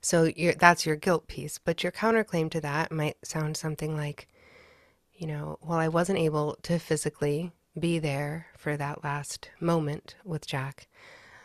So 0.03 0.31
that's 0.59 0.85
your 0.85 0.97
guilt 0.97 1.29
piece. 1.29 1.57
But 1.57 1.83
your 1.83 1.93
counterclaim 1.93 2.51
to 2.51 2.61
that 2.61 2.93
might 2.93 3.17
sound 3.25 3.57
something 3.57 3.97
like, 3.97 4.29
you 5.15 5.27
know, 5.27 5.59
well, 5.63 5.79
I 5.79 5.89
wasn't 5.89 6.19
able 6.19 6.59
to 6.65 6.79
physically 6.79 7.53
be 7.79 7.99
there 7.99 8.49
for 8.59 8.77
that 8.77 9.03
last 9.03 9.49
moment 9.61 10.15
with 10.25 10.47
Jack. 10.47 10.89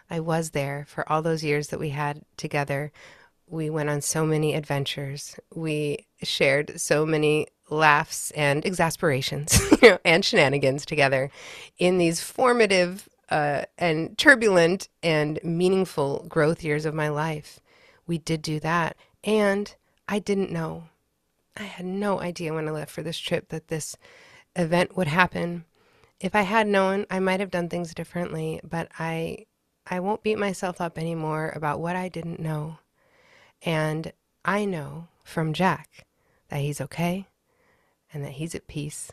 I 0.10 0.20
was 0.20 0.50
there 0.50 0.86
for 0.90 1.10
all 1.10 1.22
those 1.22 1.42
years 1.42 1.70
that 1.70 1.80
we 1.80 1.92
had 1.92 2.26
together 2.36 2.92
we 3.52 3.70
went 3.70 3.90
on 3.90 4.02
so 4.02 4.26
many 4.26 4.56
adventures. 4.56 5.36
We 5.54 6.08
shared 6.24 6.80
so 6.80 7.06
many 7.06 7.48
laughs 7.70 8.32
and 8.32 8.66
exasperations 8.66 9.60
and 10.06 10.24
shenanigans 10.24 10.86
together 10.86 11.30
in 11.78 11.98
these 11.98 12.22
formative 12.22 13.10
uh, 13.30 13.64
and 13.78 14.18
turbulent 14.18 14.88
and 15.04 15.40
meaningful 15.44 16.26
growth 16.30 16.64
years 16.64 16.86
of 16.86 16.94
my 16.94 17.10
life. 17.10 17.60
We 18.08 18.18
did 18.18 18.42
do 18.42 18.60
that. 18.62 18.96
And 19.24 19.74
I 20.08 20.20
didn't 20.20 20.52
know. 20.52 20.86
I 21.58 21.64
had 21.64 21.86
no 21.86 22.22
idea 22.22 22.54
when 22.54 22.68
I 22.68 22.72
left 22.72 22.92
for 22.92 23.04
this 23.04 23.20
trip 23.20 23.50
that 23.50 23.68
this 23.68 23.98
event 24.56 24.96
would 24.96 25.08
happen. 25.08 25.66
If 26.20 26.36
I 26.36 26.42
had 26.44 26.68
known, 26.68 27.06
I 27.10 27.20
might 27.20 27.40
have 27.42 27.52
done 27.52 27.68
things 27.68 27.94
differently, 27.94 28.62
but 28.64 28.90
I 28.98 29.46
I 29.88 30.00
won't 30.00 30.24
beat 30.24 30.38
myself 30.38 30.80
up 30.80 30.98
anymore 30.98 31.52
about 31.56 31.82
what 31.82 31.96
I 31.96 32.08
didn't 32.08 32.40
know. 32.40 32.78
And 33.64 34.14
I 34.44 34.66
know 34.66 35.08
from 35.24 35.54
Jack 35.54 36.06
that 36.50 36.62
he's 36.62 36.82
okay 36.82 37.28
and 38.14 38.24
that 38.24 38.34
he's 38.34 38.56
at 38.56 38.68
peace. 38.68 39.12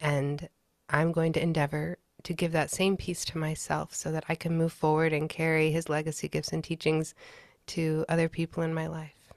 And 0.00 0.48
I'm 0.88 1.12
going 1.12 1.32
to 1.34 1.42
endeavor 1.42 1.98
to 2.22 2.32
give 2.32 2.52
that 2.52 2.70
same 2.70 2.96
peace 2.96 3.24
to 3.26 3.38
myself 3.38 3.94
so 3.94 4.12
that 4.12 4.24
I 4.28 4.34
can 4.34 4.56
move 4.56 4.72
forward 4.72 5.12
and 5.12 5.28
carry 5.28 5.70
his 5.70 5.88
legacy, 5.88 6.28
gifts, 6.28 6.52
and 6.52 6.62
teachings 6.62 7.14
to 7.66 8.04
other 8.08 8.28
people 8.28 8.62
in 8.62 8.74
my 8.74 8.86
life. 8.86 9.32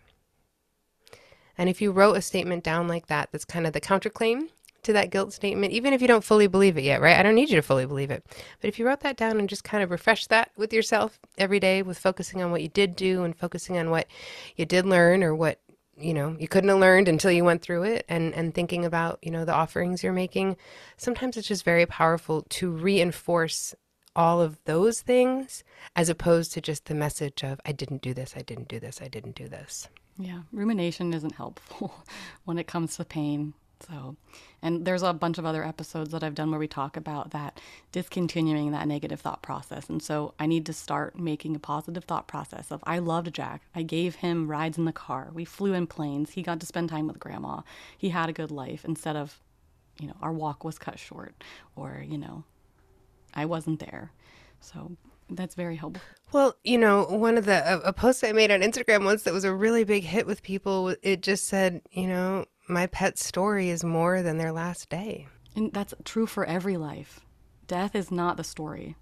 And 1.58 1.70
if 1.70 1.82
you 1.82 1.92
wrote 1.92 2.18
a 2.18 2.22
statement 2.22 2.64
down 2.64 2.88
like 2.88 3.08
that, 3.08 3.30
that's 3.32 3.46
kind 3.46 3.68
of 3.68 3.74
the 3.74 3.82
counterclaim 3.82 4.50
to 4.84 4.94
that 4.94 5.10
guilt 5.10 5.34
statement, 5.34 5.74
even 5.74 5.94
if 5.94 6.02
you 6.02 6.08
don't 6.08 6.24
fully 6.24 6.48
believe 6.48 6.78
it 6.78 6.84
yet, 6.84 7.02
right? 7.02 7.18
I 7.18 7.24
don't 7.24 7.36
need 7.36 7.50
you 7.50 7.56
to 7.56 7.62
fully 7.62 7.86
believe 7.86 8.12
it. 8.12 8.24
But 8.62 8.68
if 8.68 8.80
you 8.80 8.86
wrote 8.86 9.02
that 9.02 9.18
down 9.18 9.40
and 9.40 9.50
just 9.50 9.64
kind 9.64 9.84
of 9.84 9.92
refresh 9.92 10.28
that 10.28 10.52
with 10.56 10.74
yourself 10.74 11.20
every 11.38 11.60
day 11.60 11.82
with 11.82 11.98
focusing 11.98 12.42
on 12.42 12.52
what 12.52 12.62
you 12.62 12.70
did 12.70 12.96
do 12.96 13.24
and 13.24 13.36
focusing 13.36 13.78
on 13.78 13.90
what 13.90 14.08
you 14.56 14.66
did 14.66 14.86
learn 14.86 15.24
or 15.24 15.34
what 15.36 15.60
you 15.98 16.14
know 16.14 16.36
you 16.40 16.48
couldn't 16.48 16.70
have 16.70 16.80
learned 16.80 17.08
until 17.08 17.32
you 17.32 17.44
went 17.44 17.62
through 17.62 17.84
it 17.84 18.06
and 18.10 18.34
and 18.34 18.54
thinking 18.54 18.84
about 18.84 19.20
you 19.22 19.30
know 19.30 19.46
the 19.46 19.54
offerings 19.54 20.04
you're 20.04 20.12
making 20.12 20.58
sometimes 20.98 21.38
it's 21.38 21.48
just 21.48 21.64
very 21.64 21.86
powerful 21.86 22.42
to 22.50 22.72
reinforce 22.72 23.76
all 24.16 24.42
of 24.42 24.58
those 24.66 25.02
things 25.02 25.64
as 25.96 26.10
opposed 26.10 26.52
to 26.52 26.62
just 26.62 26.86
the 26.86 26.96
message 26.96 27.44
of 27.44 27.60
i 27.66 27.72
didn't 27.72 28.02
do 28.02 28.14
this 28.14 28.34
i 28.36 28.42
didn't 28.42 28.68
do 28.68 28.80
this 28.80 29.02
i 29.02 29.08
didn't 29.08 29.36
do 29.36 29.48
this 29.48 29.88
yeah 30.18 30.42
rumination 30.52 31.14
isn't 31.14 31.36
helpful 31.36 32.04
when 32.46 32.58
it 32.58 32.68
comes 32.68 32.98
to 32.98 33.06
pain 33.06 33.54
so, 33.88 34.16
and 34.62 34.86
there's 34.86 35.04
a 35.04 35.14
bunch 35.14 35.38
of 35.38 35.46
other 35.46 35.64
episodes 35.64 36.12
that 36.12 36.24
I've 36.24 36.36
done 36.36 36.52
where 36.52 36.60
we 36.60 36.68
talk 36.68 36.96
about 36.96 37.32
that 37.32 37.60
discontinuing 37.92 38.72
that 38.72 38.88
negative 38.88 39.22
thought 39.22 39.42
process. 39.42 39.90
And 39.90 40.02
so 40.02 40.34
I 40.40 40.46
need 40.46 40.66
to 40.68 40.74
start 40.74 41.18
making 41.18 41.56
a 41.56 41.60
positive 41.60 42.06
thought 42.06 42.28
process 42.28 42.72
of 42.72 42.84
I 42.86 43.00
loved 43.00 43.34
Jack. 43.34 43.64
I 43.76 43.84
gave 43.84 44.16
him 44.16 44.50
rides 44.50 44.78
in 44.78 44.86
the 44.86 44.94
car. 44.94 45.32
We 45.34 45.46
flew 45.46 45.74
in 45.74 45.88
planes. 45.88 46.32
He 46.32 46.44
got 46.44 46.60
to 46.60 46.66
spend 46.66 46.90
time 46.90 47.08
with 47.08 47.20
grandma. 47.20 47.62
He 47.98 48.10
had 48.10 48.30
a 48.30 48.34
good 48.34 48.52
life 48.52 48.86
instead 48.86 49.16
of, 49.16 49.40
you 50.00 50.08
know, 50.08 50.16
our 50.22 50.32
walk 50.32 50.64
was 50.64 50.80
cut 50.80 51.00
short 51.00 51.44
or, 51.76 52.04
you 52.08 52.18
know, 52.18 52.44
I 53.34 53.46
wasn't 53.46 53.80
there. 53.80 54.12
So 54.60 54.96
that's 55.30 55.56
very 55.56 55.76
helpful. 55.76 56.04
Well, 56.32 56.56
you 56.64 56.78
know, 56.78 57.04
one 57.06 57.38
of 57.38 57.46
the 57.46 57.62
a, 57.74 57.80
a 57.90 57.94
post 57.94 58.24
I 58.24 58.32
made 58.32 58.52
on 58.52 58.62
Instagram 58.62 59.06
once 59.06 59.24
that 59.24 59.34
was 59.34 59.44
a 59.44 59.54
really 59.54 59.84
big 59.84 60.04
hit 60.04 60.26
with 60.26 60.42
people. 60.42 60.96
It 61.02 61.22
just 61.22 61.48
said, 61.48 61.82
you 61.92 62.08
know, 62.08 62.46
my 62.68 62.88
pet's 62.88 63.26
story 63.26 63.70
is 63.70 63.84
more 63.84 64.22
than 64.22 64.38
their 64.38 64.52
last 64.52 64.90
day. 64.90 65.28
And 65.56 65.72
that's 65.74 65.94
true 66.04 66.26
for 66.26 66.46
every 66.46 66.78
life. 66.78 67.22
Death 67.68 67.96
is 67.96 68.12
not 68.12 68.38
the 68.38 68.44
story, 68.44 68.96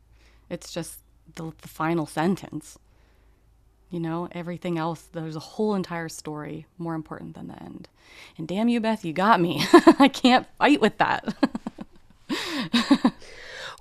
it's 0.49 0.74
just 0.74 0.99
the, 1.36 1.51
the 1.62 1.68
final 1.68 2.05
sentence. 2.05 2.78
You 3.89 3.99
know, 3.99 4.30
everything 4.32 4.78
else, 4.78 5.01
there's 5.12 5.36
a 5.36 5.41
whole 5.41 5.76
entire 5.76 6.07
story 6.07 6.66
more 6.78 6.95
important 6.95 7.36
than 7.36 7.47
the 7.49 7.62
end. 7.62 7.89
And 8.38 8.47
damn 8.47 8.70
you, 8.70 8.80
Beth, 8.80 9.03
you 9.03 9.12
got 9.12 9.41
me. 9.41 9.66
I 9.99 10.07
can't 10.07 10.47
fight 10.57 10.80
with 10.80 10.97
that. 10.99 11.36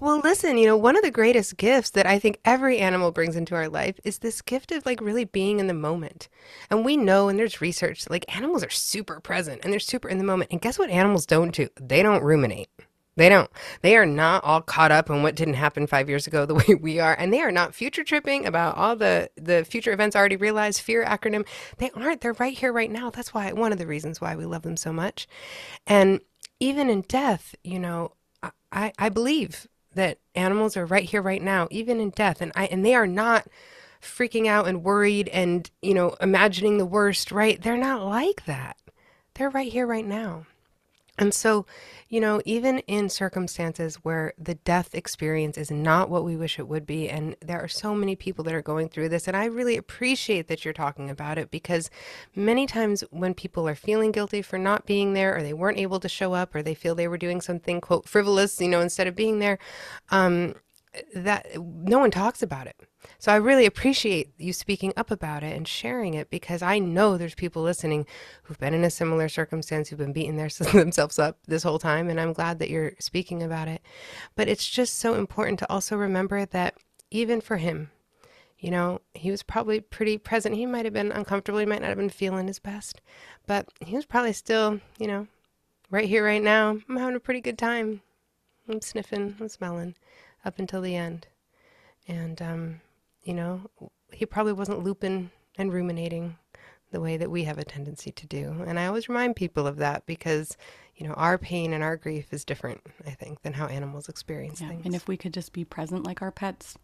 Well, 0.03 0.20
listen, 0.24 0.57
you 0.57 0.64
know, 0.64 0.78
one 0.78 0.96
of 0.96 1.03
the 1.03 1.11
greatest 1.11 1.59
gifts 1.59 1.90
that 1.90 2.07
I 2.07 2.18
think 2.18 2.40
every 2.42 2.78
animal 2.78 3.12
brings 3.12 3.36
into 3.36 3.55
our 3.55 3.68
life 3.68 4.01
is 4.03 4.20
this 4.20 4.40
gift 4.40 4.72
of 4.72 4.86
like 4.86 4.98
really 5.03 5.26
being 5.26 5.61
in 5.61 5.66
the 5.66 5.74
moment. 5.74 6.30
And 6.70 6.86
we 6.86 6.96
know, 6.96 7.28
and 7.28 7.38
there's 7.38 7.61
research, 7.61 8.09
like 8.09 8.34
animals 8.34 8.64
are 8.64 8.70
super 8.70 9.20
present 9.20 9.61
and 9.62 9.70
they're 9.70 9.78
super 9.78 10.09
in 10.09 10.16
the 10.16 10.24
moment. 10.24 10.53
And 10.53 10.61
guess 10.62 10.78
what 10.78 10.88
animals 10.88 11.26
don't 11.26 11.55
do? 11.55 11.68
They 11.78 12.03
don't 12.03 12.22
ruminate. 12.22 12.70
They 13.16 13.28
don't. 13.28 13.51
They 13.82 13.94
are 13.94 14.07
not 14.07 14.42
all 14.42 14.62
caught 14.62 14.90
up 14.90 15.11
in 15.11 15.22
what 15.22 15.34
didn't 15.34 15.55
happen 15.55 15.86
five 15.86 16.09
years 16.09 16.26
ago 16.26 16.46
the 16.46 16.55
way 16.66 16.74
we 16.80 16.98
are. 16.98 17.14
And 17.18 17.30
they 17.30 17.42
are 17.42 17.53
not 17.53 17.74
future 17.74 18.03
tripping 18.03 18.46
about 18.46 18.78
all 18.78 18.96
the, 18.96 19.28
the 19.36 19.66
future 19.66 19.92
events 19.92 20.16
already 20.16 20.36
realized, 20.36 20.80
fear 20.80 21.05
acronym. 21.05 21.46
They 21.76 21.90
aren't. 21.90 22.22
They're 22.22 22.32
right 22.32 22.57
here, 22.57 22.72
right 22.72 22.90
now. 22.90 23.11
That's 23.11 23.34
why 23.34 23.53
one 23.53 23.70
of 23.70 23.76
the 23.76 23.86
reasons 23.86 24.18
why 24.18 24.34
we 24.34 24.46
love 24.46 24.62
them 24.62 24.78
so 24.78 24.94
much. 24.94 25.28
And 25.86 26.22
even 26.59 26.88
in 26.88 27.03
death, 27.03 27.55
you 27.62 27.78
know, 27.78 28.12
I, 28.72 28.92
I 28.98 29.11
believe 29.11 29.66
that 29.95 30.18
animals 30.34 30.76
are 30.76 30.86
right 30.86 31.09
here, 31.09 31.22
right 31.22 31.43
now, 31.43 31.68
even 31.70 32.01
in 32.01 32.11
death, 32.11 32.41
and 32.41 32.53
I 32.55 32.66
and 32.66 32.84
they 32.84 32.95
are 32.95 33.07
not 33.07 33.47
freaking 34.01 34.47
out 34.47 34.66
and 34.66 34.82
worried 34.82 35.28
and 35.28 35.70
you 35.82 35.95
know 35.95 36.16
imagining 36.20 36.78
the 36.78 36.86
worst. 36.86 37.32
Right? 37.32 37.61
They're 37.61 37.76
not 37.76 38.05
like 38.05 38.45
that. 38.47 38.76
They're 39.34 39.51
right 39.51 39.72
here, 39.72 39.86
right 39.86 40.07
now. 40.07 40.47
And 41.20 41.34
so, 41.34 41.66
you 42.08 42.18
know, 42.18 42.40
even 42.46 42.78
in 42.80 43.10
circumstances 43.10 43.96
where 43.96 44.32
the 44.38 44.54
death 44.54 44.94
experience 44.94 45.58
is 45.58 45.70
not 45.70 46.08
what 46.08 46.24
we 46.24 46.34
wish 46.34 46.58
it 46.58 46.66
would 46.66 46.86
be, 46.86 47.10
and 47.10 47.36
there 47.40 47.60
are 47.60 47.68
so 47.68 47.94
many 47.94 48.16
people 48.16 48.42
that 48.44 48.54
are 48.54 48.62
going 48.62 48.88
through 48.88 49.10
this, 49.10 49.28
and 49.28 49.36
I 49.36 49.44
really 49.44 49.76
appreciate 49.76 50.48
that 50.48 50.64
you're 50.64 50.72
talking 50.72 51.10
about 51.10 51.36
it 51.36 51.50
because 51.50 51.90
many 52.34 52.66
times 52.66 53.04
when 53.10 53.34
people 53.34 53.68
are 53.68 53.74
feeling 53.74 54.12
guilty 54.12 54.40
for 54.40 54.58
not 54.58 54.86
being 54.86 55.12
there, 55.12 55.36
or 55.36 55.42
they 55.42 55.52
weren't 55.52 55.78
able 55.78 56.00
to 56.00 56.08
show 56.08 56.32
up, 56.32 56.54
or 56.54 56.62
they 56.62 56.74
feel 56.74 56.94
they 56.94 57.06
were 57.06 57.18
doing 57.18 57.42
something, 57.42 57.82
quote, 57.82 58.08
frivolous, 58.08 58.58
you 58.58 58.68
know, 58.68 58.80
instead 58.80 59.06
of 59.06 59.14
being 59.14 59.40
there, 59.40 59.58
um, 60.10 60.54
that 61.14 61.46
no 61.60 61.98
one 61.98 62.10
talks 62.10 62.42
about 62.42 62.66
it. 62.66 62.76
So 63.20 63.30
I 63.30 63.36
really 63.36 63.66
appreciate 63.66 64.32
you 64.38 64.54
speaking 64.54 64.94
up 64.96 65.10
about 65.10 65.42
it 65.42 65.54
and 65.54 65.68
sharing 65.68 66.14
it 66.14 66.30
because 66.30 66.62
I 66.62 66.78
know 66.78 67.18
there's 67.18 67.34
people 67.34 67.62
listening 67.62 68.06
who've 68.44 68.58
been 68.58 68.72
in 68.72 68.82
a 68.82 68.88
similar 68.88 69.28
circumstance 69.28 69.90
who've 69.90 69.98
been 69.98 70.14
beating 70.14 70.36
their, 70.36 70.48
themselves 70.72 71.18
up 71.18 71.36
this 71.46 71.62
whole 71.62 71.78
time 71.78 72.08
and 72.08 72.18
I'm 72.18 72.32
glad 72.32 72.58
that 72.60 72.70
you're 72.70 72.92
speaking 72.98 73.42
about 73.42 73.68
it. 73.68 73.82
But 74.36 74.48
it's 74.48 74.66
just 74.66 74.94
so 74.94 75.16
important 75.16 75.58
to 75.58 75.70
also 75.70 75.98
remember 75.98 76.46
that 76.46 76.76
even 77.10 77.42
for 77.42 77.58
him, 77.58 77.90
you 78.58 78.70
know, 78.70 79.02
he 79.12 79.30
was 79.30 79.42
probably 79.42 79.80
pretty 79.80 80.16
present. 80.16 80.54
He 80.54 80.64
might 80.64 80.86
have 80.86 80.94
been 80.94 81.12
uncomfortable, 81.12 81.58
he 81.58 81.66
might 81.66 81.82
not 81.82 81.88
have 81.88 81.98
been 81.98 82.08
feeling 82.08 82.46
his 82.46 82.58
best, 82.58 83.02
but 83.46 83.68
he 83.80 83.96
was 83.96 84.06
probably 84.06 84.32
still, 84.32 84.80
you 84.98 85.06
know, 85.06 85.26
right 85.90 86.08
here 86.08 86.24
right 86.24 86.42
now. 86.42 86.78
I'm 86.88 86.96
having 86.96 87.16
a 87.16 87.20
pretty 87.20 87.42
good 87.42 87.58
time. 87.58 88.00
I'm 88.66 88.80
sniffing, 88.80 89.36
I'm 89.38 89.48
smelling 89.50 89.94
up 90.42 90.58
until 90.58 90.80
the 90.80 90.96
end. 90.96 91.26
And 92.08 92.40
um 92.40 92.80
you 93.22 93.34
know, 93.34 93.70
he 94.12 94.26
probably 94.26 94.52
wasn't 94.52 94.82
looping 94.82 95.30
and 95.56 95.72
ruminating 95.72 96.36
the 96.90 97.00
way 97.00 97.16
that 97.16 97.30
we 97.30 97.44
have 97.44 97.58
a 97.58 97.64
tendency 97.64 98.10
to 98.10 98.26
do. 98.26 98.64
And 98.66 98.78
I 98.78 98.86
always 98.86 99.08
remind 99.08 99.36
people 99.36 99.66
of 99.66 99.76
that 99.76 100.06
because, 100.06 100.56
you 100.96 101.06
know, 101.06 101.14
our 101.14 101.38
pain 101.38 101.72
and 101.72 101.84
our 101.84 101.96
grief 101.96 102.32
is 102.32 102.44
different, 102.44 102.80
I 103.06 103.10
think, 103.10 103.42
than 103.42 103.52
how 103.52 103.66
animals 103.66 104.08
experience 104.08 104.60
yeah. 104.60 104.68
things. 104.68 104.82
And 104.84 104.94
if 104.94 105.06
we 105.06 105.16
could 105.16 105.32
just 105.32 105.52
be 105.52 105.64
present 105.64 106.04
like 106.04 106.20
our 106.20 106.32
pets, 106.32 106.76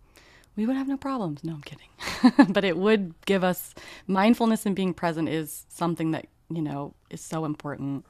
we 0.55 0.67
would 0.67 0.77
have 0.77 0.89
no 0.89 0.97
problems. 0.97 1.43
No, 1.43 1.55
I'm 1.55 1.63
kidding. 1.63 2.53
but 2.53 2.65
it 2.65 2.77
would 2.77 3.15
give 3.27 3.43
us 3.43 3.75
mindfulness 4.07 4.65
and 4.65 4.77
being 4.77 4.95
present 4.95 5.29
is 5.29 5.67
something 5.69 6.13
that, 6.13 6.27
you 6.51 6.63
know, 6.63 6.95
is 7.11 7.21
so 7.21 7.45
important. 7.45 8.07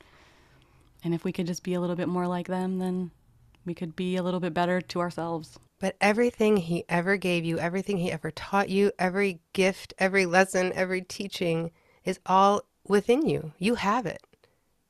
And 1.03 1.15
if 1.15 1.25
we 1.25 1.33
could 1.33 1.47
just 1.47 1.63
be 1.63 1.75
a 1.75 1.81
little 1.81 1.97
bit 1.97 2.09
more 2.09 2.27
like 2.27 2.47
them, 2.47 2.79
then 2.79 3.11
we 3.65 3.75
could 3.75 3.97
be 3.97 4.17
a 4.17 4.23
little 4.23 4.41
bit 4.41 4.55
better 4.55 4.81
to 4.81 5.01
ourselves. 5.01 5.59
But 5.79 5.97
everything 6.01 6.57
he 6.57 6.85
ever 6.89 7.17
gave 7.17 7.45
you, 7.45 7.59
everything 7.59 7.99
he 7.99 8.11
ever 8.11 8.31
taught 8.31 8.71
you, 8.71 8.93
every 8.99 9.41
gift, 9.53 9.93
every 9.99 10.25
lesson, 10.25 10.73
every 10.75 11.03
teaching 11.03 11.71
is 12.05 12.19
all 12.25 12.63
within 12.87 13.29
you. 13.29 13.53
You 13.59 13.75
have 13.75 14.07
it. 14.07 14.23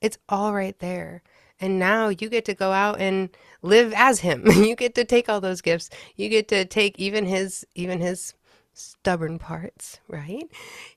It's 0.01 0.19
all 0.29 0.55
right 0.55 0.79
there. 0.79 1.23
And 1.61 1.79
now 1.79 2.09
you 2.09 2.29
get 2.29 2.45
to 2.45 2.55
go 2.55 2.73
out 2.73 3.01
and 3.01 3.31
live 3.63 3.93
as 3.97 4.21
him. 4.21 4.47
you 4.47 4.77
get 4.77 4.95
to 4.95 5.05
take 5.05 5.29
all 5.29 5.41
those 5.41 5.61
gifts. 5.61 5.91
You 6.15 6.29
get 6.29 6.49
to 6.49 6.65
take 6.65 6.99
even 6.99 7.27
his 7.27 7.67
even 7.75 8.01
his 8.01 8.35
stubborn 8.75 9.39
parts, 9.39 10.01
right? 10.07 10.45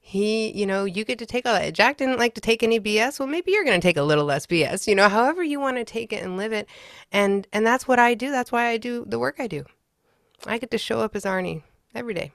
He, 0.02 0.52
you 0.52 0.66
know, 0.66 0.84
you 0.84 1.06
get 1.06 1.18
to 1.20 1.26
take 1.26 1.46
all 1.46 1.54
that. 1.54 1.74
Jack 1.74 1.98
didn't 1.98 2.20
like 2.20 2.34
to 2.36 2.42
take 2.42 2.62
any 2.62 2.78
BS. 2.80 3.20
Well, 3.20 3.28
maybe 3.28 3.52
you're 3.52 3.64
going 3.64 3.80
to 3.80 3.88
take 3.88 3.96
a 3.96 4.04
little 4.04 4.26
less 4.26 4.46
BS, 4.46 4.86
you 4.86 4.96
know, 4.96 5.08
however 5.08 5.42
you 5.42 5.62
want 5.62 5.78
to 5.78 5.86
take 5.86 6.12
it 6.12 6.22
and 6.22 6.36
live 6.36 6.52
it. 6.52 6.68
And 7.12 7.48
and 7.54 7.66
that's 7.66 7.88
what 7.88 7.98
I 7.98 8.14
do. 8.14 8.32
That's 8.32 8.52
why 8.52 8.68
I 8.68 8.78
do 8.78 9.06
the 9.08 9.18
work 9.18 9.38
I 9.40 9.48
do. 9.48 9.66
I 10.46 10.58
get 10.58 10.72
to 10.72 10.78
show 10.78 11.00
up 11.00 11.16
as 11.16 11.24
Arnie 11.24 11.64
every 11.94 12.14
day. 12.14 12.32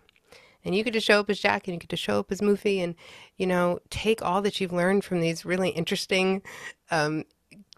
And 0.64 0.74
you 0.74 0.82
get 0.82 0.94
to 0.94 1.00
show 1.00 1.20
up 1.20 1.28
as 1.28 1.38
Jack 1.38 1.66
and 1.66 1.74
you 1.74 1.80
get 1.80 1.90
to 1.90 1.96
show 1.96 2.20
up 2.20 2.32
as 2.32 2.40
Moofy 2.40 2.82
and, 2.82 2.94
you 3.36 3.46
know, 3.46 3.80
take 3.90 4.22
all 4.22 4.40
that 4.42 4.61
you've 4.61 4.72
learned 4.72 5.05
from 5.05 5.20
these 5.20 5.44
really 5.44 5.68
interesting, 5.70 6.42
um, 6.90 7.24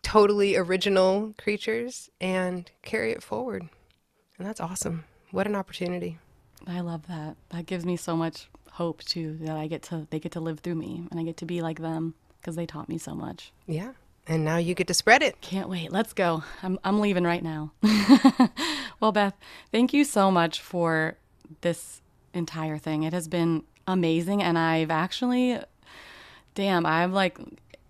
totally 0.03 0.57
original 0.57 1.35
creatures 1.37 2.09
and 2.21 2.71
carry 2.83 3.11
it 3.11 3.25
forward. 3.25 3.69
And 4.39 4.47
that's 4.47 4.61
awesome. 4.61 5.05
What 5.33 5.49
an 5.49 5.57
opportunity. 5.57 6.19
I 6.67 6.81
love 6.81 7.09
that. 7.09 7.37
That 7.51 7.67
gives 7.67 7.85
me 7.85 7.97
so 7.97 8.17
much 8.17 8.49
hope 8.73 9.03
too 9.03 9.39
that 9.41 9.57
I 9.57 9.67
get 9.69 9.83
to 9.85 10.07
they 10.11 10.21
get 10.21 10.33
to 10.33 10.41
live 10.41 10.61
through 10.61 10.75
me 10.75 11.07
and 11.11 11.19
I 11.19 11.23
get 11.23 11.39
to 11.39 11.47
be 11.47 11.63
like 11.63 11.81
them 11.81 12.15
because 12.41 12.57
they 12.57 12.67
taught 12.67 12.89
me 12.89 12.99
so 12.99 13.15
much. 13.15 13.53
Yeah. 13.67 13.93
And 14.27 14.45
now 14.45 14.57
you 14.57 14.75
get 14.75 14.89
to 14.89 14.95
spread 14.95 15.23
it. 15.23 15.41
Can't 15.41 15.69
wait. 15.69 15.93
Let's 15.93 16.13
go. 16.13 16.43
I'm 16.63 16.79
I'm 16.83 17.01
leaving 17.01 17.25
right 17.25 17.43
now. 17.43 17.73
well, 19.01 19.13
Beth, 19.13 19.35
thank 19.71 19.93
you 19.93 20.05
so 20.05 20.31
much 20.31 20.61
for 20.61 21.17
this 21.61 22.03
entire 22.35 22.79
thing. 22.79 23.05
It 23.05 23.13
has 23.13 23.29
been 23.29 23.63
amazing 23.87 24.43
and 24.43 24.59
I've 24.59 24.91
actually 24.91 25.61
damn, 26.55 26.87
I've 26.87 27.13
like 27.13 27.39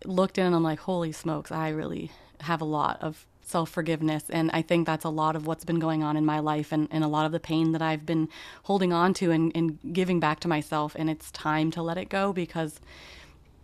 looked 0.05 0.37
in 0.37 0.45
and 0.47 0.55
I'm 0.55 0.63
like, 0.63 0.81
holy 0.81 1.13
smokes, 1.13 1.51
I 1.51 1.71
really 1.71 2.11
have 2.43 2.61
a 2.61 2.67
lot 2.67 3.01
of 3.01 3.27
self 3.41 3.71
forgiveness. 3.71 4.29
And 4.29 4.51
I 4.53 4.61
think 4.61 4.87
that's 4.87 5.05
a 5.05 5.09
lot 5.09 5.37
of 5.37 5.47
what's 5.47 5.65
been 5.65 5.79
going 5.79 6.03
on 6.03 6.17
in 6.17 6.27
my 6.27 6.41
life 6.41 6.73
and, 6.73 6.89
and 6.91 7.03
a 7.03 7.09
lot 7.09 7.25
of 7.25 7.33
the 7.33 7.41
pain 7.41 7.73
that 7.73 7.81
I've 7.81 8.05
been 8.05 8.29
holding 8.65 8.93
on 8.93 9.15
to 9.15 9.31
and, 9.31 9.53
and 9.55 9.79
giving 9.93 10.21
back 10.21 10.41
to 10.41 10.49
myself. 10.49 10.95
And 10.99 11.09
it's 11.09 11.31
time 11.31 11.71
to 11.73 11.83
let 11.83 11.97
it 11.97 12.09
go 12.11 12.33
because 12.33 12.81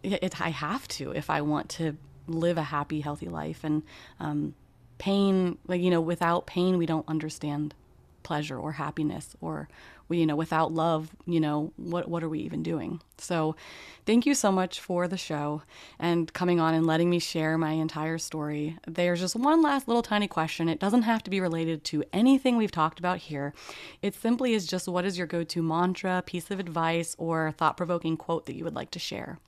it, 0.02 0.22
it 0.22 0.40
I 0.40 0.50
have 0.50 0.88
to 0.88 1.10
if 1.12 1.28
I 1.28 1.42
want 1.42 1.68
to 1.70 1.96
live 2.26 2.58
a 2.58 2.62
happy, 2.62 3.00
healthy 3.00 3.28
life. 3.28 3.64
And 3.64 3.82
um, 4.20 4.54
pain, 4.98 5.58
like, 5.66 5.80
you 5.80 5.90
know, 5.90 6.00
without 6.00 6.46
pain, 6.46 6.78
we 6.78 6.86
don't 6.86 7.08
understand 7.08 7.74
pleasure 8.22 8.58
or 8.58 8.72
happiness 8.72 9.36
or 9.40 9.68
we, 10.08 10.18
you 10.18 10.26
know 10.26 10.36
without 10.36 10.72
love 10.72 11.10
you 11.26 11.40
know 11.40 11.72
what 11.76 12.08
what 12.08 12.22
are 12.22 12.28
we 12.28 12.40
even 12.40 12.62
doing? 12.62 13.00
So 13.18 13.56
thank 14.04 14.26
you 14.26 14.34
so 14.34 14.52
much 14.52 14.80
for 14.80 15.08
the 15.08 15.16
show 15.16 15.62
and 15.98 16.32
coming 16.32 16.60
on 16.60 16.74
and 16.74 16.86
letting 16.86 17.08
me 17.08 17.18
share 17.18 17.56
my 17.56 17.72
entire 17.72 18.18
story. 18.18 18.76
There's 18.86 19.20
just 19.20 19.36
one 19.36 19.62
last 19.62 19.88
little 19.88 20.02
tiny 20.02 20.28
question. 20.28 20.68
It 20.68 20.80
doesn't 20.80 21.02
have 21.02 21.22
to 21.24 21.30
be 21.30 21.40
related 21.40 21.84
to 21.84 22.04
anything 22.12 22.56
we've 22.56 22.70
talked 22.70 22.98
about 22.98 23.18
here. 23.18 23.54
It 24.02 24.14
simply 24.14 24.54
is 24.54 24.66
just 24.66 24.88
what 24.88 25.04
is 25.04 25.16
your 25.16 25.26
go-to 25.26 25.62
mantra 25.62 26.22
piece 26.26 26.50
of 26.50 26.60
advice 26.60 27.14
or 27.18 27.54
thought-provoking 27.56 28.16
quote 28.16 28.46
that 28.46 28.54
you 28.54 28.64
would 28.64 28.74
like 28.74 28.90
to 28.92 28.98
share 28.98 29.38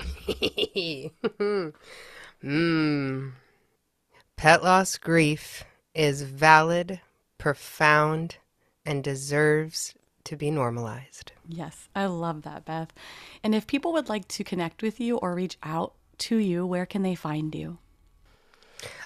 Hmm. 2.44 3.30
Pet 4.36 4.62
loss 4.62 4.98
grief 4.98 5.64
is 5.94 6.20
valid, 6.20 7.00
profound, 7.38 8.36
and 8.84 9.02
deserves 9.02 9.94
to 10.24 10.36
be 10.36 10.50
normalized. 10.50 11.32
Yes, 11.48 11.88
I 11.96 12.04
love 12.04 12.42
that, 12.42 12.66
Beth. 12.66 12.92
And 13.42 13.54
if 13.54 13.66
people 13.66 13.94
would 13.94 14.10
like 14.10 14.28
to 14.28 14.44
connect 14.44 14.82
with 14.82 15.00
you 15.00 15.16
or 15.16 15.34
reach 15.34 15.56
out 15.62 15.94
to 16.18 16.36
you, 16.36 16.66
where 16.66 16.84
can 16.84 17.02
they 17.02 17.14
find 17.14 17.54
you? 17.54 17.78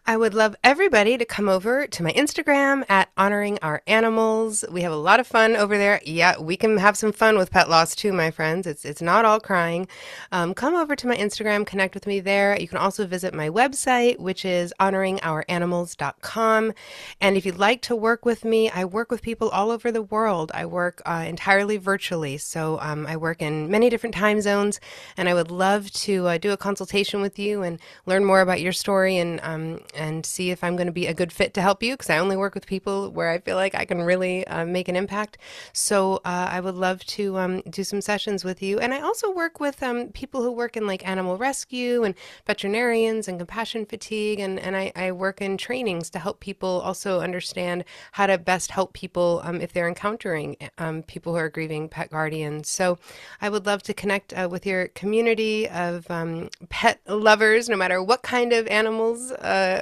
I 0.06 0.16
would 0.16 0.34
love 0.34 0.56
everybody 0.64 1.18
to 1.18 1.24
come 1.24 1.48
over 1.48 1.86
to 1.86 2.02
my 2.02 2.12
Instagram 2.12 2.84
at 2.88 3.10
honoring 3.16 3.58
our 3.60 3.82
animals. 3.86 4.64
We 4.70 4.82
have 4.82 4.92
a 4.92 4.96
lot 4.96 5.20
of 5.20 5.26
fun 5.26 5.56
over 5.56 5.76
there. 5.76 6.00
Yeah, 6.04 6.38
we 6.38 6.56
can 6.56 6.78
have 6.78 6.96
some 6.96 7.12
fun 7.12 7.36
with 7.36 7.50
pet 7.50 7.68
loss 7.68 7.94
too, 7.94 8.12
my 8.12 8.30
friends. 8.30 8.66
It's 8.66 8.84
it's 8.84 9.02
not 9.02 9.24
all 9.24 9.40
crying. 9.40 9.88
Um, 10.32 10.54
come 10.54 10.74
over 10.74 10.96
to 10.96 11.06
my 11.06 11.16
Instagram, 11.16 11.66
connect 11.66 11.94
with 11.94 12.06
me 12.06 12.20
there. 12.20 12.58
You 12.58 12.68
can 12.68 12.78
also 12.78 13.06
visit 13.06 13.34
my 13.34 13.50
website, 13.50 14.18
which 14.18 14.44
is 14.44 14.72
honoringouranimals.com. 14.80 16.72
And 17.20 17.36
if 17.36 17.44
you'd 17.44 17.58
like 17.58 17.82
to 17.82 17.96
work 17.96 18.24
with 18.24 18.44
me, 18.44 18.70
I 18.70 18.84
work 18.84 19.10
with 19.10 19.22
people 19.22 19.48
all 19.50 19.70
over 19.70 19.92
the 19.92 20.02
world. 20.02 20.50
I 20.54 20.66
work 20.66 21.02
uh, 21.04 21.24
entirely 21.26 21.76
virtually, 21.76 22.38
so 22.38 22.78
um, 22.80 23.06
I 23.06 23.16
work 23.16 23.42
in 23.42 23.70
many 23.70 23.90
different 23.90 24.14
time 24.14 24.40
zones, 24.40 24.80
and 25.16 25.28
I 25.28 25.34
would 25.34 25.50
love 25.50 25.90
to 25.92 26.28
uh, 26.28 26.38
do 26.38 26.52
a 26.52 26.56
consultation 26.56 27.20
with 27.20 27.38
you 27.38 27.62
and 27.62 27.78
learn 28.06 28.24
more 28.24 28.40
about 28.40 28.60
your 28.60 28.72
story 28.72 29.18
and 29.18 29.40
um, 29.42 29.80
and 29.98 30.24
see 30.24 30.50
if 30.50 30.62
I'm 30.62 30.76
going 30.76 30.86
to 30.86 30.92
be 30.92 31.06
a 31.06 31.14
good 31.14 31.32
fit 31.32 31.52
to 31.54 31.60
help 31.60 31.82
you 31.82 31.94
because 31.94 32.10
I 32.10 32.18
only 32.18 32.36
work 32.36 32.54
with 32.54 32.66
people 32.66 33.10
where 33.10 33.30
I 33.30 33.38
feel 33.38 33.56
like 33.56 33.74
I 33.74 33.84
can 33.84 34.02
really 34.02 34.46
uh, 34.46 34.64
make 34.64 34.88
an 34.88 34.96
impact. 34.96 35.38
So 35.72 36.16
uh, 36.24 36.48
I 36.50 36.60
would 36.60 36.74
love 36.74 37.04
to 37.06 37.38
um, 37.38 37.60
do 37.68 37.84
some 37.84 38.00
sessions 38.00 38.44
with 38.44 38.62
you. 38.62 38.78
And 38.78 38.94
I 38.94 39.00
also 39.00 39.30
work 39.30 39.60
with 39.60 39.82
um, 39.82 40.08
people 40.08 40.42
who 40.42 40.52
work 40.52 40.76
in 40.76 40.86
like 40.86 41.06
animal 41.06 41.36
rescue 41.36 42.04
and 42.04 42.14
veterinarians 42.46 43.28
and 43.28 43.38
compassion 43.38 43.84
fatigue. 43.84 44.38
And, 44.38 44.58
and 44.58 44.76
I, 44.76 44.92
I 44.94 45.12
work 45.12 45.40
in 45.40 45.56
trainings 45.56 46.10
to 46.10 46.18
help 46.18 46.40
people 46.40 46.80
also 46.80 47.20
understand 47.20 47.84
how 48.12 48.26
to 48.26 48.38
best 48.38 48.70
help 48.70 48.92
people 48.92 49.40
um, 49.44 49.60
if 49.60 49.72
they're 49.72 49.88
encountering 49.88 50.56
um, 50.78 51.02
people 51.02 51.32
who 51.32 51.38
are 51.38 51.48
grieving 51.48 51.88
pet 51.88 52.10
guardians. 52.10 52.68
So 52.68 52.98
I 53.40 53.48
would 53.48 53.66
love 53.66 53.82
to 53.84 53.94
connect 53.94 54.32
uh, 54.32 54.48
with 54.50 54.64
your 54.66 54.88
community 54.88 55.68
of 55.68 56.10
um, 56.10 56.50
pet 56.68 57.00
lovers, 57.06 57.68
no 57.68 57.76
matter 57.76 58.02
what 58.02 58.22
kind 58.22 58.52
of 58.52 58.66
animals 58.68 59.32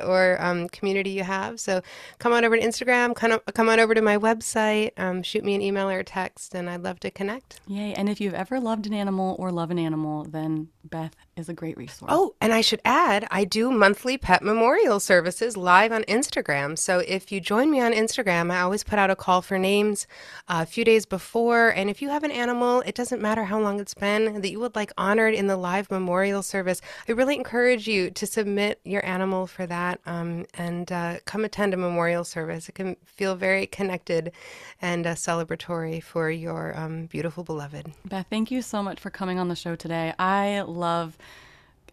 or 0.05 0.37
um, 0.41 0.69
community 0.69 1.11
you 1.11 1.23
have. 1.23 1.61
So 1.61 1.83
come 2.19 2.33
on 2.33 2.45
over 2.45 2.57
to 2.57 2.63
Instagram, 2.63 3.15
come 3.15 3.33
on, 3.33 3.41
come 3.55 3.69
on 3.69 3.81
over 3.81 3.95
to 3.95 4.03
my 4.03 4.17
website, 4.17 4.93
um, 4.97 5.23
shoot 5.23 5.45
me 5.45 5.55
an 5.55 5.63
email 5.63 5.89
or 5.89 6.01
a 6.01 6.05
text, 6.05 6.55
and 6.55 6.69
I'd 6.69 6.83
love 6.83 7.01
to 7.01 7.11
connect. 7.11 7.61
Yay. 7.67 7.95
And 7.95 8.09
if 8.09 8.21
you've 8.21 8.35
ever 8.35 8.61
loved 8.61 8.87
an 8.87 8.95
animal 8.95 9.37
or 9.39 9.51
love 9.51 9.71
an 9.71 9.79
animal, 9.79 10.25
then 10.25 10.69
Beth 10.85 11.15
is 11.37 11.49
a 11.49 11.55
great 11.55 11.77
resource. 11.77 12.11
Oh, 12.13 12.35
and 12.41 12.53
I 12.53 12.63
should 12.63 12.81
add, 12.85 13.27
I 13.31 13.45
do 13.45 13.71
monthly 13.71 14.17
pet 14.17 14.43
memorial 14.43 14.99
services 14.99 15.57
live 15.57 15.93
on 15.93 16.03
Instagram. 16.05 16.79
So 16.79 17.01
if 17.01 17.31
you 17.31 17.41
join 17.41 17.71
me 17.71 17.81
on 17.81 17.93
Instagram, 17.93 18.51
I 18.51 18.61
always 18.61 18.83
put 18.83 18.99
out 18.99 19.11
a 19.11 19.17
call 19.17 19.43
for 19.43 19.59
names 19.59 20.07
uh, 20.49 20.61
a 20.63 20.67
few 20.67 20.85
days 20.85 21.05
before. 21.05 21.69
And 21.69 21.91
if 21.91 22.01
you 22.01 22.09
have 22.09 22.25
an 22.25 22.31
animal, 22.31 22.81
it 22.87 22.95
doesn't 22.95 23.21
matter 23.21 23.45
how 23.45 23.61
long 23.61 23.81
it's 23.81 23.95
been 23.95 24.41
that 24.41 24.51
you 24.51 24.59
would 24.61 24.75
like 24.75 24.93
honored 24.97 25.35
in 25.35 25.47
the 25.47 25.57
live 25.57 25.91
memorial 25.91 26.43
service, 26.43 26.81
I 27.09 27.13
really 27.13 27.37
encourage 27.37 27.87
you 27.87 28.11
to 28.11 28.27
submit 28.27 28.81
your 28.85 29.05
animal 29.05 29.47
for 29.47 29.67
that 29.67 30.01
um, 30.07 30.47
and 30.55 30.91
uh, 30.91 31.19
come 31.27 31.45
attend 31.45 31.75
a 31.75 31.77
memorial 31.77 32.25
service. 32.25 32.69
It 32.69 32.75
can 32.75 32.97
feel 33.05 33.35
very 33.35 33.67
connected 33.67 34.33
and 34.81 35.07
uh, 35.07 35.15
celebratory 35.15 36.03
for 36.03 36.31
your 36.31 36.77
um, 36.79 37.07
beautiful 37.07 37.45
beloved. 37.45 37.93
Beth, 38.07 38.27
thank 38.31 38.51
you 38.51 38.63
so 38.63 38.83
much 38.83 39.01
for 39.01 39.11
coming 39.11 39.39
on 39.39 39.49
the 39.49 39.57
show 39.57 39.77
today. 39.77 40.15
I 40.19 40.63
love. 40.63 41.19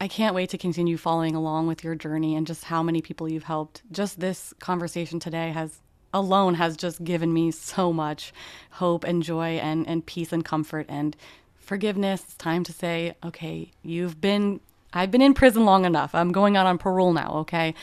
I 0.02 0.08
can't 0.08 0.36
wait 0.36 0.50
to 0.50 0.58
continue 0.58 0.98
following 0.98 1.36
along 1.36 1.68
with 1.68 1.84
your 1.84 1.96
journey 1.96 2.36
and 2.36 2.46
just 2.46 2.66
how 2.66 2.84
many 2.84 3.02
people 3.02 3.30
you've 3.30 3.44
helped. 3.44 3.84
Just 3.91 4.20
this 4.20 4.54
conversation 4.60 5.20
today 5.20 5.52
has 5.52 5.80
alone 6.14 6.56
has 6.56 6.78
just 6.78 7.04
given 7.04 7.34
me 7.34 7.52
so 7.52 7.91
much 7.91 8.34
hope 8.72 9.04
and 9.04 9.24
joy 9.24 9.58
and, 9.58 9.88
and 9.88 10.06
peace 10.06 10.32
and 10.32 10.46
comfort 10.46 10.86
and 10.88 11.16
forgiveness. 11.56 12.24
It's 12.24 12.36
time 12.36 12.64
to 12.66 12.74
say, 12.74 13.16
okay, 13.24 13.72
you've 13.82 14.22
been 14.22 14.60
I've 14.96 15.10
been 15.10 15.24
in 15.24 15.34
prison 15.34 15.66
long 15.66 15.86
enough. 15.86 16.14
I'm 16.14 16.32
going 16.32 16.56
out 16.56 16.68
on 16.68 16.78
parole 16.78 17.14
now, 17.14 17.32
okay? 17.38 17.74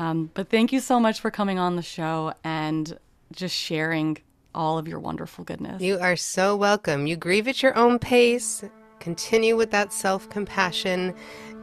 Um, 0.00 0.30
but 0.34 0.48
thank 0.48 0.72
you 0.72 0.80
so 0.80 0.98
much 0.98 1.20
for 1.20 1.30
coming 1.30 1.60
on 1.60 1.76
the 1.76 1.82
show 1.82 2.34
and 2.42 2.98
just 3.30 3.54
sharing 3.54 4.18
all 4.52 4.76
of 4.76 4.88
your 4.88 4.98
wonderful 4.98 5.44
goodness. 5.44 5.80
You 5.80 5.98
are 6.00 6.16
so 6.16 6.56
welcome. 6.56 7.06
You 7.06 7.16
grieve 7.16 7.46
at 7.46 7.62
your 7.62 7.76
own 7.78 8.00
pace, 8.00 8.64
continue 8.98 9.56
with 9.56 9.70
that 9.70 9.92
self 9.92 10.28
compassion, 10.28 11.14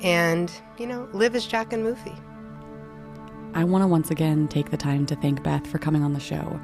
and, 0.03 0.51
you 0.77 0.85
know, 0.85 1.07
live 1.13 1.35
as 1.35 1.47
Jack 1.47 1.73
and 1.73 1.85
Moofy. 1.85 2.19
I 3.55 3.63
want 3.63 3.83
to 3.83 3.87
once 3.87 4.11
again 4.11 4.47
take 4.47 4.71
the 4.71 4.77
time 4.77 5.05
to 5.07 5.15
thank 5.15 5.41
Beth 5.43 5.65
for 5.67 5.77
coming 5.77 6.03
on 6.03 6.13
the 6.13 6.19
show. 6.19 6.59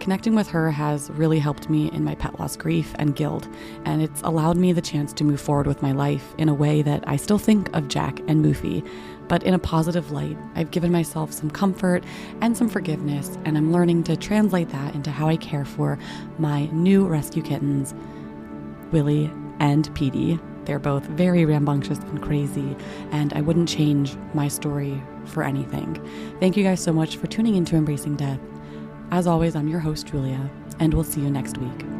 Connecting 0.00 0.36
with 0.36 0.48
her 0.48 0.70
has 0.70 1.10
really 1.10 1.40
helped 1.40 1.68
me 1.68 1.90
in 1.90 2.04
my 2.04 2.14
pet 2.14 2.38
loss 2.38 2.56
grief 2.56 2.94
and 3.00 3.16
guilt, 3.16 3.48
and 3.84 4.00
it's 4.00 4.22
allowed 4.22 4.56
me 4.56 4.72
the 4.72 4.80
chance 4.80 5.12
to 5.14 5.24
move 5.24 5.40
forward 5.40 5.66
with 5.66 5.82
my 5.82 5.90
life 5.90 6.34
in 6.38 6.48
a 6.48 6.54
way 6.54 6.82
that 6.82 7.02
I 7.06 7.16
still 7.16 7.38
think 7.38 7.74
of 7.76 7.88
Jack 7.88 8.20
and 8.28 8.44
Moofy, 8.44 8.88
but 9.26 9.42
in 9.42 9.54
a 9.54 9.58
positive 9.58 10.12
light. 10.12 10.38
I've 10.54 10.70
given 10.70 10.92
myself 10.92 11.32
some 11.32 11.50
comfort 11.50 12.04
and 12.40 12.56
some 12.56 12.68
forgiveness, 12.68 13.36
and 13.44 13.58
I'm 13.58 13.72
learning 13.72 14.04
to 14.04 14.16
translate 14.16 14.68
that 14.68 14.94
into 14.94 15.10
how 15.10 15.28
I 15.28 15.36
care 15.36 15.64
for 15.64 15.98
my 16.38 16.66
new 16.66 17.06
rescue 17.06 17.42
kittens, 17.42 17.92
Willie 18.92 19.32
and 19.58 19.92
Petey. 19.96 20.38
They're 20.68 20.78
both 20.78 21.04
very 21.06 21.46
rambunctious 21.46 21.98
and 21.98 22.20
crazy, 22.22 22.76
and 23.10 23.32
I 23.32 23.40
wouldn't 23.40 23.70
change 23.70 24.14
my 24.34 24.48
story 24.48 25.02
for 25.24 25.42
anything. 25.42 25.98
Thank 26.40 26.58
you 26.58 26.62
guys 26.62 26.82
so 26.82 26.92
much 26.92 27.16
for 27.16 27.26
tuning 27.26 27.54
into 27.54 27.74
Embracing 27.74 28.16
Death. 28.16 28.38
As 29.10 29.26
always, 29.26 29.56
I'm 29.56 29.68
your 29.68 29.80
host, 29.80 30.06
Julia, 30.08 30.50
and 30.78 30.92
we'll 30.92 31.04
see 31.04 31.22
you 31.22 31.30
next 31.30 31.56
week. 31.56 31.97